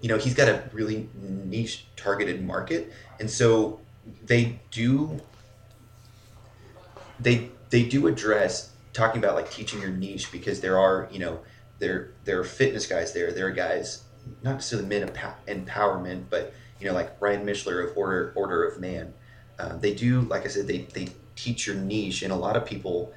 [0.00, 2.92] you know, he's got a really niche targeted market.
[3.18, 3.80] And so
[4.24, 5.20] they do,
[7.20, 11.40] they, they do address talking about like teaching your niche because there are, you know,
[11.78, 13.32] there, there are fitness guys there.
[13.32, 14.04] There are guys
[14.42, 18.80] not necessarily men empow- empowerment, but you know, like Ryan Michler of Order Order of
[18.80, 19.12] Man.
[19.58, 22.64] Uh, they do, like I said, they they teach your niche, and a lot of
[22.64, 23.12] people.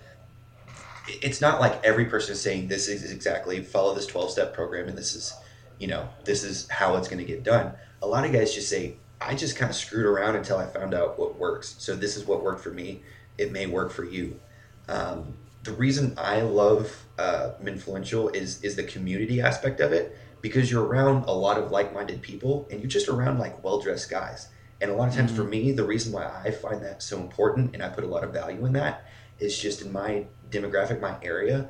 [1.08, 4.88] It's not like every person is saying this is exactly follow this twelve step program,
[4.88, 5.34] and this is,
[5.80, 7.74] you know, this is how it's going to get done.
[8.02, 10.94] A lot of guys just say, I just kind of screwed around until I found
[10.94, 11.76] out what works.
[11.78, 13.04] So this is what worked for me.
[13.38, 14.40] It may work for you.
[14.88, 15.34] Um,
[15.64, 20.84] the reason I love uh, Menfluential is is the community aspect of it because you're
[20.84, 24.48] around a lot of like-minded people and you're just around like well-dressed guys.
[24.82, 27.76] And a lot of times for me, the reason why I find that so important
[27.76, 29.06] and I put a lot of value in that
[29.40, 31.70] is just in my demographic, my area,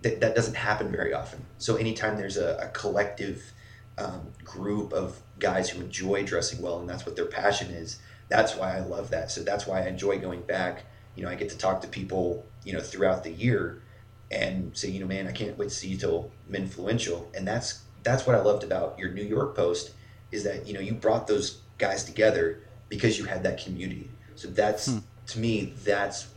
[0.00, 1.44] that, that doesn't happen very often.
[1.58, 3.52] So anytime there's a, a collective
[3.98, 7.98] um, group of guys who enjoy dressing well and that's what their passion is,
[8.30, 9.30] that's why I love that.
[9.30, 10.84] So that's why I enjoy going back.
[11.16, 13.82] You know, I get to talk to people, you know, throughout the year
[14.30, 17.26] and say, you know, man, I can't wait to see you till Menfluential.
[17.36, 19.90] And that's that's what I loved about your New York post
[20.32, 24.08] is that, you know, you brought those guys together because you had that community.
[24.36, 24.98] So that's hmm.
[25.26, 26.28] to me, that's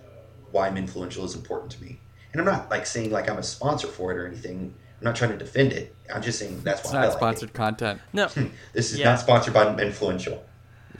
[0.51, 1.99] why Menfluential is important to me.
[2.33, 4.73] And I'm not like saying like I'm a sponsor for it or anything.
[4.99, 5.95] I'm not trying to defend it.
[6.13, 8.01] I'm just saying that's It's why I not like sponsored content.
[8.11, 8.27] No.
[8.73, 9.11] This is Yeah.
[9.11, 10.39] not sponsored by Menfluential.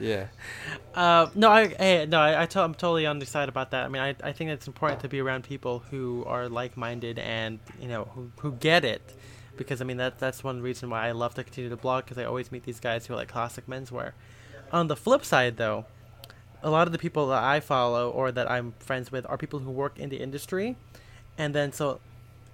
[0.00, 0.26] Yeah.
[0.94, 3.84] Uh, no, I hey, no, I, I to, I'm totally on the side about that.
[3.84, 7.60] I mean, I, I think it's important to be around people who are like-minded and
[7.80, 9.14] you know who, who get it,
[9.56, 12.18] because I mean that that's one reason why I love to continue to blog because
[12.18, 14.12] I always meet these guys who are like classic menswear.
[14.72, 15.86] On the flip side, though,
[16.62, 19.60] a lot of the people that I follow or that I'm friends with are people
[19.60, 20.76] who work in the industry,
[21.38, 22.00] and then so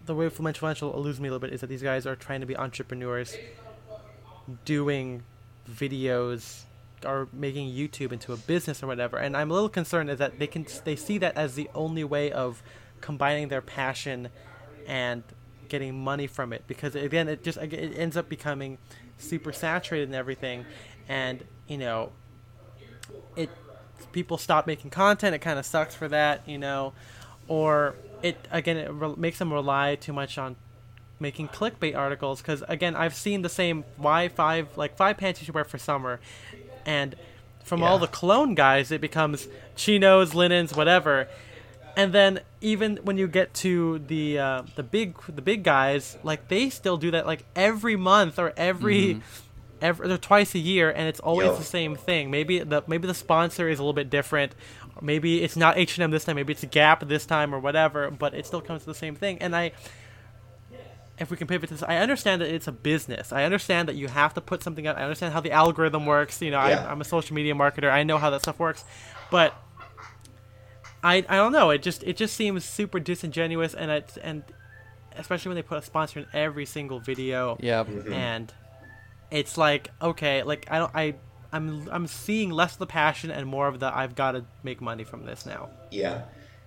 [0.05, 2.47] the way Menfluential eludes me a little bit is that these guys are trying to
[2.47, 3.37] be entrepreneurs,
[4.65, 5.23] doing
[5.71, 6.65] videos
[7.05, 9.17] or making YouTube into a business or whatever.
[9.17, 12.05] And I'm a little concerned is that they can they see that as the only
[12.05, 12.63] way of
[13.01, 14.29] combining their passion
[14.87, 15.23] and
[15.69, 18.77] getting money from it because again it just it ends up becoming
[19.19, 20.67] super saturated and everything
[21.09, 22.11] and you know
[23.37, 23.49] it
[24.13, 26.93] people stop making content it kind of sucks for that you know
[27.47, 30.57] or it again it re- makes them rely too much on
[31.21, 35.45] making clickbait articles because again i've seen the same why five like five pants you
[35.45, 36.19] should wear for summer
[36.91, 37.15] and
[37.63, 39.47] from all the clone guys it becomes
[39.77, 41.29] chinos linens whatever.
[41.97, 46.49] And then even when you get to the uh, the big the big guys like
[46.49, 49.23] they still do that like every month or every
[49.81, 51.57] every or twice a year and it's always Yo.
[51.57, 52.31] the same thing.
[52.31, 54.55] Maybe the maybe the sponsor is a little bit different.
[55.01, 56.37] Maybe it's not H&M this time.
[56.37, 59.39] Maybe it's Gap this time or whatever but it still comes to the same thing.
[59.41, 59.73] And I
[61.21, 63.31] if we can pivot to this, I understand that it's a business.
[63.33, 64.97] I understand that you have to put something out.
[64.97, 66.41] I understand how the algorithm works.
[66.41, 66.87] You know, Yeah.
[66.87, 67.91] I, I'm a social media marketer.
[67.91, 68.85] I know how that stuff works.
[69.31, 69.55] But
[71.05, 71.71] I I don't know.
[71.71, 74.43] It just it just seems super disingenuous, and it and
[75.17, 77.59] especially when they put a sponsor in every single video.
[77.61, 77.85] Yeah.
[77.85, 78.13] Mm-hmm.
[78.13, 78.55] And
[79.31, 81.15] it's like okay, like I don't I.
[81.53, 84.81] I'm I'm seeing less of the passion and more of the I've got to make
[84.81, 85.71] money from this now.
[85.91, 86.23] Yeah,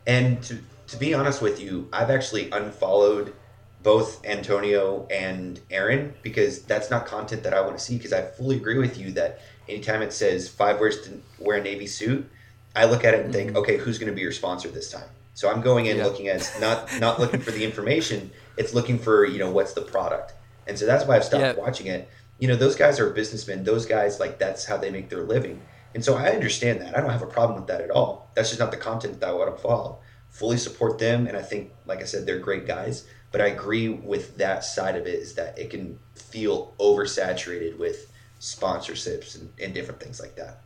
[0.06, 3.34] and to to be honest with you, I've actually unfollowed
[3.84, 7.98] both Antonio and Aaron because that's not content that I want to see.
[7.98, 11.64] Because I fully agree with you that anytime it says five ways to wear a
[11.64, 12.30] navy suit,
[12.76, 13.58] I look at it and think, mm-hmm.
[13.58, 15.08] okay, who's going to be your sponsor this time?
[15.34, 16.06] So I'm going in Yeah.
[16.06, 18.32] looking at not not looking for the information.
[18.58, 20.34] It's looking for you know what's the product,
[20.68, 21.64] and so that's why I've stopped Yeah.
[21.64, 22.10] watching it.
[22.40, 23.64] You know, those guys are businessmen.
[23.64, 25.62] Those guys like that's how they make their living,
[25.94, 26.96] and so I understand that.
[26.96, 28.32] I don't have a problem with that at all.
[28.36, 30.00] That's just not the content that I want to follow.
[30.30, 33.06] Fully support them, and I think, like I said, they're great guys.
[33.34, 38.14] But I agree with that side of it is that it can feel oversaturated with
[38.40, 40.62] sponsorships and, and different things like that.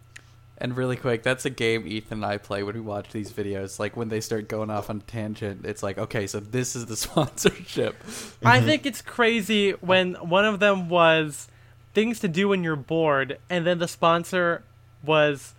[0.60, 3.80] And really quick, that's a game Ethan and I play when we watch these videos.
[3.80, 6.98] Like when they start going off on tangent, it's like, okay, so this is the
[6.98, 7.95] sponsorship.
[8.44, 11.48] I think it's crazy when one of them was
[11.94, 14.64] things to do when you're bored, and then the sponsor
[15.03, 15.53] was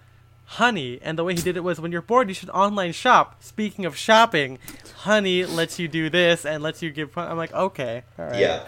[0.52, 3.42] Honey, and the way he did it was when you're bored, you should online shop.
[3.42, 4.58] Speaking of shopping,
[4.96, 7.16] Honey lets you do this and lets you give.
[7.18, 8.40] I'm like, okay, all right.
[8.40, 8.64] Yeah,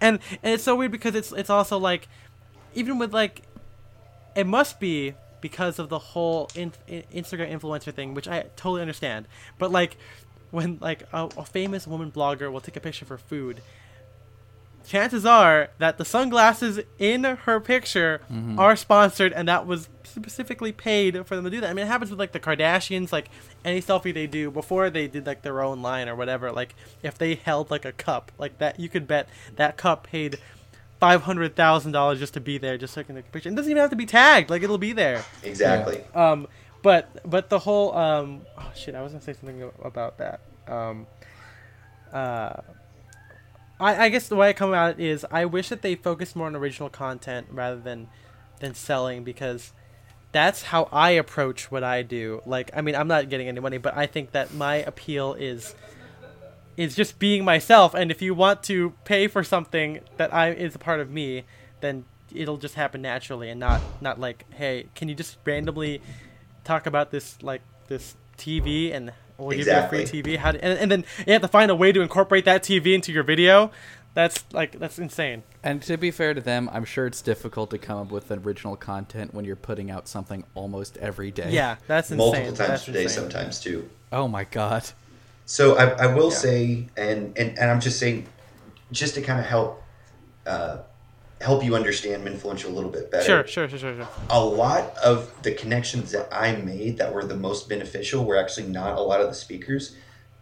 [0.00, 2.08] and and it's so weird because it's it's also like
[2.74, 3.42] even with like
[4.34, 8.80] it must be because of the whole in, in- Instagram influencer thing, which I totally
[8.80, 9.26] understand.
[9.58, 9.96] But like
[10.50, 13.60] when like a, a famous woman blogger will take a picture for food,
[14.86, 18.20] chances are that the sunglasses in her picture
[18.58, 21.70] are sponsored and that was specifically paid for them to do that.
[21.70, 23.28] I mean, it happens with like the Kardashians, like
[23.64, 26.52] any selfie they do before they did like their own line or whatever.
[26.52, 30.38] Like if they held like a cup like that, you could bet that cup paid
[31.00, 33.48] five hundred thousand dollars just to be there, just so I can take a picture.
[33.48, 35.24] It doesn't even have to be tagged; like it'll be there.
[35.42, 36.02] exactly.
[36.14, 36.46] Um,
[36.82, 40.40] but but the whole um, oh shit, I was gonna say something about that.
[40.68, 41.06] Um,
[42.12, 42.60] uh,
[43.84, 46.34] I I guess the way I come about it is I wish that they focused
[46.34, 48.08] more on original content rather than
[48.60, 49.72] than selling because
[50.32, 52.42] that's how I approach what I do.
[52.44, 55.74] Like, I mean, I'm not getting any money, but I think that my appeal is
[56.76, 57.94] is just being myself.
[57.94, 61.44] And if you want to pay for something that I is a part of me,
[61.80, 62.04] then
[62.34, 66.00] it'll just happen naturally and not not like, hey, can you just randomly
[66.64, 70.36] talk about this like this TV and we'll give you a free TV?
[70.36, 72.94] How do, and, and then you have to find a way to incorporate that TV
[72.94, 73.70] into your video.
[74.14, 75.42] That's like that's insane.
[75.64, 78.76] And to be fair to them, I'm sure it's difficult to come up with original
[78.76, 81.50] content when you're putting out something almost every day.
[81.50, 82.18] Yeah, that's insane.
[82.18, 83.22] Multiple times that's per day, insane.
[83.24, 83.90] sometimes too.
[84.12, 84.84] Oh my god.
[85.46, 86.36] So I, I will Yeah.
[86.36, 88.26] say, and, and and I'm just saying,
[88.92, 89.82] just to kind of help
[90.46, 90.78] uh,
[91.44, 93.24] help you understand Menfluential a little bit better.
[93.24, 94.08] Sure, sure, sure, sure, sure.
[94.30, 98.68] A lot of the connections that I made that were the most beneficial were actually
[98.68, 99.94] not a lot of the speakers.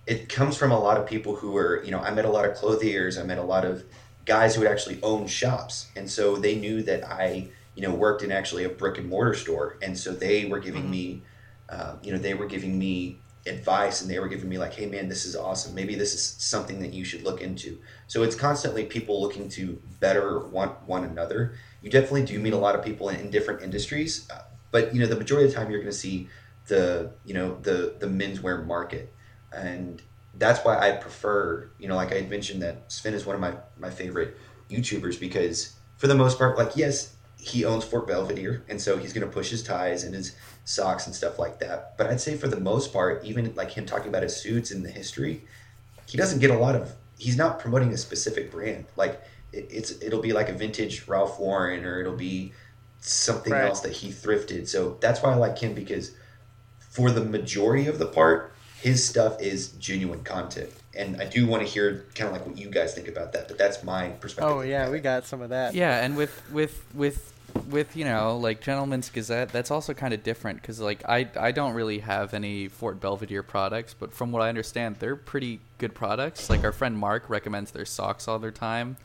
[0.07, 2.49] It comes from a lot of people who were, you know, I met a lot
[2.49, 3.19] of clothiers.
[3.19, 3.85] I met a lot of
[4.25, 8.23] guys who had actually owned shops, and so they knew that I, you know, worked
[8.23, 11.23] in actually a brick and mortar store, and so they were giving me,
[11.69, 14.87] uh, you know, they were giving me advice, and they were giving me like, hey
[14.87, 15.75] man, this is awesome.
[15.75, 17.79] Maybe this is something that you should look into.
[18.07, 21.55] So it's constantly people looking to better one one another.
[21.83, 25.01] You definitely do meet a lot of people in, in different industries, uh, but you
[25.01, 26.29] know, the majority of the time you're going to see
[26.69, 29.13] the, you know, the the menswear market,
[29.53, 30.03] and
[30.39, 33.55] that's why I prefer, you know, like I mentioned that Sven is one of my,
[33.79, 34.37] my favorite
[34.71, 39.13] YouTubers because for the most part, like, yes, he owns Fort Belvedere, and so he's
[39.13, 41.97] going to push his ties and his socks and stuff like that.
[41.99, 44.85] But I'd say for the most part, even like him talking about his suits and
[44.85, 45.43] the history,
[46.07, 48.85] he doesn't get a lot of, he's not promoting a specific brand.
[48.97, 49.21] Like,
[49.53, 52.53] it, it's, it'll be like a vintage Ralph Lauren or it'll be
[53.01, 53.65] something Right.
[53.65, 54.69] else that he thrifted.
[54.69, 56.13] So that's why I like him because
[56.91, 60.71] for the majority of the part, his stuff is genuine content.
[60.95, 63.49] And I do want to hear kind of like what you guys think about that,
[63.49, 64.57] but that's my perspective.
[64.57, 65.75] Oh yeah, we got some of that.
[65.75, 67.33] Yeah, and with with with
[67.69, 71.53] with you know like Gentleman's Gazette, that's also kind of different because like I I
[71.53, 75.95] don't really have any Fort Belvedere products, but from what I understand, they're pretty good
[75.95, 76.51] products.
[76.51, 78.97] Like our friend Mark recommends their socks all their time.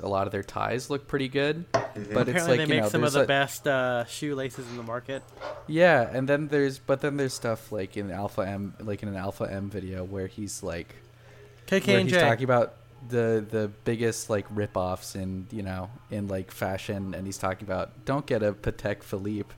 [0.00, 2.82] A lot of their ties look pretty good, but it's Apparently, like they you make
[2.82, 5.24] know some of the a- best uh, shoelaces in the market.
[5.66, 9.16] Yeah, and then there's but then there's stuff like in Alpha M like in an
[9.16, 10.94] Alpha M video where he's like
[11.68, 12.20] KK where and he's J.
[12.20, 12.74] talking about
[13.08, 18.04] the the biggest like rip-offs in you know in like fashion and he's talking about
[18.04, 19.54] don't get a Patek Philippe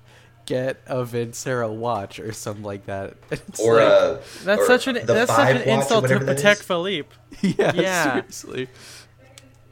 [0.46, 4.86] get a Vincero watch or something like that It's Or like- uh, That's or such
[4.88, 6.62] an that's such an insult to whatever Patek is.
[6.62, 7.08] Philippe.
[7.40, 8.12] yeah, Yeah.
[8.12, 8.68] seriously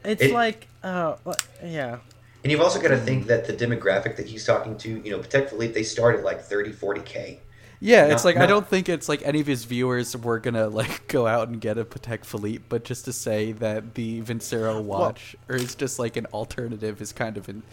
[0.03, 1.15] It's It- like, uh,
[1.63, 1.99] yeah,
[2.43, 5.19] And you've also got to think that the demographic that he's talking to, you know,
[5.19, 7.39] Patek Philippe, they start at like 30, 40K.
[7.81, 10.67] Yeah, it's No, like I don't think it's like any of his viewers were gonna
[10.67, 14.81] like go out and get a Patek Philippe, but just to say that the Vincero
[14.81, 17.63] watch or is just like an alternative is kind of an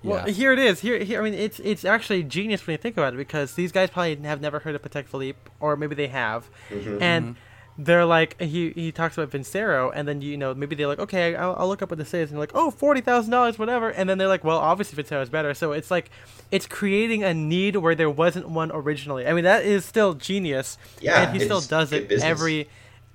[0.00, 0.10] yeah.
[0.10, 0.78] Well, here it is.
[0.78, 1.20] Here, here.
[1.20, 4.14] I mean, it's it's actually genius when you think about it because these guys probably
[4.14, 7.02] have never heard of Patek Philippe, or maybe they have, Mhm.
[7.02, 7.36] and
[7.78, 11.36] they're like he he talks about Vincero, and then you know maybe they're like, okay,
[11.36, 13.90] I'll, I'll look up what this is, and they're like, oh, forty thousand dollars, whatever,
[13.90, 15.54] and then they're like, well, obviously Vincero is better.
[15.54, 16.10] So it's like
[16.50, 19.26] it's creating a need where there wasn't one originally.
[19.26, 20.76] I mean, that is still genius.
[21.00, 22.28] Yeah, and he still does it business.
[22.28, 22.68] every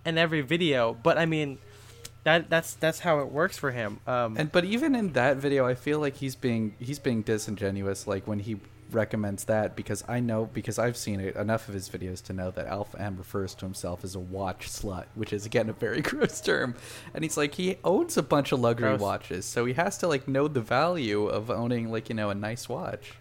[0.06, 0.94] in every video.
[0.94, 1.58] But I mean,
[2.24, 4.00] that that's that's how it works for him.
[4.08, 8.08] Um, And but even in that video, I feel like he's being he's being disingenuous,
[8.08, 8.62] like when he
[8.94, 12.52] recommends that because I know because I've seen it enough of his videos to know
[12.52, 16.02] that Alpha M refers to himself as a watch slut, which is again a very
[16.10, 16.76] gross term.
[17.14, 19.02] And he's like he owns a bunch of luxury Gross.
[19.02, 22.36] watches, so he has to like know the value of owning like you know a
[22.36, 23.14] nice watch.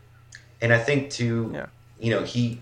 [0.60, 1.66] And I think too, Yeah.
[1.98, 2.60] you know, he,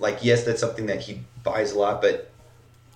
[0.00, 2.30] like, yes, that's something that he buys a lot, but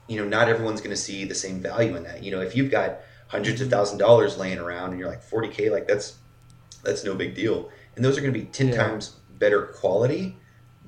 [0.08, 2.24] you know, not everyone's going to see the same value in that.
[2.24, 5.70] You know, if you've got hundreds of thousand dollars laying around and you're like 40k,
[5.70, 6.16] like that's
[6.82, 8.76] that's no big deal, and those are going to be ten Yeah.
[8.86, 10.36] times better quality.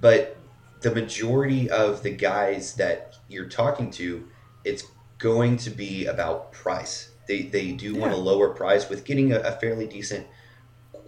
[0.00, 0.36] But
[0.80, 4.28] the majority of the guys that you're talking to,
[4.64, 4.84] it's
[5.18, 7.10] going to be about price.
[7.28, 10.26] They they do want a lower price with getting a, a fairly decent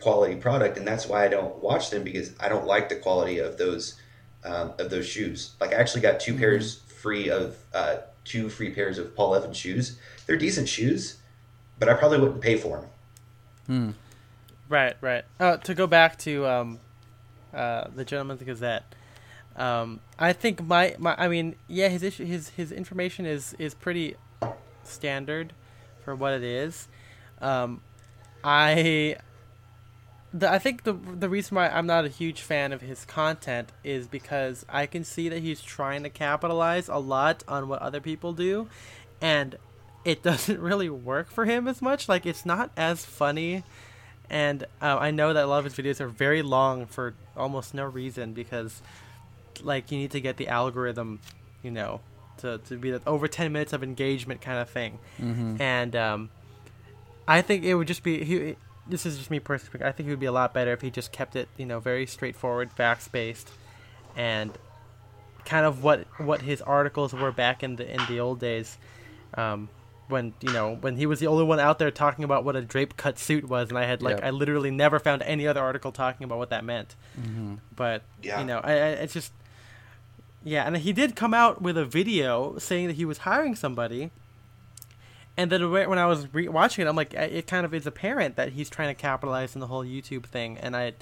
[0.01, 3.39] quality product, and that's why I don't watch them because I don't like the quality
[3.39, 3.95] of those
[4.45, 5.53] um, of those shoes.
[5.61, 9.57] Like I actually got 2 pairs free of uh, two free pairs of Paul Evans
[9.57, 9.99] shoes.
[10.27, 11.17] They're decent shoes,
[11.79, 12.89] but I probably wouldn't pay for them.
[13.67, 13.91] Hmm.
[14.69, 15.25] Right, right.
[15.39, 16.79] Uh, to go back to um,
[17.55, 18.85] uh, the Gentleman's Gazette,
[19.57, 23.75] um, I think my, my I mean, yeah, his issue, his his information is is
[23.75, 24.17] pretty
[24.83, 25.53] standard
[26.05, 26.89] for what it is.
[27.41, 27.83] Um,
[28.43, 29.17] I,
[30.33, 33.71] the, I think the the reason why I'm not a huge fan of his content
[33.85, 38.01] is because I can see that he's trying to capitalize a lot on what other
[38.01, 38.69] people do,
[39.21, 39.57] and
[40.05, 42.09] it doesn't really work for him as much.
[42.09, 43.65] Like it's not as funny
[44.33, 47.75] and uh, I know that a lot of his videos are very long for almost
[47.75, 48.83] no reason because,
[49.63, 51.21] like, you need to get the algorithm,
[51.63, 52.01] you know,
[52.39, 54.99] to, to be that over ten minutes of engagement kind of thing.
[55.21, 55.63] Mm-hmm.
[55.63, 56.31] And um,
[57.29, 58.57] I think it would just be he.
[58.89, 59.87] This is just me personally.
[59.87, 61.79] I think it would be a lot better if he just kept it, you know,
[61.79, 63.49] very straightforward, facts based,
[64.17, 64.51] and
[65.45, 68.79] kind of what what his articles were back in the in the old days.
[69.35, 69.69] Um,
[70.13, 72.63] when you know when he was the only one out there talking about what a
[72.63, 74.25] drape cut suit was, and I had like Yep.
[74.25, 76.95] I literally never found any other article talking about what that meant.
[77.21, 77.55] Mm-hmm.
[77.75, 78.39] But Yeah.
[78.41, 79.33] you know, I, I it's just
[80.45, 84.11] yeah, and he did come out with a video saying that he was hiring somebody.
[85.37, 88.37] And then when I was re- watching it, I'm like, it kind of is apparent
[88.37, 90.93] that he's trying to capitalize on the whole YouTube thing, and I,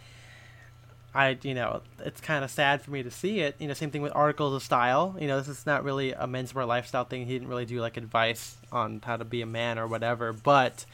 [1.14, 3.56] I, you know, it's kind of sad for me to see it.
[3.58, 5.16] You know, same thing with articles of style.
[5.20, 7.26] You know, this is not really a menswear lifestyle thing.
[7.26, 10.84] He didn't really do like advice on how to be a man or whatever, but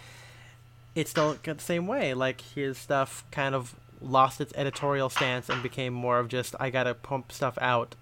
[0.95, 2.15] it's still the same way.
[2.15, 6.71] Like his stuff kind of lost its editorial stance and became more of just I
[6.71, 7.95] gotta pump stuff out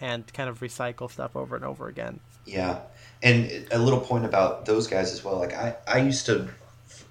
[0.00, 2.20] and kind of recycle stuff over and over again.
[2.44, 2.80] Yeah,
[3.22, 5.38] and a little point about those guys as well.
[5.38, 6.48] Like I, I used to,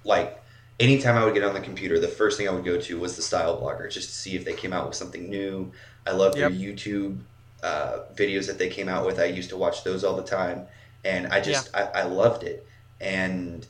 [0.04, 0.43] like,
[0.84, 3.16] anytime I would get on the computer, the first thing I would go to was
[3.16, 5.72] the style blogger just to see if they came out with something new.
[6.06, 7.20] I love their YouTube
[7.64, 9.20] uh, videos that they came out with.
[9.20, 10.68] I used to watch those all the time,
[11.06, 12.68] and I just I, I loved it.
[13.00, 13.66] And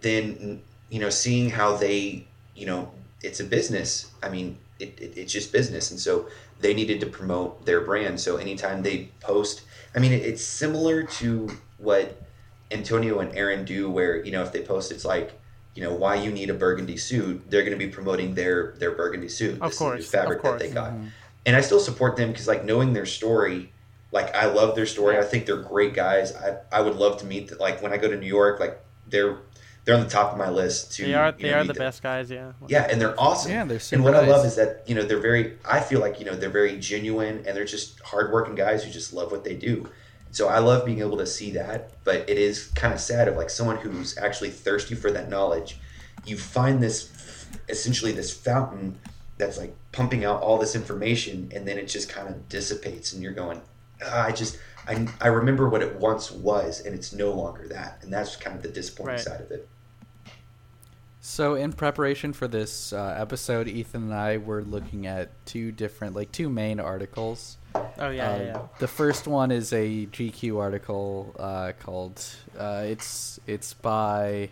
[0.00, 2.90] then you know, seeing how they, you know,
[3.22, 4.10] it's a business.
[4.22, 6.28] I mean, it, it, it's just business, and so
[6.60, 8.20] they needed to promote their brand.
[8.20, 9.62] So anytime they post,
[9.94, 12.22] I mean, it, it's similar to what
[12.70, 15.38] Antonio and Aaron do, where you know, if they post, it's like,
[15.76, 17.50] you know, why you need a burgundy suit.
[17.50, 20.44] They're going to be promoting their their burgundy suit, Of this new course, fabric of
[20.44, 20.92] that they got.
[20.92, 21.08] Mm-hmm.
[21.44, 23.72] And I still support them because, like, knowing their story,
[24.10, 25.16] like, I love their story.
[25.18, 26.34] I think they're great guys.
[26.34, 29.38] I, I would love to meet, like, when I go to New York, like, they're
[29.84, 31.72] they're on the top of my list to They are you they know, are the
[31.72, 31.78] them.
[31.78, 32.52] best guys, yeah.
[32.66, 33.52] Yeah, and they're awesome.
[33.52, 35.58] Yeah, they're and super what I love is that you know they're very.
[35.64, 39.12] I feel like you know they're very genuine and they're just hardworking guys who just
[39.12, 39.88] love what they do.
[40.36, 43.36] So I love being able to see that, but it is kind of sad of
[43.36, 45.78] like someone who's actually thirsty for that knowledge.
[46.26, 48.98] You find this essentially this fountain
[49.38, 53.22] that's like pumping out all this information, and then it just kind of dissipates, and
[53.22, 53.62] you're going,
[54.04, 54.58] ah, I just.
[54.86, 58.54] I, I remember what it once was, and it's no longer that, and that's kind
[58.54, 59.24] of the disappointing Right.
[59.24, 59.66] side of it.
[61.22, 66.14] So, in preparation for this uh, episode, Ethan and I were looking at two different,
[66.14, 67.56] like two main articles.
[67.98, 68.58] Oh yeah, Um, yeah, yeah.
[68.78, 72.22] The first one is a GQ article uh, called
[72.58, 74.50] uh, it's it's by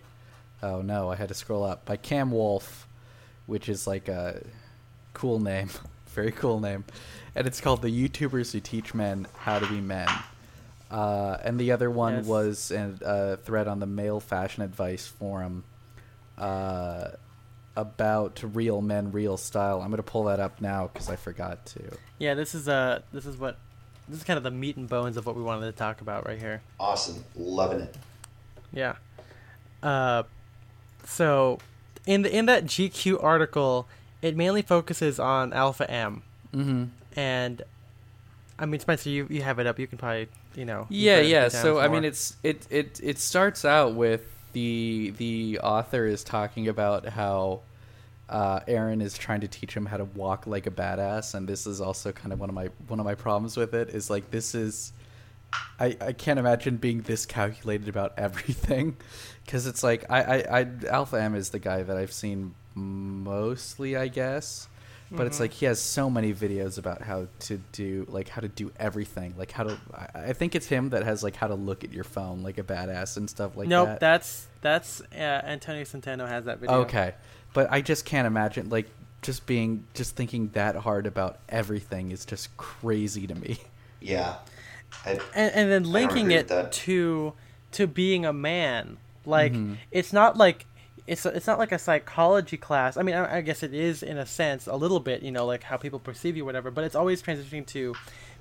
[0.62, 2.86] oh no I had to scroll up by Cam Wolf,
[3.46, 4.42] which is like a
[5.12, 5.70] cool name
[6.08, 6.84] very cool name,
[7.34, 10.08] and it's called the YouTubers who teach men how to be men.
[10.90, 12.24] Uh, and the other one Yes.
[12.26, 15.64] was a uh, thread on the male fashion advice forum
[16.38, 17.08] uh,
[17.76, 19.80] about real men, real style.
[19.82, 21.80] I'm gonna pull that up now because I forgot to.
[22.18, 23.58] Yeah, this is uh this is what
[24.08, 26.26] this is kind of the meat and bones of what we wanted to talk about
[26.26, 26.60] right here.
[26.78, 27.24] Awesome.
[27.34, 27.96] Loving it.
[28.72, 28.96] Yeah.
[29.82, 30.22] Uh,
[31.04, 31.58] so
[32.06, 33.86] in the in that GQ article,
[34.22, 36.22] it mainly focuses on Alpha M,
[36.54, 36.84] Mm-hmm.
[37.18, 37.62] and
[38.58, 39.78] I mean Spencer, you you have it up.
[39.78, 40.86] You can probably you know.
[40.88, 41.40] you Yeah, yeah.
[41.42, 44.22] break down So I mean, it's it it it starts out with
[44.54, 47.60] the the author is talking about how
[48.28, 51.66] uh, Aaron is trying to teach him how to walk like a badass, and this
[51.66, 54.30] is also kind of one of my one of my problems with it is like
[54.30, 54.92] this is.
[55.78, 58.96] I, I can't imagine being this calculated about everything
[59.44, 63.96] because it's like I, I, I Alpha M is the guy that I've seen mostly
[63.96, 64.68] I guess
[65.16, 65.40] but it's Mhm.
[65.40, 69.34] like he has so many videos about how to do like how to do everything
[69.38, 71.92] like how to I, I think it's him that has like how to look at
[71.92, 76.26] your phone like a badass and stuff like nope, that that's that's uh, Antonio Centeno
[76.28, 76.80] has that video.
[76.82, 77.14] okay
[77.52, 78.86] but I just can't imagine like
[79.22, 83.58] just being just thinking that hard about everything is just crazy to me
[84.00, 84.36] Yeah.
[85.06, 87.32] I, and, and then linking it to
[87.72, 89.76] to being a man like Mhm.
[89.90, 90.66] it's not like
[91.06, 94.16] it's it's not like a psychology class i mean I, I guess it is in
[94.16, 96.94] a sense a little bit you know like how people perceive you whatever but it's
[96.94, 97.94] always transitioning to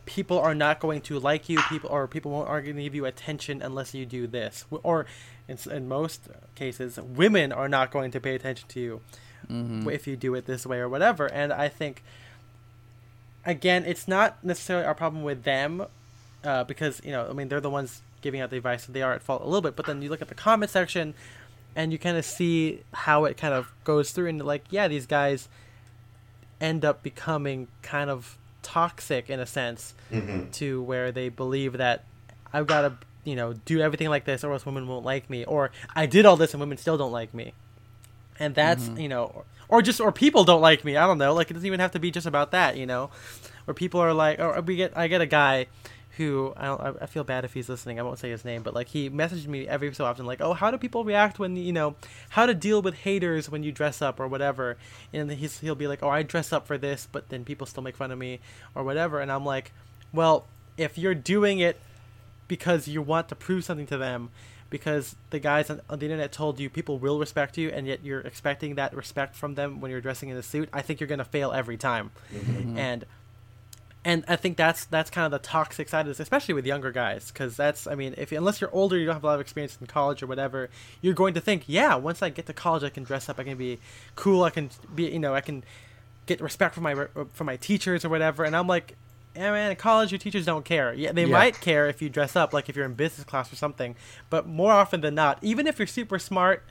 [0.06, 2.96] people are not going to like you people or people won't are going to give
[2.96, 5.06] you attention unless you do this or
[5.48, 9.02] in, in most cases women are not going to pay attention to you
[9.50, 9.90] mm-hmm.
[9.90, 11.28] if you do it this way or whatever.
[11.28, 12.04] And I think,
[13.46, 15.86] again, it's not necessarily our problem with them,
[16.44, 19.02] uh, because you know, I mean, they're the ones giving out the advice, so they
[19.02, 19.76] are at fault a little bit.
[19.76, 21.14] But then you look at the comment section,
[21.76, 25.06] and you kind of see how it kind of goes through, and like, yeah, these
[25.06, 25.48] guys
[26.62, 32.04] end up becoming kind of toxic in a sense hmm to where they believe that
[32.54, 32.94] I've got to,
[33.24, 36.26] you know, do everything like this or else women won't like me, or I did
[36.26, 37.54] all this and women still don't like me.
[38.40, 39.02] And that's, Mhm.
[39.02, 40.96] you know, or, or just, or people don't like me.
[40.96, 41.34] I don't know.
[41.34, 43.10] Like, it doesn't even have to be just about that, you know,
[43.66, 45.68] where people are like, or we get, I get a guy
[46.18, 48.00] who, I don't, I- feel bad if he's listening.
[48.00, 50.54] I won't say his name, but like, he messaged me every so often, like, oh,
[50.54, 51.96] how do people react when, you know,
[52.30, 54.78] how to deal with haters when you dress up or whatever.
[55.12, 57.84] And he's, he'll be like, oh, I dress up for this, but then people still
[57.84, 58.40] make fun of me
[58.76, 59.20] or whatever.
[59.20, 59.72] And I'm like,
[60.12, 61.80] well, if you're doing it
[62.48, 64.30] because you want to prove something to them,
[64.70, 68.04] because the guys on, on the internet told you people will respect you, and yet
[68.04, 71.08] you're expecting that respect from them when you're dressing in a suit, I think you're
[71.08, 72.10] gonna fail every time.
[72.34, 72.78] Mm-hmm.
[72.78, 73.06] And
[74.06, 76.92] and I think that's that's kind of the toxic side of this, especially with younger
[76.92, 79.42] guys, because that's I mean, if unless you're older, you don't have a lot of
[79.42, 80.70] experience in college or whatever,
[81.02, 83.44] you're going to think, yeah, once I get to college, I can dress up, I
[83.44, 83.80] can be
[84.16, 85.64] cool, I can be, you know, I can
[86.26, 86.96] get respect from my
[87.34, 88.44] from my teachers or whatever.
[88.44, 88.96] And I'm like,
[89.36, 90.94] yeah, man, in college, your teachers don't care.
[90.94, 91.32] Yeah, they Yeah.
[91.32, 93.96] might care if you dress up, like if you're in business class or something,
[94.30, 96.64] but more often than not, even if you're super smart,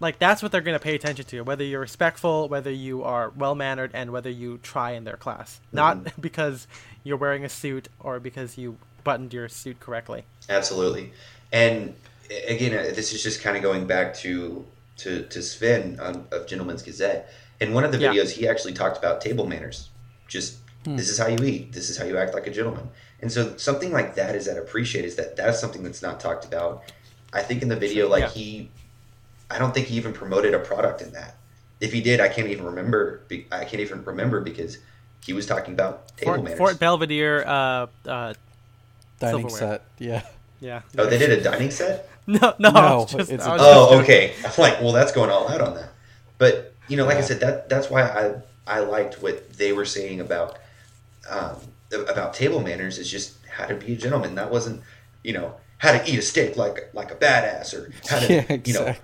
[0.00, 3.30] like that's what they're going to pay attention to whether you're respectful whether you are
[3.36, 6.66] well mannered and whether you try in their class not because
[7.02, 11.12] you're wearing a suit or because you buttoned your suit correctly Absolutely.
[11.52, 11.94] And
[12.48, 14.66] again, uh, this is just kind of going back to
[14.98, 17.30] to, to Sven on, of Gentleman's Gazette.
[17.60, 18.12] In one of the Yeah.
[18.12, 19.90] videos, he actually talked about table manners.
[20.28, 20.96] Just Hmm.
[20.96, 21.72] this is how you eat.
[21.72, 22.88] This is how you act like a gentleman.
[23.20, 26.44] And so something like that is that appreciate is that that's something that's not talked
[26.44, 26.82] about.
[27.32, 28.28] I think in the video, like Yeah.
[28.30, 28.70] he,
[29.50, 31.36] I don't think he even promoted a product in that.
[31.80, 33.22] If he did, I can't even remember.
[33.52, 34.78] I can't even remember because
[35.24, 36.58] he was talking about table fort, manners.
[36.58, 38.34] fort belvedere uh uh
[39.18, 39.50] dining Silverware.
[39.50, 40.22] set yeah
[40.60, 42.08] yeah oh, they did a dining set.
[42.26, 44.34] no no, No, just, it's I a- Oh, okay.
[44.44, 45.90] I'm like, well, that's going all out on that.
[46.38, 48.34] But you know, like I said, that that's why I
[48.66, 50.58] I liked what they were saying about
[51.28, 51.56] um,
[51.92, 54.34] about table manners is just how to be a gentleman.
[54.36, 54.82] That wasn't
[55.22, 55.54] you know
[55.84, 58.94] how to eat a steak like like a badass or how to yeah you know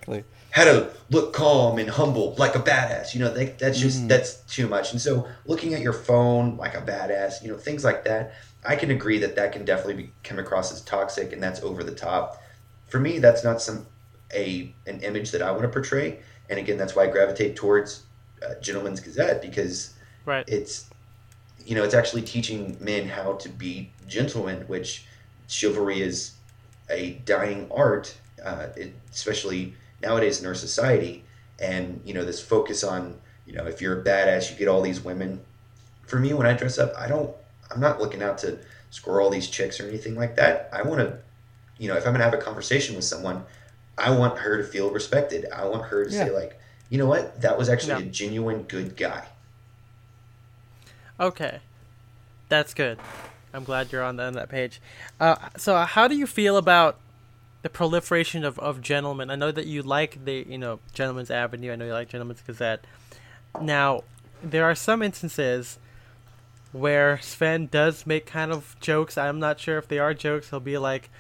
[0.51, 3.15] how to look calm and humble like a badass.
[3.15, 4.09] You know, they, that's just Mhm.
[4.09, 4.93] that's too much.
[4.93, 8.35] And so, looking at your phone like a badass, you know, things like that,
[8.65, 11.85] I can agree that that can definitely be, come across as toxic and that's over
[11.85, 12.43] the top.
[12.89, 13.87] For me, that's not some
[14.35, 16.19] a an image that I want to portray.
[16.49, 18.03] And again, that's why I gravitate towards
[18.43, 19.95] uh, Gentleman's Gazette because
[20.27, 20.91] right it's
[21.65, 25.07] you know it's actually teaching men how to be gentlemen which
[25.47, 26.33] chivalry is
[26.91, 31.25] a dying art uh, it, especially nowadays in our society
[31.59, 34.83] and you know this focus on you know if you're a badass you get all
[34.83, 35.41] these women.
[36.07, 37.31] For me when i dress up i don't
[37.71, 38.59] i'm not looking out to
[38.91, 40.69] score all these chicks or anything like that.
[40.73, 41.19] I want to
[41.79, 43.45] you know if i'm going to have a conversation with someone
[43.97, 45.47] i want her to feel respected.
[45.55, 46.59] I want her to say like
[46.89, 47.41] you know what?
[47.43, 48.09] That was actually Yeah.
[48.09, 49.25] a genuine good guy.
[51.21, 51.61] Okay,
[52.49, 52.99] that's good.
[53.53, 54.81] I'm glad you're on, the, on that page.
[55.19, 56.99] Uh, so, how do you feel about
[57.63, 59.31] the proliferation of, of gentlemen?
[59.31, 61.73] I know that you like the you know Gentleman's Avenue.
[61.73, 62.85] I know you like Gentleman's Gazette.
[63.61, 64.05] Now,
[64.43, 65.79] there are some instances
[66.73, 69.19] where Sven does make kind of jokes.
[69.19, 70.51] I'm not sure if they are jokes.
[70.51, 71.11] He'll be like,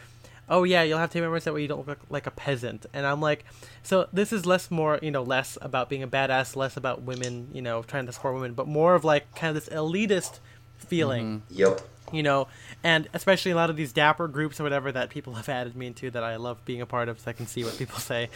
[0.48, 3.04] "Oh yeah, you'll have to remember that way you don't look like a peasant," and
[3.06, 3.44] I'm like,
[3.82, 7.48] so this is less more you know less about being a badass, less about women
[7.52, 10.38] you know trying to support women, but more of like kind of this elitist
[10.78, 11.42] feeling.
[11.50, 11.80] Yep.
[12.12, 12.48] You know,
[12.82, 15.86] and especially a lot of these dapper groups or whatever that people have added me
[15.86, 18.30] into that I love being a part of, so I can see what people say.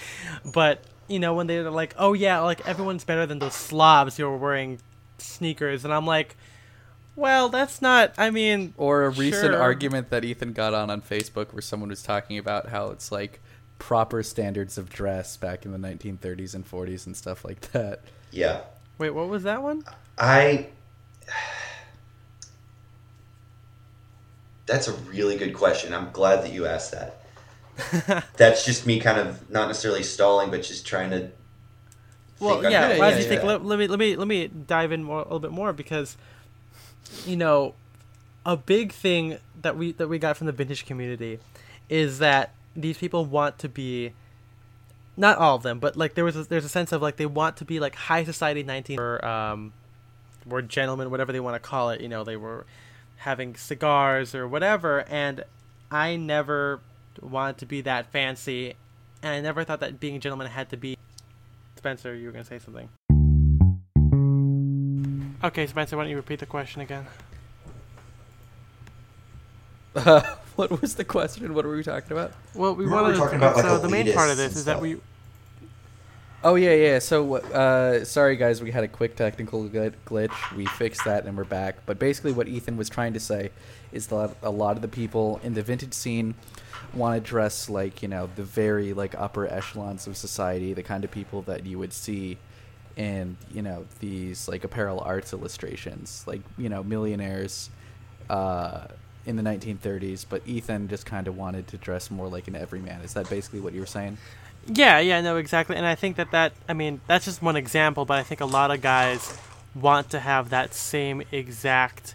[0.45, 4.27] But you know, when they're like, "Oh yeah, like everyone's better than those slobs who
[4.27, 4.79] are wearing
[5.19, 6.37] sneakers," and I'm like,
[7.17, 8.15] "Well, that's not.
[8.17, 9.61] I mean, Or a recent Sure.
[9.63, 13.41] argument that Ethan got on on Facebook where someone was talking about how it's like
[13.79, 18.01] proper standards of dress back in the 1930s and 40s and stuff like that.
[18.31, 18.61] Yeah.
[18.99, 19.85] wait, what was that one?"
[20.17, 20.69] I.
[24.67, 25.93] That's a really good question.
[25.93, 27.21] I'm glad that you asked that.
[28.37, 31.31] That's just me kind of not necessarily stalling, but just trying to.
[32.41, 32.83] Well, think on yeah.
[32.83, 33.47] how to yeah, as you answer think, that.
[33.47, 36.17] let, let me let me let me dive in more a little bit more because,
[37.27, 37.75] you know,
[38.47, 41.39] a big thing that we that we got from the vintage community
[41.89, 44.13] is that these people want to be.
[45.17, 47.27] Not all of them, but like there was a, there's a sense of like they
[47.27, 49.73] want to be like high society nineteen or um,
[50.45, 52.01] were gentlemen, whatever they want to call it.
[52.01, 52.67] You know, they were
[53.17, 55.45] having cigars or whatever, and
[55.91, 56.81] I never
[57.21, 58.75] wanted to be that fancy,
[59.23, 60.97] and I never thought that being a gentleman had to be
[61.77, 62.89] Spencer, you were going to say something.
[65.45, 67.07] Okay, Spencer, why don't you repeat the question again?
[69.95, 70.23] Uh,
[70.57, 71.53] what was the question?
[71.53, 72.33] What were we talking about?
[72.55, 74.53] Well, we Remember wanted we were talking about, so like, the main part of this
[74.53, 74.97] and is that we
[76.47, 76.99] Oh yeah, yeah.
[76.99, 80.55] So, uh, sorry guys, we had a quick technical glitch.
[80.55, 81.77] We fixed that and we're back.
[81.87, 83.51] But basically, what Ethan was trying to say
[83.93, 86.35] is that a lot of the people in the vintage scene
[86.93, 91.03] want to dress like you know the very like upper echelons of society, the kind
[91.03, 92.37] of people that you would see
[92.99, 97.71] in you know these like apparel arts illustrations, like you know millionaires
[98.29, 98.87] uh,
[99.25, 100.27] in the 1930s.
[100.29, 103.01] But Ethan just kind of wanted to dress more like an everyman.
[103.01, 104.19] Is that basically what you were saying?
[104.67, 105.77] Yeah, yeah, no, exactly.
[105.77, 108.47] And I think that that, I mean, that's just one example, but I think a
[108.47, 109.37] lot of guys
[109.75, 112.15] want to have that same exact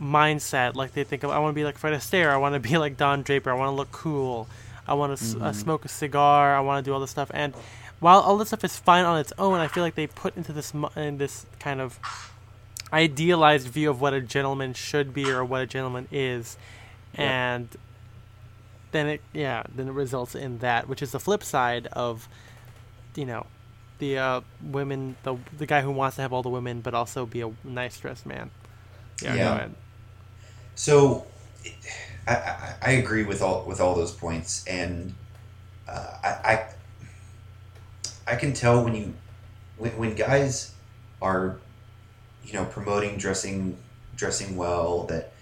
[0.00, 0.74] mindset.
[0.74, 2.78] Like they think, of, I want to be like Fred Astaire, I want to be
[2.78, 4.48] like Don Draper, I want to look cool,
[4.86, 7.30] I want to s uh, smoke a cigar, I want to do all this stuff.
[7.34, 7.54] And
[8.00, 10.52] while all this stuff is fine on its own, I feel like they put into
[10.52, 11.98] this in this kind of
[12.92, 16.56] idealized view of what a gentleman should be or what a gentleman is,
[17.14, 17.20] Yep.
[17.20, 17.68] and
[18.92, 22.28] then it yeah then it results in that, which is the flip side of,
[23.14, 23.46] you know,
[23.98, 27.26] the uh, women the the guy who wants to have all the women but also
[27.26, 28.50] be a nice dressed man.
[29.22, 29.68] Yeah, Yeah.
[30.74, 31.26] So,
[32.28, 35.14] I, I, I agree with all with all those points, and
[35.88, 36.66] uh, I, I
[38.28, 39.14] I can tell when you
[39.76, 40.74] when, when guys
[41.20, 41.56] are
[42.44, 43.76] you know promoting dressing
[44.16, 45.32] dressing well that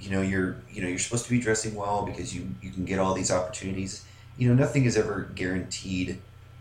[0.00, 2.84] you know you're you know you're supposed to be dressing well because you you can
[2.84, 4.04] get all these opportunities.
[4.38, 6.20] You know nothing is ever guaranteed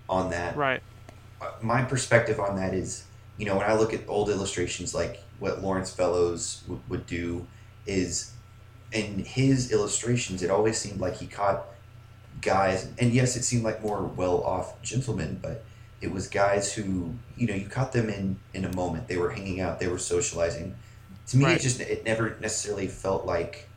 [0.10, 0.82] on that Right.
[1.42, 3.06] uh, my perspective on that is,
[3.38, 7.48] you know, when I look at old illustrations like what Laurence Fellows w- would do,
[7.86, 8.34] is
[8.92, 11.66] in his illustrations, it always seemed like he caught
[12.42, 15.64] guys, and yes, it seemed like more well-off gentlemen, but
[16.02, 19.08] it was guys who, you know, you caught them in in a moment.
[19.08, 20.76] They were hanging out, they were socializing.
[21.30, 21.56] To me, Right.
[21.56, 23.70] it just it never necessarily felt like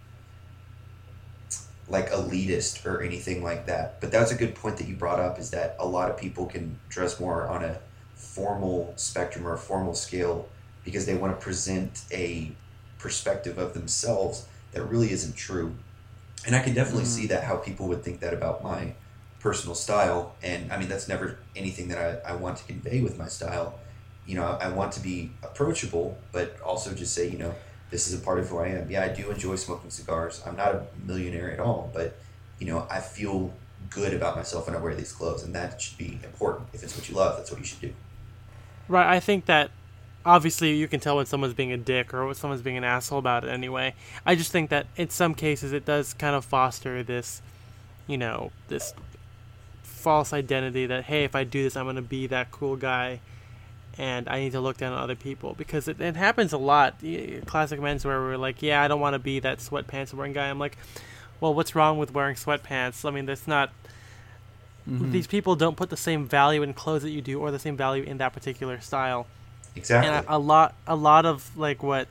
[1.88, 4.00] like elitist or anything like that.
[4.00, 6.46] But that's a good point that you brought up is that a lot of people
[6.46, 7.80] can dress more on a
[8.14, 10.48] formal spectrum or a formal scale
[10.84, 12.58] because they want to present a
[12.98, 15.76] perspective of themselves that really isn't true.
[16.46, 17.06] And I can definitely Mhm.
[17.06, 18.96] see that how people would think that about my
[19.40, 20.38] personal style.
[20.42, 23.81] And I mean, that's never anything that I, I want to convey with my style.
[24.32, 27.54] You know, I, want to be approachable, but also just say, you know,
[27.90, 28.90] this is a part of who I am.
[28.90, 30.40] Yeah, I do enjoy smoking cigars.
[30.46, 32.16] I'm not a millionaire at all, but
[32.58, 33.52] you know, I feel
[33.90, 36.70] good about myself when I wear these clothes, and that should be important.
[36.72, 37.92] If it's what you love, that's what you should do.
[38.88, 39.06] Right.
[39.06, 39.70] I think that
[40.24, 43.18] obviously you can tell when someone's being a dick or when someone's being an asshole
[43.18, 43.94] about it anyway.
[44.24, 47.42] I just think that in some cases it does kind of foster this,
[48.06, 48.94] you know, this
[49.82, 53.20] false identity that hey, if I do this, I'm gonna be that cool guy,
[53.98, 56.96] and I need to look down on other people because it, it happens a lot.
[57.46, 60.48] Classic men's where we're like, yeah, I don't want to be that sweatpants wearing guy.
[60.48, 60.78] I'm like,
[61.40, 63.04] well, what's wrong with wearing sweatpants?
[63.06, 63.70] I mean, that's not
[64.88, 65.12] Mhm.
[65.12, 67.76] these people don't put the same value in clothes that you do or the same
[67.76, 69.28] value in that particular style
[69.76, 70.10] exactly.
[70.10, 72.08] and a, a lot a lot of like what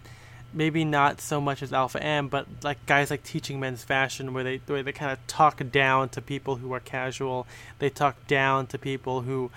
[0.54, 4.46] maybe not so much as alpha m but like guys like teaching men's fashion where
[4.46, 7.46] they where they kind of talk down to people who are casual
[7.80, 9.52] they talk down to people who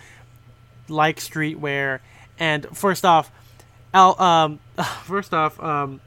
[0.89, 2.01] like streetwear
[2.39, 3.31] and first off
[3.93, 4.59] Al, um,
[5.05, 6.01] first off um,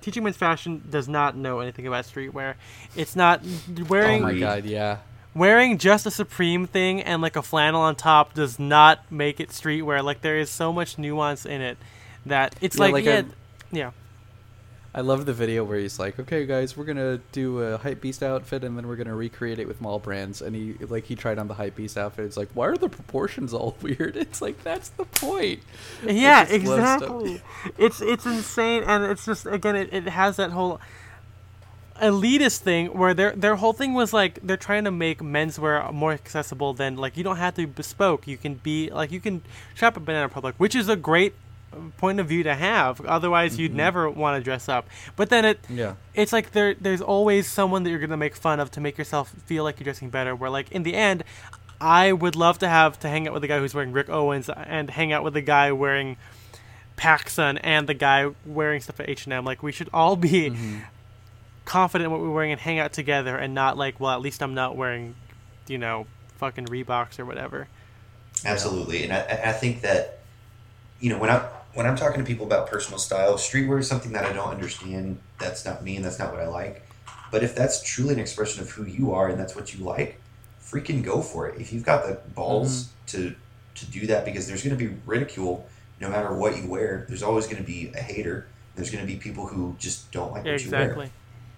[0.00, 2.54] teaching men's fashion does not know anything about streetwear
[2.96, 3.42] it's not
[3.88, 4.22] wearing.
[4.22, 4.98] Oh my god, yeah.
[5.34, 9.48] wearing just a supreme thing and like a flannel on top does not make it
[9.50, 11.76] streetwear like there is so much nuance in it
[12.24, 13.22] that it's Yeah, like, like yeah,
[13.72, 13.90] yeah
[14.94, 18.22] I love the video where he's like, "Okay, guys, we're gonna do a hype beast
[18.22, 21.38] outfit, and then we're gonna recreate it with mall brands." And he like he tried
[21.38, 22.24] on the hype beast outfit.
[22.26, 24.16] It's like, why are the proportions all weird?
[24.16, 25.60] It's like that's the point.
[26.04, 27.02] Yeah just love stuff.
[27.02, 27.42] exactly
[27.78, 30.80] it's it's insane and it's just again it, it has that whole
[32.00, 36.12] elitist thing where their their whole thing was like they're trying to make menswear more
[36.12, 39.42] accessible than like you don't have to be bespoke you can be like you can
[39.74, 41.34] shop at banana republic which is a great
[41.98, 44.86] point of view to have otherwise you'd never want to dress up
[45.16, 45.94] but then it Yeah.
[46.14, 49.30] it's like there there's always someone that you're gonna make fun of to make yourself
[49.46, 50.34] feel like you're dressing better.
[50.34, 51.24] Where like in the end,
[51.80, 54.48] I would love to have to hang out with the guy who's wearing Rick Owens
[54.48, 56.16] and hang out with the guy wearing
[56.96, 59.44] PacSun and the guy wearing stuff at H and M.
[59.44, 60.78] Like we should all be Mm-hmm.
[61.64, 64.42] confident in what we're wearing and hang out together and not like well at least
[64.42, 65.14] I'm not wearing,
[65.66, 66.06] you know,
[66.38, 67.68] fucking Reeboks or whatever.
[68.44, 70.18] Absolutely, and I, I think that
[71.00, 74.12] you know when I when I'm talking to people about personal style, streetwear is something
[74.12, 75.18] that I don't understand.
[75.38, 76.86] That's not me, and that's not what I like.
[77.30, 80.20] But if that's truly an expression of who you are and that's what you like,
[80.62, 81.60] freaking go for it.
[81.60, 83.16] If you've got the balls mm-hmm.
[83.18, 83.34] to
[83.76, 85.66] to do that, because there's going to be ridicule
[86.00, 87.06] no matter what you wear.
[87.08, 88.46] There's always going to be a hater.
[88.76, 91.10] There's going to be people who just don't like Yeah, what you wear exactly.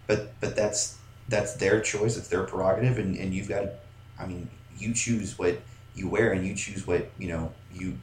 [0.06, 0.98] but but that's
[1.28, 3.72] that's their choice it's their prerogative and, and you've got to
[4.18, 4.48] i mean
[4.78, 5.58] you choose what
[5.94, 7.98] you wear and you choose what you know you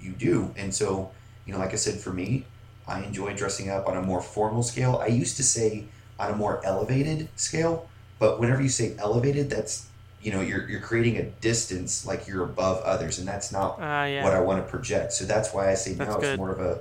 [0.00, 1.10] you do and so
[1.46, 2.44] you know like i said for me
[2.88, 5.84] i enjoy dressing up on a more formal scale i used to say
[6.18, 9.86] on a more elevated scale but whenever you say elevated that's
[10.22, 14.04] you know you're, you're creating a distance like you're above others and that's not Ah,
[14.06, 14.24] yeah.
[14.24, 15.12] what I want to project.
[15.12, 16.24] So that's why I say That's now good.
[16.30, 16.80] it's more of a,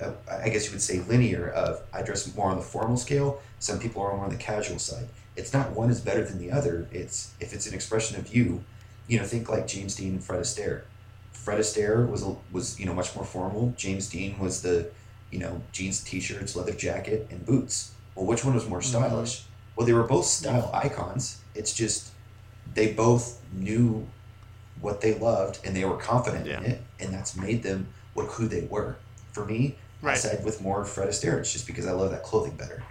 [0.00, 0.12] a,
[0.44, 1.48] I guess you would say linear.
[1.48, 3.40] Of I dress more on the formal scale.
[3.58, 5.08] Some people are more on the casual side.
[5.34, 6.86] It's not one is better than the other.
[6.92, 8.62] It's if it's an expression of you,
[9.08, 10.82] you know, think like James Dean and Fred Astaire.
[11.34, 13.74] Fred Astaire was a, was you know much more formal.
[13.76, 14.90] James Dean was the
[15.30, 17.92] you know jeans, t-shirts, leather jacket, and boots.
[18.14, 18.88] Well, which one was more mm-hmm.
[18.88, 19.44] stylish?
[19.76, 21.42] Well, they were both style icons.
[21.54, 22.12] It's just
[22.72, 24.06] they both knew
[24.80, 26.58] what they loved and they were confident Yeah.
[26.58, 28.96] in it, and that's made them what who they were.
[29.32, 31.38] For me, I side with more Fred Astaire.
[31.40, 32.82] It's just because I love that clothing better.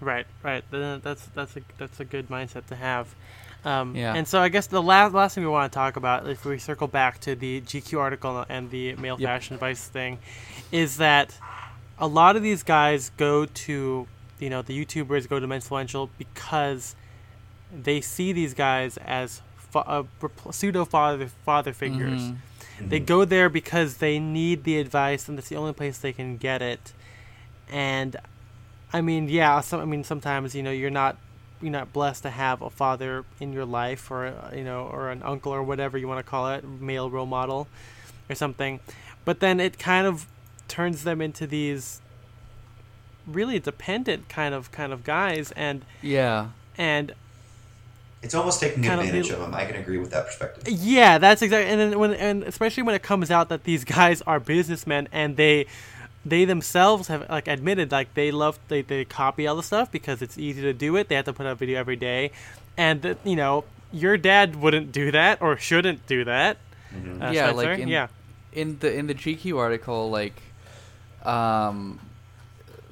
[0.00, 0.64] Right, right.
[0.70, 3.14] That's that's a that's a good mindset to have.
[3.64, 4.14] Um, Yeah.
[4.14, 6.58] And so I guess the last last thing we want to talk about, if we
[6.58, 9.28] circle back to the GQ article and the male Yep.
[9.28, 10.18] fashion advice thing,
[10.72, 11.36] is that
[11.98, 14.06] a lot of these guys go to
[14.38, 16.96] you know the YouTubers go to Menfluential because
[17.72, 20.02] they see these guys as fa- uh,
[20.50, 22.22] pseudo father father figures.
[22.22, 22.36] Mhm.
[22.88, 26.38] They go there because they need the advice, and that's the only place they can
[26.38, 26.94] get it.
[27.70, 28.16] And
[28.92, 31.16] I mean, yeah, some, I mean, sometimes you know you're not
[31.62, 35.10] you're not blessed to have a father in your life, or uh, you know, or
[35.10, 37.68] an uncle, or whatever you want to call it, male role model,
[38.28, 38.80] or something.
[39.24, 40.26] But then it kind of
[40.68, 42.00] turns them into these
[43.26, 46.48] really dependent kind of kind of guys, and Yeah.
[46.78, 47.12] and
[48.22, 49.54] It's almost taking Kind of advantage the- of them.
[49.54, 50.64] I can agree with that perspective.
[50.68, 51.70] Yeah, that's exactly.
[51.70, 55.36] And then when and especially when it comes out that these guys are businessmen and
[55.38, 55.66] they
[56.24, 60.20] they themselves have like admitted like they love they, they copy all the stuff because
[60.22, 61.08] it's easy to do it.
[61.08, 62.30] They have to put out a video every day,
[62.76, 66.58] and you know your dad wouldn't do that or shouldn't do that.
[66.94, 67.22] Mhm.
[67.22, 67.54] Uh, Yeah, Spencer?
[67.70, 68.08] like in- yeah,
[68.52, 70.34] in the in the GQ article, like,
[71.24, 71.98] um,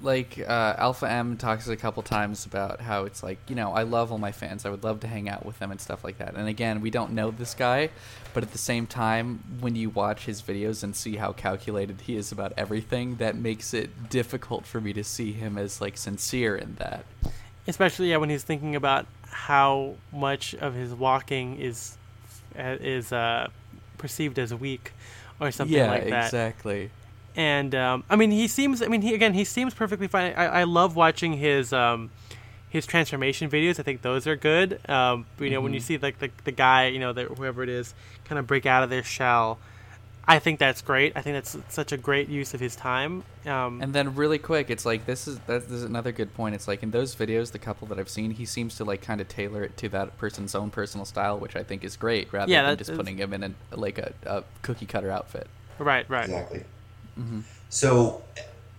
[0.02, 3.82] like uh, Alpha M talks a couple times about how it's like you know I
[3.82, 4.66] love all my fans.
[4.66, 6.34] I would love to hang out with them and stuff like that.
[6.34, 7.90] And again, we don't know this guy,
[8.34, 12.16] but at the same time, when you watch his videos and see how calculated he
[12.16, 16.56] is about everything, that makes it difficult for me to see him as like sincere
[16.56, 17.04] in that.
[17.66, 21.96] especially yeah when he's thinking about how much of his walking is
[22.58, 23.48] uh, is uh,
[23.98, 24.92] perceived as weak
[25.40, 26.10] or something yeah, like that.
[26.10, 26.90] Yeah, exactly.
[27.38, 28.82] And um, I mean, he seems.
[28.82, 30.34] I mean, he again, he seems perfectly fine.
[30.36, 32.10] I, I love watching his um,
[32.68, 33.78] his transformation videos.
[33.80, 34.80] I think those are good.
[34.90, 35.84] Um, you know, when you Mhm.
[35.84, 37.94] see like the the guy, you know, the, whoever it is,
[38.24, 39.58] kind of break out of their shell.
[40.30, 41.14] I think that's great.
[41.16, 43.24] I think that's such a great use of his time.
[43.46, 46.54] Um, And then really quick, it's like this is that, this is another good point.
[46.54, 49.22] It's like in those videos, the couple that I've seen, he seems to like kind
[49.22, 52.52] of tailor it to that person's own personal style, which I think is great, rather
[52.52, 55.46] Yeah, than just putting him in a, like a, a cookie cutter outfit.
[55.78, 56.24] right, right.
[56.28, 56.64] Exactly.
[57.18, 57.42] Mhm.
[57.68, 58.22] So,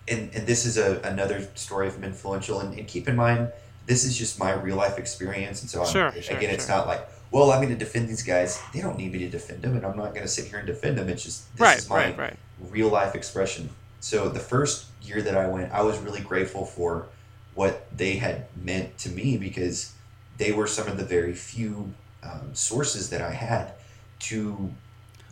[0.08, 2.60] and, and this is a, another story of influential.
[2.60, 3.52] And, and keep in mind,
[3.86, 5.62] this is just my real life experience.
[5.62, 6.76] And so, I'm, Sure, again, sure, it's sure.
[6.76, 8.60] not like, well, I'm going to defend these guys.
[8.74, 10.66] They don't need me to defend them, and I'm not going to sit here and
[10.66, 11.08] defend them.
[11.08, 12.36] It's just this right, is my right, right.
[12.70, 13.70] real life expression.
[14.00, 17.06] So the first year that I went, I was really grateful for
[17.54, 19.92] what they had meant to me because
[20.38, 21.92] they were some of the very few
[22.22, 23.74] um, sources that I had
[24.20, 24.72] to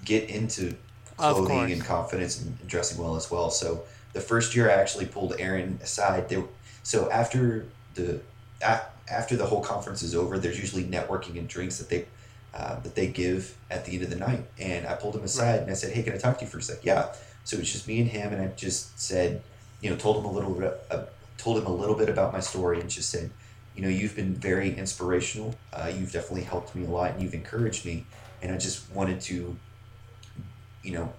[0.04, 0.74] get into
[1.18, 3.50] clothing and confidence and dressing well as well.
[3.50, 6.28] So the first year I actually pulled Aaron aside.
[6.28, 6.44] There,
[6.82, 8.20] so after the
[8.62, 12.06] after the whole conference is over, there's usually networking and drinks that they
[12.54, 14.44] uh, that they give at the end of the night.
[14.58, 16.58] And I pulled him aside and I said, "Hey, can I talk to you for
[16.58, 17.12] a sec?" Yeah.
[17.44, 19.40] So it was just me and him, and I just said,
[19.80, 21.04] you know, told him a little bit, uh,
[21.38, 23.30] told him a little bit about my story, and just said,
[23.74, 25.54] you know, you've been very inspirational.
[25.72, 28.04] Uh, you've definitely helped me a lot, and you've encouraged me.
[28.42, 29.56] And I just wanted to,
[30.82, 31.12] you know,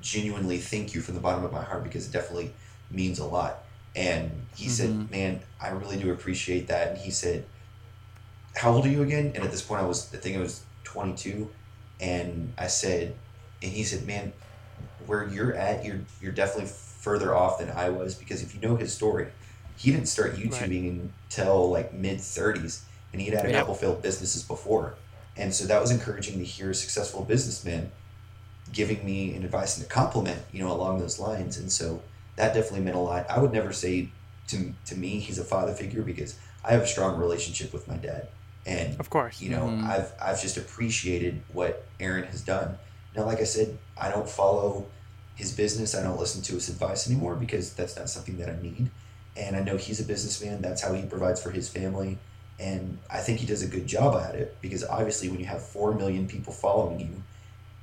[0.00, 2.52] genuinely thank you from the bottom of my heart because it definitely
[2.90, 3.64] means a lot.
[3.94, 5.10] And he said, Mhm.
[5.10, 7.46] "Man, I really do appreciate that." And he said,
[8.56, 10.62] "How old are you again?" And at this point, I was, I think I was
[10.84, 11.50] 22.
[12.00, 13.14] And I said,
[13.62, 14.32] and he said, "Man,
[14.98, 16.70] where you're at, you're you're definitely
[17.00, 19.28] further off than I was because if you know his story,
[19.76, 22.82] he didn't start YouTubing until like mid 30s,
[23.12, 24.98] and he had had a couple failed businesses before,
[25.36, 27.92] and so that was encouraging to hear a successful businessman
[28.72, 32.02] giving me an advice and a compliment, you know, along those lines, and so
[32.36, 33.28] that definitely meant a lot.
[33.30, 34.08] I would never say
[34.48, 37.96] to to me he's a father figure because I have a strong relationship with my
[37.96, 38.28] dad,
[38.66, 39.40] and Of course.
[39.40, 39.84] you know Mhm.
[39.88, 42.78] i've i've just appreciated what aaron has done.
[43.16, 44.86] Now like i said i don't follow
[45.34, 45.94] his business.
[45.94, 48.90] I don't listen to his advice anymore because that's not something that i need.
[49.36, 50.60] And i know he's a businessman.
[50.62, 52.18] That's how he provides for his family.
[52.60, 55.62] And i think he does a good job at it because obviously when you have
[55.62, 57.22] 4 million people following you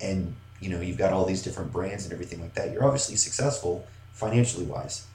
[0.01, 3.15] and you know you've got all these different brands and everything like that you're obviously
[3.15, 5.05] successful financially wise.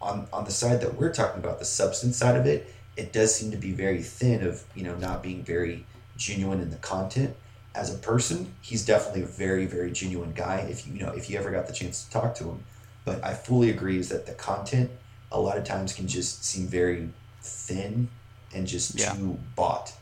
[0.00, 3.34] On on the side that we're talking about the substance side of it it does
[3.34, 5.86] seem to be very thin of you know not being very
[6.16, 7.34] genuine in the content.
[7.74, 11.30] As a person he's definitely a very very genuine guy if you, you know if
[11.30, 12.64] you ever got the chance to talk to him.
[13.04, 14.90] But i fully agree is that the content
[15.30, 17.08] a lot of times can just seem very
[17.40, 18.08] thin
[18.54, 19.12] and just Yeah.
[19.12, 19.92] too bought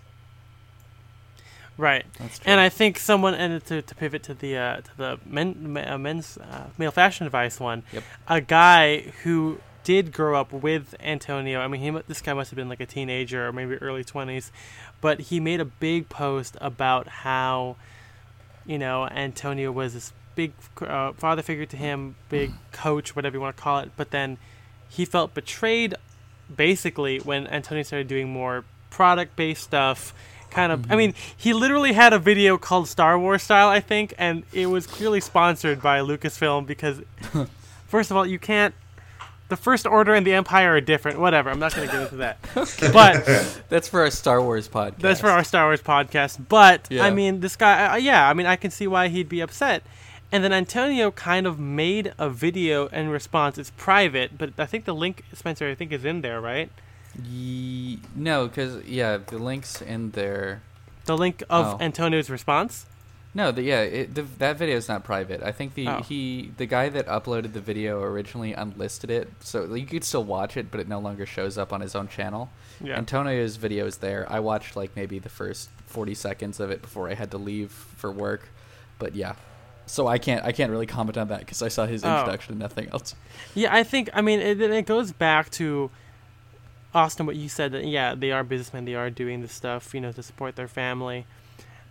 [1.81, 2.05] Right.
[2.19, 2.53] That's true.
[2.53, 5.97] And I think someone, and to, to pivot to the uh, to the men, uh,
[5.97, 8.03] men's uh, male fashion advice one, Yep.
[8.29, 11.59] a guy who did grow up with Antonio.
[11.61, 14.53] I mean, he this guy must have been like a teenager or maybe early twenties,
[15.01, 17.77] but he made a big post about how,
[18.67, 20.53] you know, Antonio was this big
[20.83, 23.91] uh, father figure to him, big coach, whatever you want to call it.
[23.97, 24.37] But then
[24.87, 25.95] he felt betrayed,
[26.55, 30.13] basically, when Antonio started doing more product based stuff.
[30.51, 34.15] Kind of, I mean, he literally had a video called Star Wars Style, I think,
[34.19, 37.01] and it was clearly sponsored by Lucasfilm because,
[37.87, 38.75] first of all, you can't.
[39.49, 41.19] The First Order and the Empire are different.
[41.19, 42.39] Whatever, I'm not going to get into that.
[42.93, 43.25] But
[43.69, 44.99] That's for our Star Wars podcast.
[44.99, 46.47] that's for our Star Wars podcast.
[46.49, 47.05] But Yeah.
[47.05, 49.83] I mean, this guy, uh, yeah, I mean, I can see why he'd be upset.
[50.31, 53.59] And then Antonio kind of made a video in response.
[53.59, 56.71] It's private, but I think the link, Spencer, I think is in there, right?
[57.25, 60.63] Ye- no, because yeah, the links in there.
[61.07, 61.79] The link of Oh.
[61.85, 62.87] Antonio's response.
[63.33, 65.41] No, the, yeah, it, the, that video is not private.
[65.43, 66.03] I think the Oh.
[66.03, 70.57] he the guy that uploaded the video originally unlisted it, so you could still watch
[70.57, 72.51] it, but it no longer shows up on his own channel.
[72.83, 72.97] Yeah.
[72.97, 74.27] Antonio's video is there.
[74.29, 77.71] I watched like maybe the first forty seconds of it before I had to leave
[77.71, 78.49] for work,
[78.99, 79.35] but yeah.
[79.87, 82.13] So I can't I can't really comment on that because I saw his Oh.
[82.19, 83.15] introduction and nothing else.
[83.55, 84.11] Yeah, I think.
[84.13, 85.91] I mean, it, it goes back to
[86.95, 87.27] Austin.
[87.27, 88.85] What you said that yeah, they are businessmen.
[88.85, 91.27] They are doing this stuff, you know, to support their family.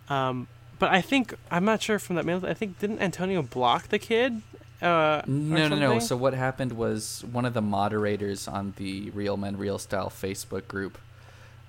[0.08, 0.48] Um,
[0.78, 2.44] but I think I'm not sure from that mail.
[2.44, 4.42] I think didn't Antonio block the kid?
[4.82, 5.98] Uh, No, no, no.
[5.98, 10.66] So what happened was one of the moderators on the Real Men Real Style Facebook
[10.68, 10.98] group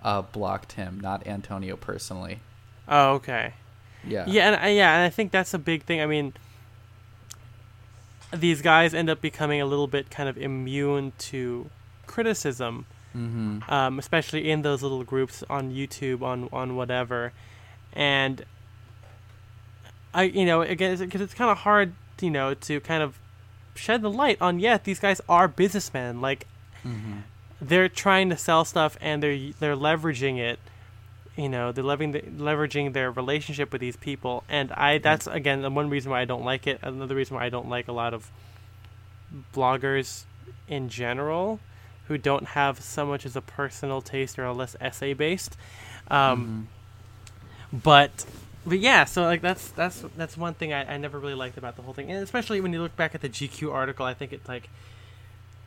[0.03, 2.39] uh, blocked him, not Antonio personally.
[2.87, 3.53] Oh, okay.
[4.07, 4.25] Yeah.
[4.27, 6.01] Yeah, and uh, yeah, and I think that's a big thing.
[6.01, 6.33] I mean,
[8.33, 11.69] these guys end up becoming a little bit kind of immune to
[12.07, 12.85] criticism,
[13.15, 13.59] Mm-hmm.
[13.69, 17.33] um, especially in those little groups on YouTube, on on whatever,
[17.93, 18.45] and
[20.13, 23.17] I, you know, again, because it's, kind of hard, you know, to kind of
[23.75, 24.59] shed the light on.
[24.59, 26.21] Yeah, these guys are businessmen.
[26.21, 26.47] Like
[26.83, 27.19] Mm-hmm.
[27.61, 30.57] they're trying to sell stuff and they're they're leveraging it
[31.37, 35.61] you know they're leveraging, the, leveraging their relationship with these people and i that's again
[35.61, 37.91] the one reason why i don't like it another reason why i don't like a
[37.91, 38.31] lot of
[39.53, 40.23] bloggers
[40.67, 41.59] in general
[42.11, 45.55] who don't have so much as a personal taste or are less essay based
[46.09, 46.67] um,
[47.71, 48.25] but
[48.65, 51.75] but yeah, so like that's that's that's one thing I, I never really liked about
[51.77, 54.33] the whole thing, and especially when you look back at the GQ article, I think
[54.33, 54.69] it's like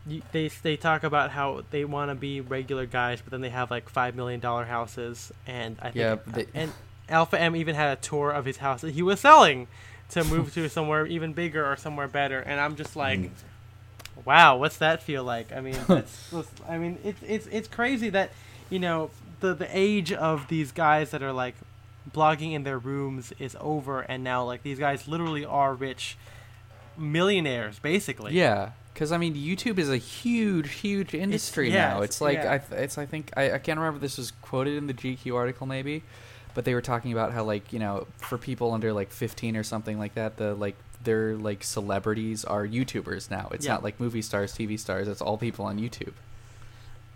[0.06, 3.48] you, they they talk about how they want to be regular guys, but then they
[3.50, 6.72] have like five million dollar houses, and I think Yeah, they- and
[7.08, 9.66] Alpha M even had a tour of his house that he was selling
[10.10, 13.30] to move to somewhere even bigger or somewhere better, and I'm just like.
[14.24, 15.52] Wow, what's that feel like?
[15.52, 16.32] I mean, that's,
[16.68, 18.30] I mean, it's it's it's crazy that
[18.70, 19.10] you know
[19.40, 21.54] the the age of these guys that are like
[22.12, 26.16] blogging in their rooms is over, and now like these guys literally are rich
[26.96, 28.32] millionaires, basically.
[28.34, 31.96] Yeah, because I mean, YouTube is a huge, huge industry yeah, now.
[31.96, 32.52] it's- It's like yeah.
[32.54, 34.94] I, th- it's I think I, I can't remember if this was quoted in the
[34.94, 36.02] GQ article maybe,
[36.54, 39.62] but they were talking about how like you know for people under like 15 or
[39.62, 43.48] something like that, the like their like celebrities are YouTubers now.
[43.52, 43.72] It's Yeah.
[43.74, 45.06] not like movie stars, TV stars.
[45.08, 46.14] It's all people on YouTube.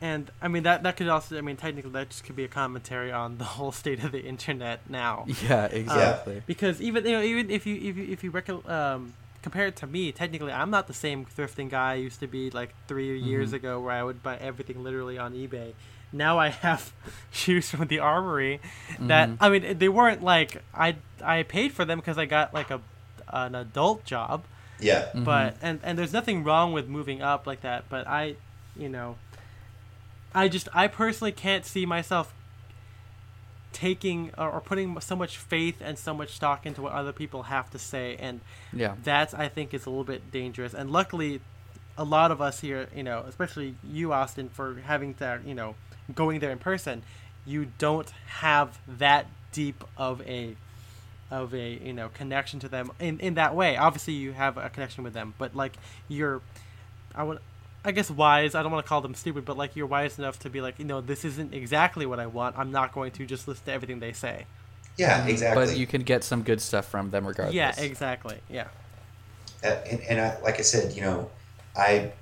[0.01, 2.49] And I mean that that could also I mean technically that just could be a
[2.49, 5.27] commentary on the whole state of the internet now.
[5.49, 6.43] Yeah, exactly.
[6.47, 9.77] because even you know even if you if you if you rec- um, compare it
[9.77, 13.19] to me, technically I'm not the same thrifting guy I used to be like 3
[13.19, 13.55] years Mhm.
[13.55, 15.73] ago, where I would buy everything literally on eBay.
[16.13, 16.93] Now I have
[17.33, 18.61] shoes from the Armoury
[19.01, 19.37] that Mhm.
[19.41, 20.95] I mean they weren't like I
[21.25, 22.81] I paid for them because I got like a
[23.33, 24.45] an adult job,
[24.81, 25.09] Yeah.
[25.15, 25.25] Mhm.
[25.25, 28.37] but and and there's nothing wrong with moving up like that, but I
[28.77, 29.17] you know
[30.35, 32.33] I just I personally can't see myself
[33.73, 37.45] taking or, or putting so much faith and so much stock into what other people
[37.45, 38.41] have to say and
[38.73, 40.75] yeah, that's I think is a little bit dangerous.
[40.75, 41.41] And luckily,
[41.97, 45.75] a lot of us here, you know, especially you, Austin, for having that, you know,
[46.15, 47.03] going there in person,
[47.45, 48.09] you don't
[48.41, 50.57] have that deep of a
[51.31, 53.77] of a you know connection to them in in that way.
[53.77, 55.77] Obviously, you have a connection with them, but like
[56.09, 56.41] you're,
[57.15, 57.41] I would.
[57.85, 58.55] I guess wise.
[58.55, 60.79] I don't want to call them stupid, but like you're wise enough to be like,
[60.79, 62.59] you know, this isn't exactly what I want.
[62.59, 64.47] I'm not going to just listen to everything they say.
[64.99, 65.65] Yeah, exactly.
[65.65, 67.55] but you can get some good stuff from them regardless.
[67.55, 68.39] Yeah, exactly.
[68.51, 68.67] Yeah.
[69.63, 71.31] Uh, and, and I, like I said, you know,
[71.77, 72.13] I,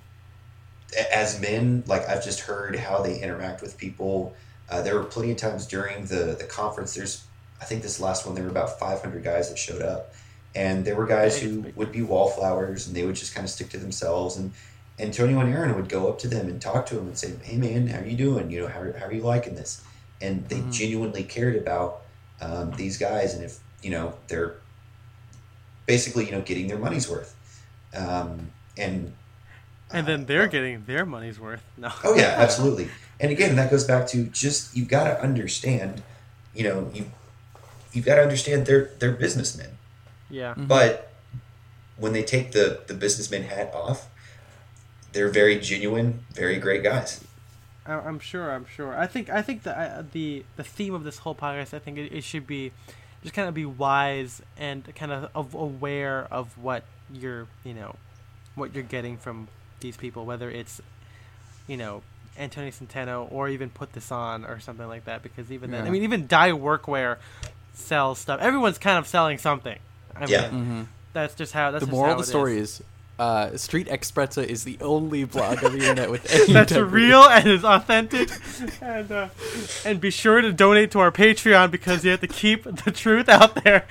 [1.12, 4.36] as men, like I've just heard how they interact with people.
[4.68, 6.94] Uh, there were plenty of times during the the conference.
[6.94, 7.25] There's,
[7.60, 10.12] I think this last one, there were about 500 guys that showed up,
[10.54, 13.70] and there were guys who would be wallflowers, and they would just kind of stick
[13.70, 14.36] to themselves.
[14.36, 14.52] And
[14.98, 17.56] Antonio and Aaron would go up to them and talk to them and say, "Hey,
[17.56, 18.50] man, how are you doing?
[18.50, 19.82] You know, how, how are you liking this?"
[20.20, 20.72] And they Mhm.
[20.72, 22.02] genuinely cared about
[22.40, 24.56] um, these guys, and if you know they're
[25.86, 27.34] basically you know getting their money's worth
[27.94, 29.14] um, and
[29.92, 31.64] And then they're getting their money's worth.
[31.76, 31.90] No.
[32.04, 32.88] oh yeah absolutely
[33.20, 36.02] and again that goes back to just you've got to understand
[36.52, 37.06] you know you
[37.96, 39.70] you've got to understand they're they're businessmen
[40.30, 40.54] Yeah.
[40.54, 40.68] Mhm.
[40.68, 41.12] but
[41.96, 44.08] when they take the the businessman hat off
[45.12, 47.24] they're very genuine very great guys
[47.86, 48.50] I, I'm sure.
[48.50, 48.98] I'm sure.
[48.98, 49.30] I think.
[49.30, 51.72] I think the uh, the the theme of this whole podcast.
[51.72, 52.72] I think it, it should be
[53.22, 56.82] just kind of be wise and kind of of aware of what
[57.14, 57.94] you're you know
[58.56, 59.46] what you're getting from
[59.78, 60.80] these people, whether it's
[61.68, 62.02] you know
[62.36, 65.22] Antonio Centeno or even put this on or something like that.
[65.22, 67.18] Because even then, I mean, even Die Workwear
[67.76, 68.40] sells stuff.
[68.40, 69.78] Everyone's kind of selling something.
[70.14, 70.50] I Yeah.
[70.50, 70.82] mean, hmm
[71.12, 71.70] that's just how.
[71.70, 72.80] That's the moral of the story is.
[72.80, 72.82] is,
[73.18, 76.94] uh, Street x Sprezza is the only blog on the internet with any that's integrity.
[77.06, 78.28] real and is authentic.
[78.82, 79.28] and uh,
[79.86, 83.28] and be sure to donate to our Patreon because you have to keep the truth
[83.30, 83.86] out there.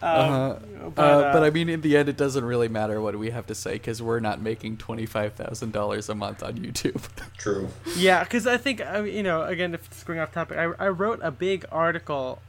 [0.00, 0.56] Um, Uh-huh.
[0.94, 3.30] but, uh, uh, but I mean, in the end, it doesn't really matter what we
[3.30, 7.02] have to say because we're not making twenty five thousand dollars a month on YouTube.
[7.36, 10.56] true yeah, because I think I mean, you know, again, if it's going off topic,
[10.56, 12.40] I I wrote a big article,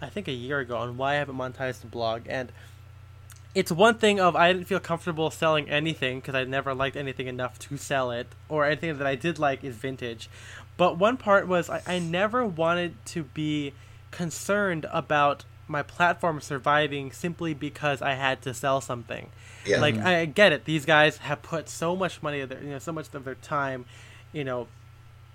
[0.00, 2.52] I think a year ago, on why I haven't monetized the blog, and
[3.54, 7.26] it's one thing of I didn't feel comfortable selling anything because I never liked anything
[7.26, 10.28] enough to sell it, or anything that I did like is vintage.
[10.76, 13.74] But one part was I, I never wanted to be
[14.10, 19.28] concerned about my platform surviving simply because I had to sell something.
[19.64, 20.06] yeah Like mm-hmm.
[20.06, 20.64] I get it.
[20.64, 23.36] These guys have put so much money, of their, you know, so much of their
[23.36, 23.84] time,
[24.32, 24.66] you know,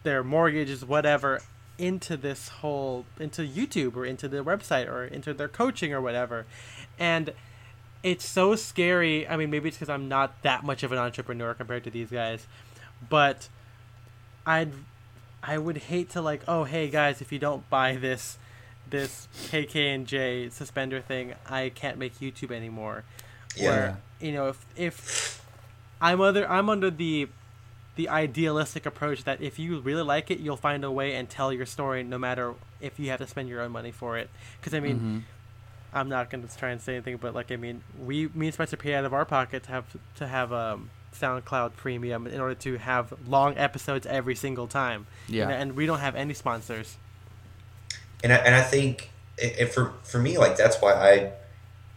[0.03, 1.41] their mortgages, whatever,
[1.77, 6.45] into this whole into YouTube or into their website or into their coaching or whatever,
[6.97, 7.33] and
[8.03, 9.27] it's so scary.
[9.27, 12.11] I mean, maybe it's because I'm not that much of an entrepreneur compared to these
[12.11, 12.45] guys,
[13.09, 13.49] but
[14.45, 14.71] I'd
[15.43, 18.37] I would hate to like, oh hey guys, if you don't buy this
[18.89, 23.03] this KK and J suspender thing, I can't make YouTube anymore.
[23.55, 23.69] Yeah.
[23.69, 25.45] Where you know if if
[26.01, 27.27] I'm other I'm under the
[27.95, 31.53] the idealistic approach that if you really like it, you'll find a way and tell
[31.53, 34.29] your story, no matter if you have to spend your own money for it.
[34.59, 35.21] Because I mean, Mhm.
[35.97, 38.53] I'm not going to try and say anything, but like I mean, we me and
[38.53, 39.85] Spencer pay out of our pocket to have
[40.17, 45.07] to have um, SoundCloud Premium in order to have long episodes every single time.
[45.29, 46.97] yeah, know, and we don't have any sponsors.
[48.23, 49.11] and I, and I think
[49.41, 51.31] and and for for me, like that's why I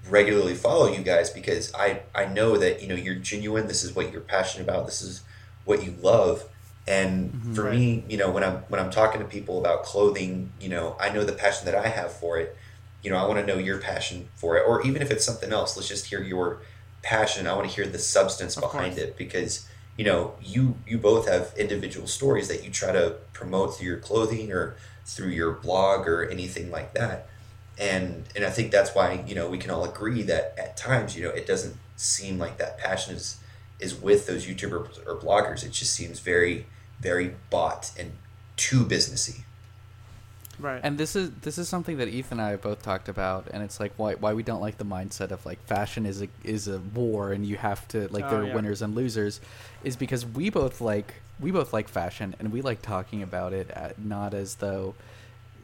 [0.08, 3.66] regularly follow you guys because I I know that you know you're genuine.
[3.66, 4.86] This is what you're passionate about.
[4.86, 5.22] This is
[5.68, 6.44] what you love.
[6.86, 7.54] And mm-hmm.
[7.54, 7.78] for Right.
[7.78, 11.10] me, you know, when I'm when I'm talking to people about clothing, you know, I
[11.10, 12.56] know the passion that I have for it.
[13.02, 15.52] You know, I want to know your passion for it, or even if it's something
[15.52, 16.60] else, let's just hear your
[17.02, 17.46] passion.
[17.46, 19.06] I want to hear the substance Of behind course.
[19.08, 23.76] it because you know you you both have individual stories that you try to promote
[23.76, 24.76] through your clothing or
[25.06, 27.28] through your blog or anything like that
[27.78, 31.16] and and I think that's why you know we can all agree that at times
[31.16, 33.38] you know it doesn't seem like that passion is
[33.80, 35.64] is with those YouTubers or bloggers.
[35.64, 36.66] It just seems very
[37.00, 38.12] very bought and
[38.56, 39.42] too businessy.
[40.58, 40.80] Right.
[40.82, 43.62] And this is this is something that Ethan and I have both talked about, and
[43.62, 46.66] it's like why why we don't like the mindset of like fashion is a is
[46.66, 48.54] a war, and you have to like Oh, there are yeah.
[48.54, 49.40] winners and losers,
[49.84, 53.70] is because we both like we both like fashion, and we like talking about it
[53.70, 54.96] at, not as though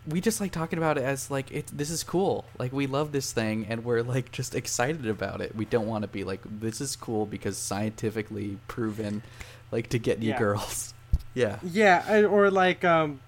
[0.06, 3.12] we just like talking about it as like it this is cool, like we love
[3.12, 5.54] this thing, and we're like just excited about it.
[5.56, 9.22] We don't want to be like this is cool because scientifically proven,
[9.70, 10.38] like to get you Yeah.
[10.38, 10.92] girls.
[11.36, 11.58] Yeah.
[11.64, 13.18] Yeah, or like um,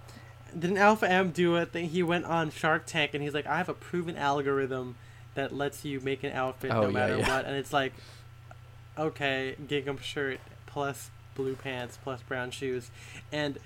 [0.57, 1.73] didn't Alpha M do it?
[1.73, 4.95] That he went on Shark Tank and he's like, I have a proven algorithm
[5.35, 7.29] that lets you make an outfit Oh, no yeah, matter yeah.
[7.29, 7.93] what, and it's like,
[8.99, 12.91] okay, gingham shirt plus blue pants plus brown shoes,
[13.33, 13.59] and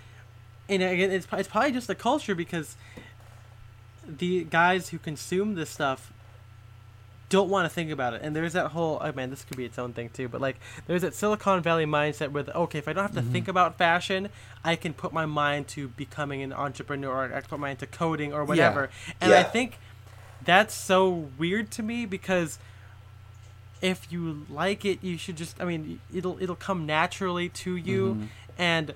[0.70, 2.76] and again, it's it's probably just the culture because
[4.06, 6.12] the guys who consume this stuff
[7.28, 8.22] don't want to think about it.
[8.24, 10.56] And there's that whole, oh man, this could be its own thing too, but like
[10.88, 13.78] there's that Silicon Valley mindset where, the, okay, if I don't have to think about
[13.78, 14.30] fashion,
[14.64, 17.78] I can put my mind to becoming an entrepreneur, or I can put my mind
[17.80, 18.90] to coding or whatever.
[19.20, 19.78] And I think
[20.44, 22.58] that's so weird to me because
[23.80, 28.14] if you like it, you should just, I mean, it'll it'll come naturally to you,
[28.14, 28.28] Mhm.
[28.58, 28.94] and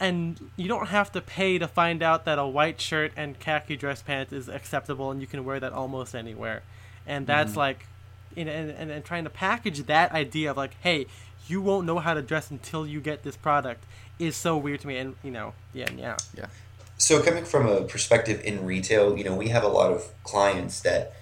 [0.00, 3.76] and you don't have to pay to find out that a white shirt and khaki
[3.76, 6.62] dress pants is acceptable and you can wear that almost anywhere
[7.06, 7.56] and that's Mhm.
[7.56, 7.86] like
[8.34, 11.06] you know, and, and, and trying to package that idea of like hey
[11.48, 13.84] you won't know how to dress until you get this product
[14.18, 16.46] is so weird to me and you know yeah yeah Yeah.
[16.96, 20.80] So coming from a perspective in retail, you know, we have a lot of clients
[20.80, 21.14] that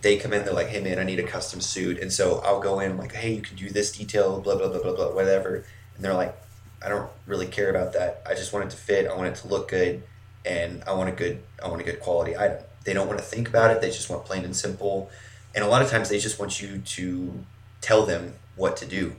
[0.00, 2.58] they come in, they're like, "Hey, man, I need a custom suit," and so I'll
[2.60, 5.56] go in like, "Hey, you can do this detail, blah blah blah blah blah, whatever,"
[5.94, 6.34] and they're like,
[6.82, 8.22] "I don't really care about that.
[8.26, 9.06] I just want it to fit.
[9.06, 10.02] I want it to look good,
[10.44, 13.24] and I want a good, I want a good quality item." They don't want to
[13.24, 13.80] think about it.
[13.80, 15.10] They just want plain and simple,
[15.54, 17.44] and a lot of times they just want you to
[17.80, 19.16] tell them what to do,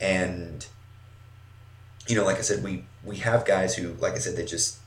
[0.00, 0.66] and
[2.08, 4.78] you know, like I said, we we have guys who, like I said, they just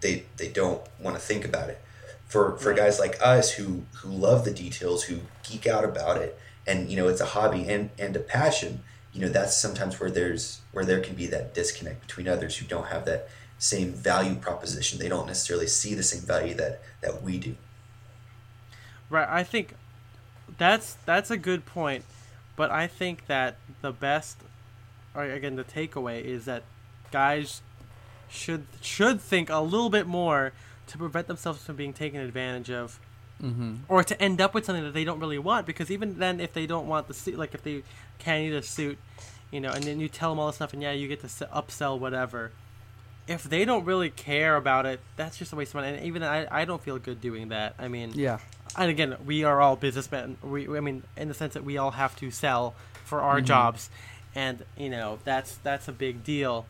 [0.00, 1.80] they they don't want to think about it.
[2.26, 6.38] For for guys like us who who love the details, who geek out about it,
[6.66, 8.82] and you know, it's a hobby and and a passion.
[9.12, 12.66] You know, that's sometimes where there's where there can be that disconnect between others who
[12.66, 13.28] don't have that
[13.58, 14.98] same value proposition.
[14.98, 17.56] They don't necessarily see the same value that that we do.
[19.08, 19.74] right i think
[20.58, 22.04] that's that's a good point
[22.56, 24.36] but i think that the best
[25.14, 26.62] or again the takeaway is that
[27.10, 27.62] guys
[28.28, 30.52] should should think a little bit more
[30.86, 32.98] to prevent themselves from being taken advantage of
[33.42, 33.76] Mm-hmm.
[33.88, 36.52] or to end up with something that they don't really want because even then if
[36.52, 37.82] they don't want the suit like if they
[38.20, 38.98] can't eat suit
[39.50, 41.26] you know and then you tell them all this stuff and yeah you get to
[41.46, 42.52] upsell whatever.
[43.28, 45.88] If they don't really care about it that's just a waste of money.
[45.96, 47.74] And even I, I don't feel good doing that.
[47.78, 48.38] I mean Yeah.
[48.76, 50.36] and again we are all businessmen.
[50.42, 52.74] We i mean in the sense that we all have to sell
[53.04, 53.44] for our Mhm.
[53.46, 53.90] jobs.
[54.34, 56.66] And you know that's that's a big deal.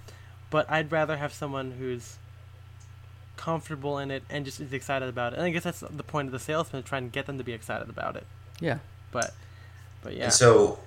[0.51, 2.16] But i'd rather have someone who's
[3.36, 5.36] comfortable in it and just is excited about it.
[5.39, 7.52] And i guess that's the point of the salesman trying to get them to be
[7.52, 8.27] excited about it.
[8.60, 8.78] Yeah.
[9.12, 9.32] but
[10.02, 10.24] but yeah.
[10.24, 10.78] And so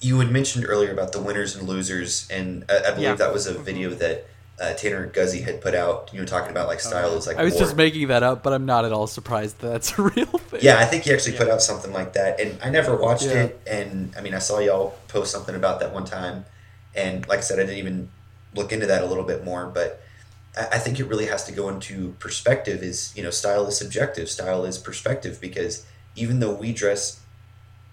[0.00, 3.14] you had mentioned earlier about the winners and losers, and I, I believe Yeah.
[3.16, 3.60] that was a Mhm.
[3.64, 4.26] video that
[4.58, 6.10] uh, Tanner Guzy had put out.
[6.12, 7.62] You know, talking about like style is like I was war.
[7.62, 10.60] just making that up, but I'm not at all surprised that that's a real thing.
[10.62, 11.38] Yeah, I think he actually Yeah.
[11.38, 13.44] put out something like that, and I never watched Yeah.
[13.44, 13.60] it.
[13.66, 16.44] And I mean, I saw y'all post something about that one time,
[16.94, 18.10] and like I said, I didn't even
[18.54, 19.64] look into that a little bit more.
[19.66, 20.02] But
[20.58, 22.82] I, I think it really has to go into perspective.
[22.82, 24.28] Is you know, style is subjective.
[24.28, 25.84] Style is perspective because
[26.16, 27.20] even though we dress,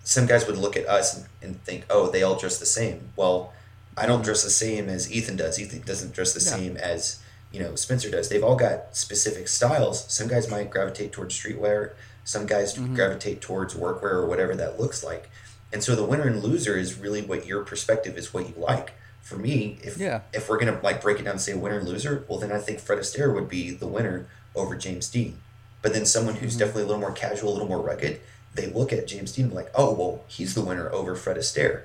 [0.07, 3.09] some guys would look at us and, and think, oh, they all dress the same.
[3.17, 3.53] Well,
[3.97, 5.59] I don't dress the same as Ethan does.
[5.59, 6.55] Ethan doesn't dress the Yeah.
[6.57, 7.17] same as
[7.51, 8.29] you know Spencer does.
[8.29, 10.05] They've all got specific styles.
[10.07, 11.91] Some guys might gravitate towards streetwear.
[12.23, 12.95] Some guys Mhm.
[12.95, 15.29] gravitate towards workwear or whatever that looks like.
[15.73, 18.93] And so the winner and loser is really what your perspective is, what you like.
[19.21, 20.21] For me, if Yeah.
[20.31, 22.59] if we're gonna like break it down and say winner and loser, well then I
[22.59, 25.41] think Fred Astaire would be the winner over James Dean.
[25.81, 26.59] But then someone who's Mhm.
[26.59, 28.21] definitely a little more casual, a little more rugged,
[28.53, 31.37] they look at James Dean and be like, oh well, he's the winner over Fred
[31.37, 31.83] Astaire.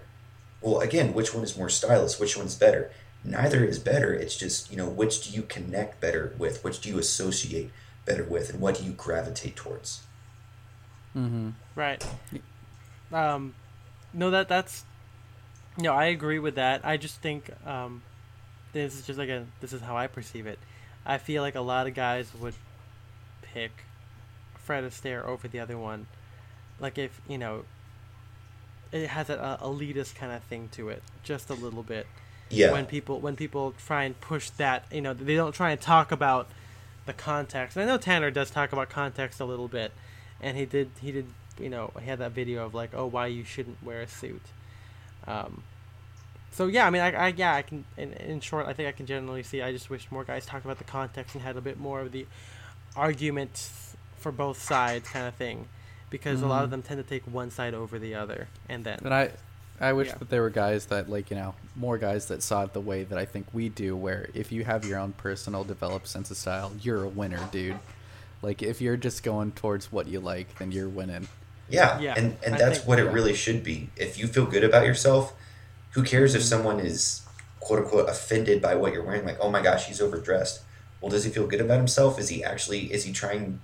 [0.61, 2.21] Well, again, which one is more stylish?
[2.21, 2.91] Which one's better?
[3.25, 4.13] Neither is better.
[4.13, 6.65] It's just you know which do you connect better with?
[6.65, 7.71] Which do you associate
[8.05, 10.03] better with, and what do you gravitate towards?
[11.17, 11.51] Mm-hmm.
[11.75, 12.05] Right.
[13.13, 13.55] Um,
[14.13, 14.85] no, that that's.
[15.79, 16.83] No, I agree with that.
[16.85, 18.03] I just think um,
[18.73, 19.47] this is just like a.
[19.61, 20.59] This is how I perceive it.
[21.05, 22.55] I feel like a lot of guys would
[23.43, 23.73] pick
[24.55, 26.07] Fred Astaire over the other one.
[26.83, 27.65] Like if you know,
[28.91, 32.07] it has a, a elitist kind of thing to it, just a little bit.
[32.51, 32.73] Yeah.
[32.73, 36.13] When people when people try and push that, you know, they don't try and talk
[36.13, 36.49] about
[37.07, 37.77] the context.
[37.77, 39.93] And I know Tanner does talk about context a little bit,
[40.41, 41.27] and he did he did
[41.59, 44.43] you know he had that video of like oh why you shouldn't wear a suit.
[45.27, 45.63] Um,
[46.53, 47.85] so yeah, I mean, I, I yeah, I can.
[47.97, 49.63] In, in short, I think I can generally see.
[49.63, 52.13] I just wish more guys talked about the context and had a bit more of
[52.13, 52.27] the
[52.95, 53.71] argument
[54.19, 55.69] for both sides, kind of thing,
[56.13, 56.73] because a lot of Mhm.
[56.73, 59.31] them tend to take one side over the other, and then And I,
[59.81, 60.15] I wish Yeah.
[60.19, 63.03] that there were guys that like you know more guys that saw it the way
[63.03, 66.37] that I think we do, where if you have your own personal developed sense of
[66.37, 67.81] style, you're a winner, dude.
[68.43, 71.27] Like if you're just going towards what you like, then you're winning.
[71.69, 73.91] Yeah, Yeah, and and I that's think- what it really should be.
[73.97, 75.33] If you feel good about yourself,
[75.93, 76.39] who cares Mm-hmm.
[76.41, 77.23] if someone is
[77.61, 79.25] quote unquote offended by what you're wearing?
[79.25, 80.61] Like, oh my gosh, he's overdressed.
[81.01, 82.19] Well, does he feel good about himself?
[82.19, 82.93] Is he actually?
[82.93, 83.61] Is he trying?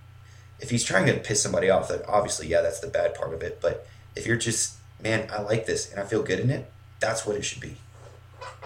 [0.60, 3.42] If he's trying to piss somebody off, then obviously, yeah, that's the bad part of
[3.42, 3.60] it.
[3.60, 3.86] But
[4.16, 6.70] if you're just, man, I like this and I feel good in it,
[7.00, 7.76] that's what it should be.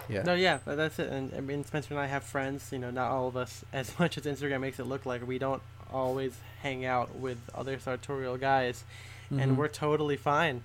[0.09, 0.23] Yeah.
[0.23, 1.10] No, yeah, tha- that's it.
[1.10, 2.70] And I mean, Spencer and I have friends.
[2.73, 5.39] You know, not all of us, as much as Instagram makes it look like, we
[5.39, 5.62] don't
[5.93, 6.32] always
[6.62, 8.85] hang out with other sartorial guys,
[9.31, 9.56] and Mhm.
[9.56, 10.62] we're totally fine.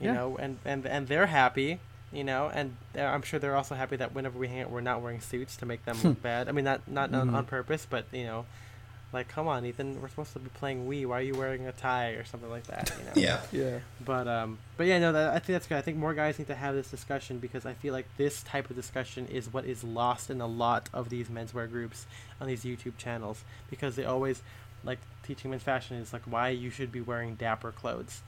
[0.00, 0.14] You Yeah.
[0.14, 1.80] know, and and and they're happy.
[2.12, 5.00] You know, and I'm sure they're also happy that whenever we hang out, we're not
[5.00, 6.48] wearing suits to make them look bad.
[6.48, 7.34] I mean, not not on, Mhm.
[7.34, 8.44] on purpose, but you know,
[9.12, 11.04] like, come on, Ethan, we're supposed to be playing Wii.
[11.06, 12.92] Why are you wearing a tie or something like that?
[12.98, 13.12] You know?
[13.28, 13.78] Yeah, Yeah.
[14.04, 15.76] But um, but yeah, no, that, I think that's good.
[15.78, 18.70] I think more guys need to have this discussion because I feel like this type
[18.70, 22.06] of discussion is what is lost in a lot of these menswear groups
[22.40, 24.42] on these YouTube channels because they always
[24.84, 28.20] like teaching men's fashion is like why you should be wearing dapper clothes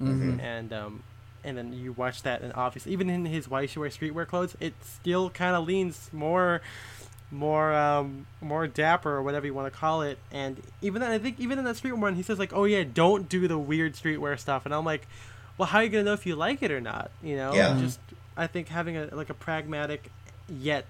[0.00, 0.40] Mhm.
[0.40, 1.02] and um,
[1.42, 4.26] and then you watch that and obviously even in his why you should wear streetwear
[4.26, 6.60] clothes, it still kind of leans more
[7.30, 10.18] more um more dapper or whatever you want to call it.
[10.30, 12.84] And even then i think even in that streetwear one he says like oh yeah
[12.84, 14.64] don't do the weird streetwear stuff.
[14.64, 15.06] And i'm like
[15.58, 17.10] well how are you gonna know if you like it or not?
[17.22, 17.52] You know?
[17.54, 17.76] Yeah.
[17.80, 17.98] Just
[18.36, 20.10] i think having a like a pragmatic
[20.48, 20.84] yet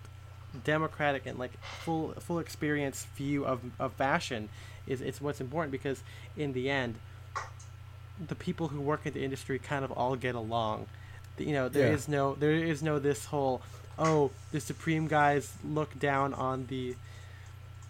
[0.65, 1.53] democratic and like
[1.85, 4.49] full full experience view of, of fashion
[4.87, 6.03] is it's what's important because
[6.37, 6.95] in the end
[8.29, 10.87] the people who work in the industry kind of all get along.
[11.39, 12.17] You know there is Yeah.
[12.17, 13.61] no there is no this whole
[13.99, 16.95] oh the supreme guys look down on the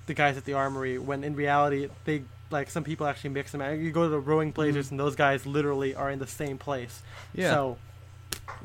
[0.06, 3.60] the guys at the Armoury when in reality they like some people actually mix them
[3.60, 3.76] out.
[3.76, 4.54] you go to the rowing mm-hmm.
[4.54, 7.02] places and those guys literally are in the same place.
[7.34, 7.50] Yeah.
[7.50, 7.76] so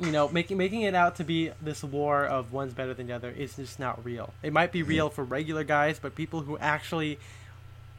[0.00, 3.12] you know making making it out to be this war of one's better than the
[3.12, 4.32] other is just not real.
[4.42, 4.88] It might be mm-hmm.
[4.88, 7.18] real for regular guys but people who actually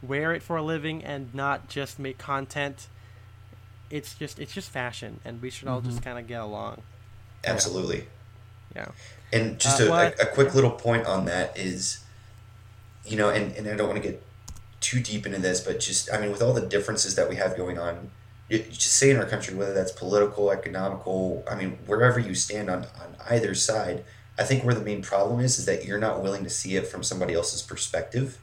[0.02, 2.88] wear it for a living and not just make content
[3.90, 6.04] it's just it's just fashion and we should all just mm-hmm.
[6.04, 6.80] kind of get along.
[7.46, 8.06] Absolutely.
[8.74, 8.88] yeah
[9.34, 12.04] And just Uh, a, a, a quick little point on that is,
[13.04, 14.22] you know, and, and I don't want to get
[14.80, 17.56] too deep into this, but just, I mean, with all the differences that we have
[17.56, 18.10] going on,
[18.48, 22.34] you, you just say in our country, whether that's political, economical, I mean, wherever you
[22.34, 24.04] stand on, on either side,
[24.38, 26.86] I think where the main problem is, is that you're not willing to see it
[26.86, 28.38] from somebody else's perspective.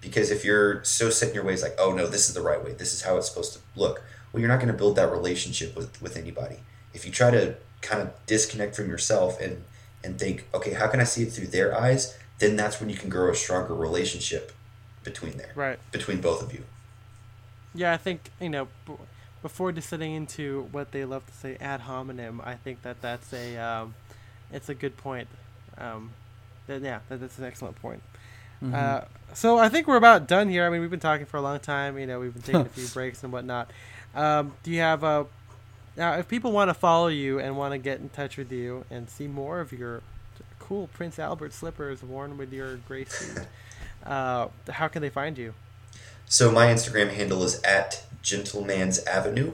[0.00, 2.62] Because if you're so set in your ways, like, oh no, this is the right
[2.64, 4.02] way, this is how it's supposed to look,
[4.32, 6.58] well, you're not going to build that relationship with, with anybody.
[6.92, 9.64] If you try to kind of disconnect from yourself and
[10.06, 12.16] and think, okay, how can I see it through their eyes?
[12.38, 14.52] Then that's when you can grow a stronger relationship
[15.02, 16.62] between there, right between both of you.
[17.74, 18.94] Yeah, I think you know b-
[19.42, 23.56] before descending into what they love to say ad hominem, I think that that's a
[23.56, 23.94] um,
[24.52, 25.28] it's a good point.
[25.78, 26.10] Um,
[26.66, 28.02] that, yeah, that, that's an excellent point.
[28.62, 28.74] Mhm.
[28.74, 29.04] Uh,
[29.34, 30.66] so I think we're about done here.
[30.66, 31.98] I mean, we've been talking for a long time.
[31.98, 33.70] You know, we've been taking a few breaks and whatnot.
[34.14, 35.26] Um, do you have a
[35.96, 36.14] now?
[36.14, 39.08] If people want to follow you and want to get in touch with you and
[39.08, 40.02] see more of your
[40.58, 43.46] cool Prince Albert slippers worn with your gray suit,
[44.04, 45.54] uh, how can they find you?
[46.26, 49.52] So my Instagram handle is at Gentleman's Avenue.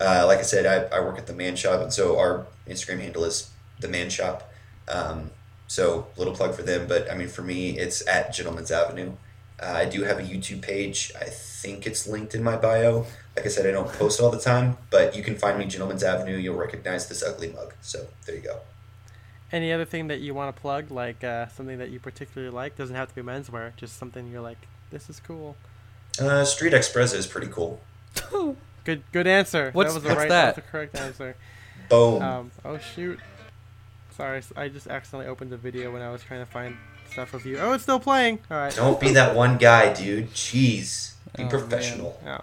[0.00, 3.00] Uh, like I said, I, I work at the Man Shop, and so our Instagram
[3.00, 3.50] handle is
[3.80, 4.52] the Man Shop.
[4.88, 5.30] Um,
[5.66, 9.12] so little plug for them, but I mean for me, it's at Gentleman's Avenue.
[9.60, 11.12] Uh, I do have a YouTube page.
[11.18, 13.06] I think it's linked in my bio.
[13.36, 16.02] Like I said, I don't post all the time, but you can find me Gentleman's
[16.02, 16.36] Avenue.
[16.38, 17.74] You'll recognize this ugly mug.
[17.82, 18.60] So there you go.
[19.52, 22.76] Any other thing that you want to plug, like uh, something that you particularly like?
[22.76, 24.58] Doesn't have to be menswear, just something you're like,
[24.90, 25.56] this is cool.
[26.18, 27.80] Uh, Street x Sprezza is pretty cool.
[28.84, 29.70] Good, good answer.
[29.72, 30.54] What's- that was the what's right, that?
[30.56, 31.36] was the correct answer.
[31.88, 32.22] Boom.
[32.22, 33.18] Um, oh shoot,
[34.16, 36.76] sorry, I just accidentally opened the video when I was trying to find
[37.10, 37.58] stuff of you.
[37.58, 38.38] Oh, it's still playing.
[38.48, 38.72] All right.
[38.74, 40.30] Don't be that one guy, dude.
[40.30, 41.14] Jeez.
[41.36, 42.20] Be Oh, professional.
[42.24, 42.42] Yeah.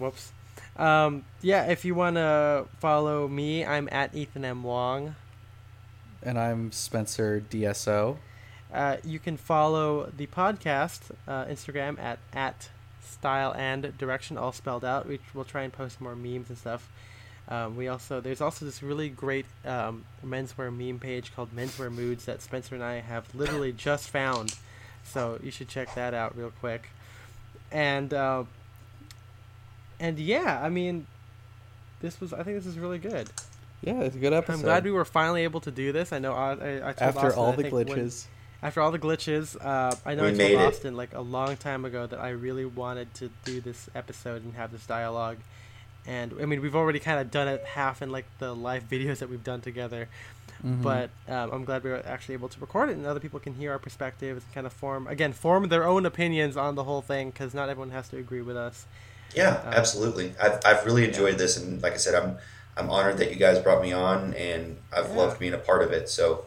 [0.00, 0.32] Whoops.
[0.76, 4.62] Um, yeah, if you want to follow me, I'm at Ethan M.
[4.62, 5.14] Wong.
[6.22, 8.16] And I'm Spencer DSO.
[8.72, 12.68] Uh, you can follow the podcast uh, Instagram at at
[13.02, 15.06] style and direction all spelled out.
[15.06, 16.88] We will try and post more memes and stuff.
[17.48, 22.26] Um, we also there's also this really great um, menswear meme page called Menswear Moods
[22.26, 24.54] that Spencer and I have literally just found.
[25.04, 26.88] So you should check that out real quick.
[27.72, 28.44] And uh,
[30.00, 31.06] and yeah, I mean,
[32.00, 33.28] this was I think this is really good.
[33.82, 34.54] Yeah, it's a good episode.
[34.58, 36.12] I'm glad we were finally able to do this.
[36.12, 38.26] I know I, I, I told After Austin, all I the think when- glitches.
[38.62, 40.66] after all the glitches, uh, I know We I told made it.
[40.68, 44.54] Austin like a long time ago that I really wanted to do this episode and
[44.54, 45.38] have this dialogue.
[46.06, 49.18] And I mean, we've already kind of done it half in like the live videos
[49.18, 50.08] that we've done together.
[50.64, 50.82] Mhm.
[50.82, 53.54] But um, I'm glad we were actually able to record it, and other people can
[53.54, 57.00] hear our perspectives and kind of form again form their own opinions on the whole
[57.00, 58.84] thing because not everyone has to agree with us.
[59.34, 60.34] Yeah, Uh, absolutely.
[60.42, 62.38] I've, I've really enjoyed this, and like I said, I'm
[62.76, 65.16] I'm honored that you guys brought me on, and I've Yeah.
[65.16, 66.08] loved being a part of it.
[66.08, 66.44] So,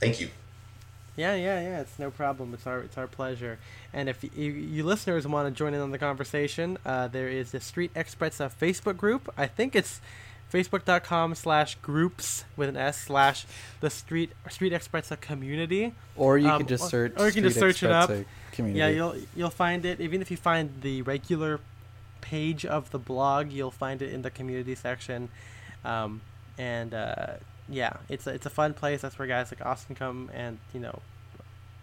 [0.00, 0.30] thank you.
[1.16, 1.80] Yeah, yeah, yeah.
[1.80, 2.52] It's no problem.
[2.52, 3.58] It's our it's our pleasure.
[3.92, 7.52] And if you, you listeners want to join in on the conversation, uh, there is
[7.52, 9.32] the Street x Sprezza uh, Facebook group.
[9.36, 10.00] I think it's
[10.52, 13.46] facebook.com slash groups with an S slash
[13.80, 15.94] the Street Street x Sprezza community.
[16.16, 17.14] or you um, can just search.
[17.18, 18.10] or you can just search it up.
[18.52, 18.78] Community.
[18.78, 20.00] Yeah, you'll you'll find it.
[20.00, 21.60] Even if you find the regular
[22.30, 25.28] page of the blog, you'll find it in the community section.
[25.84, 26.20] Um,
[26.58, 27.34] and uh,
[27.68, 29.00] yeah, it's a, it's a fun place.
[29.02, 31.00] That's where guys like Austin come and you know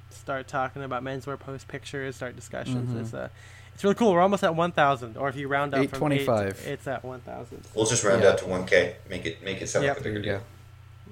[0.10, 2.90] start talking about menswear, post pictures, start discussions.
[2.94, 3.02] Mhm.
[3.02, 3.30] It's uh,
[3.74, 4.14] it's really cool.
[4.14, 6.68] We're almost at 1,000, or if you round up from eight, 825.
[6.68, 7.64] it's at 1,000.
[7.74, 8.30] We'll just round Yeah.
[8.30, 8.96] up to 1K.
[9.10, 9.98] Make it make it sound Yep.
[9.98, 10.40] like a There bigger you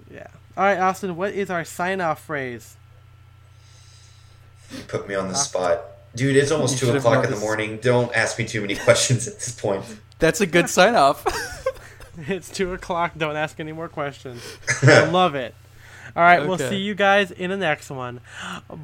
[0.09, 0.17] deal.
[0.19, 0.27] Yeah.
[0.57, 1.15] All right, Austin.
[1.15, 2.75] What is our sign off phrase?
[4.71, 5.81] You put me on the spot,
[6.15, 6.35] dude.
[6.35, 7.77] It's almost You two o'clock in the morning.
[7.81, 9.83] Don't ask me too many questions at this point.
[10.19, 11.25] That's a good sign off.
[12.27, 13.13] It's two o'clock.
[13.17, 14.43] Don't ask any more questions.
[14.83, 15.55] I love it.
[16.13, 18.19] All right, we'll see you guys in the next one.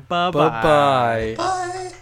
[0.08, 1.36] Bye bye bye.
[1.38, 1.94] Bye.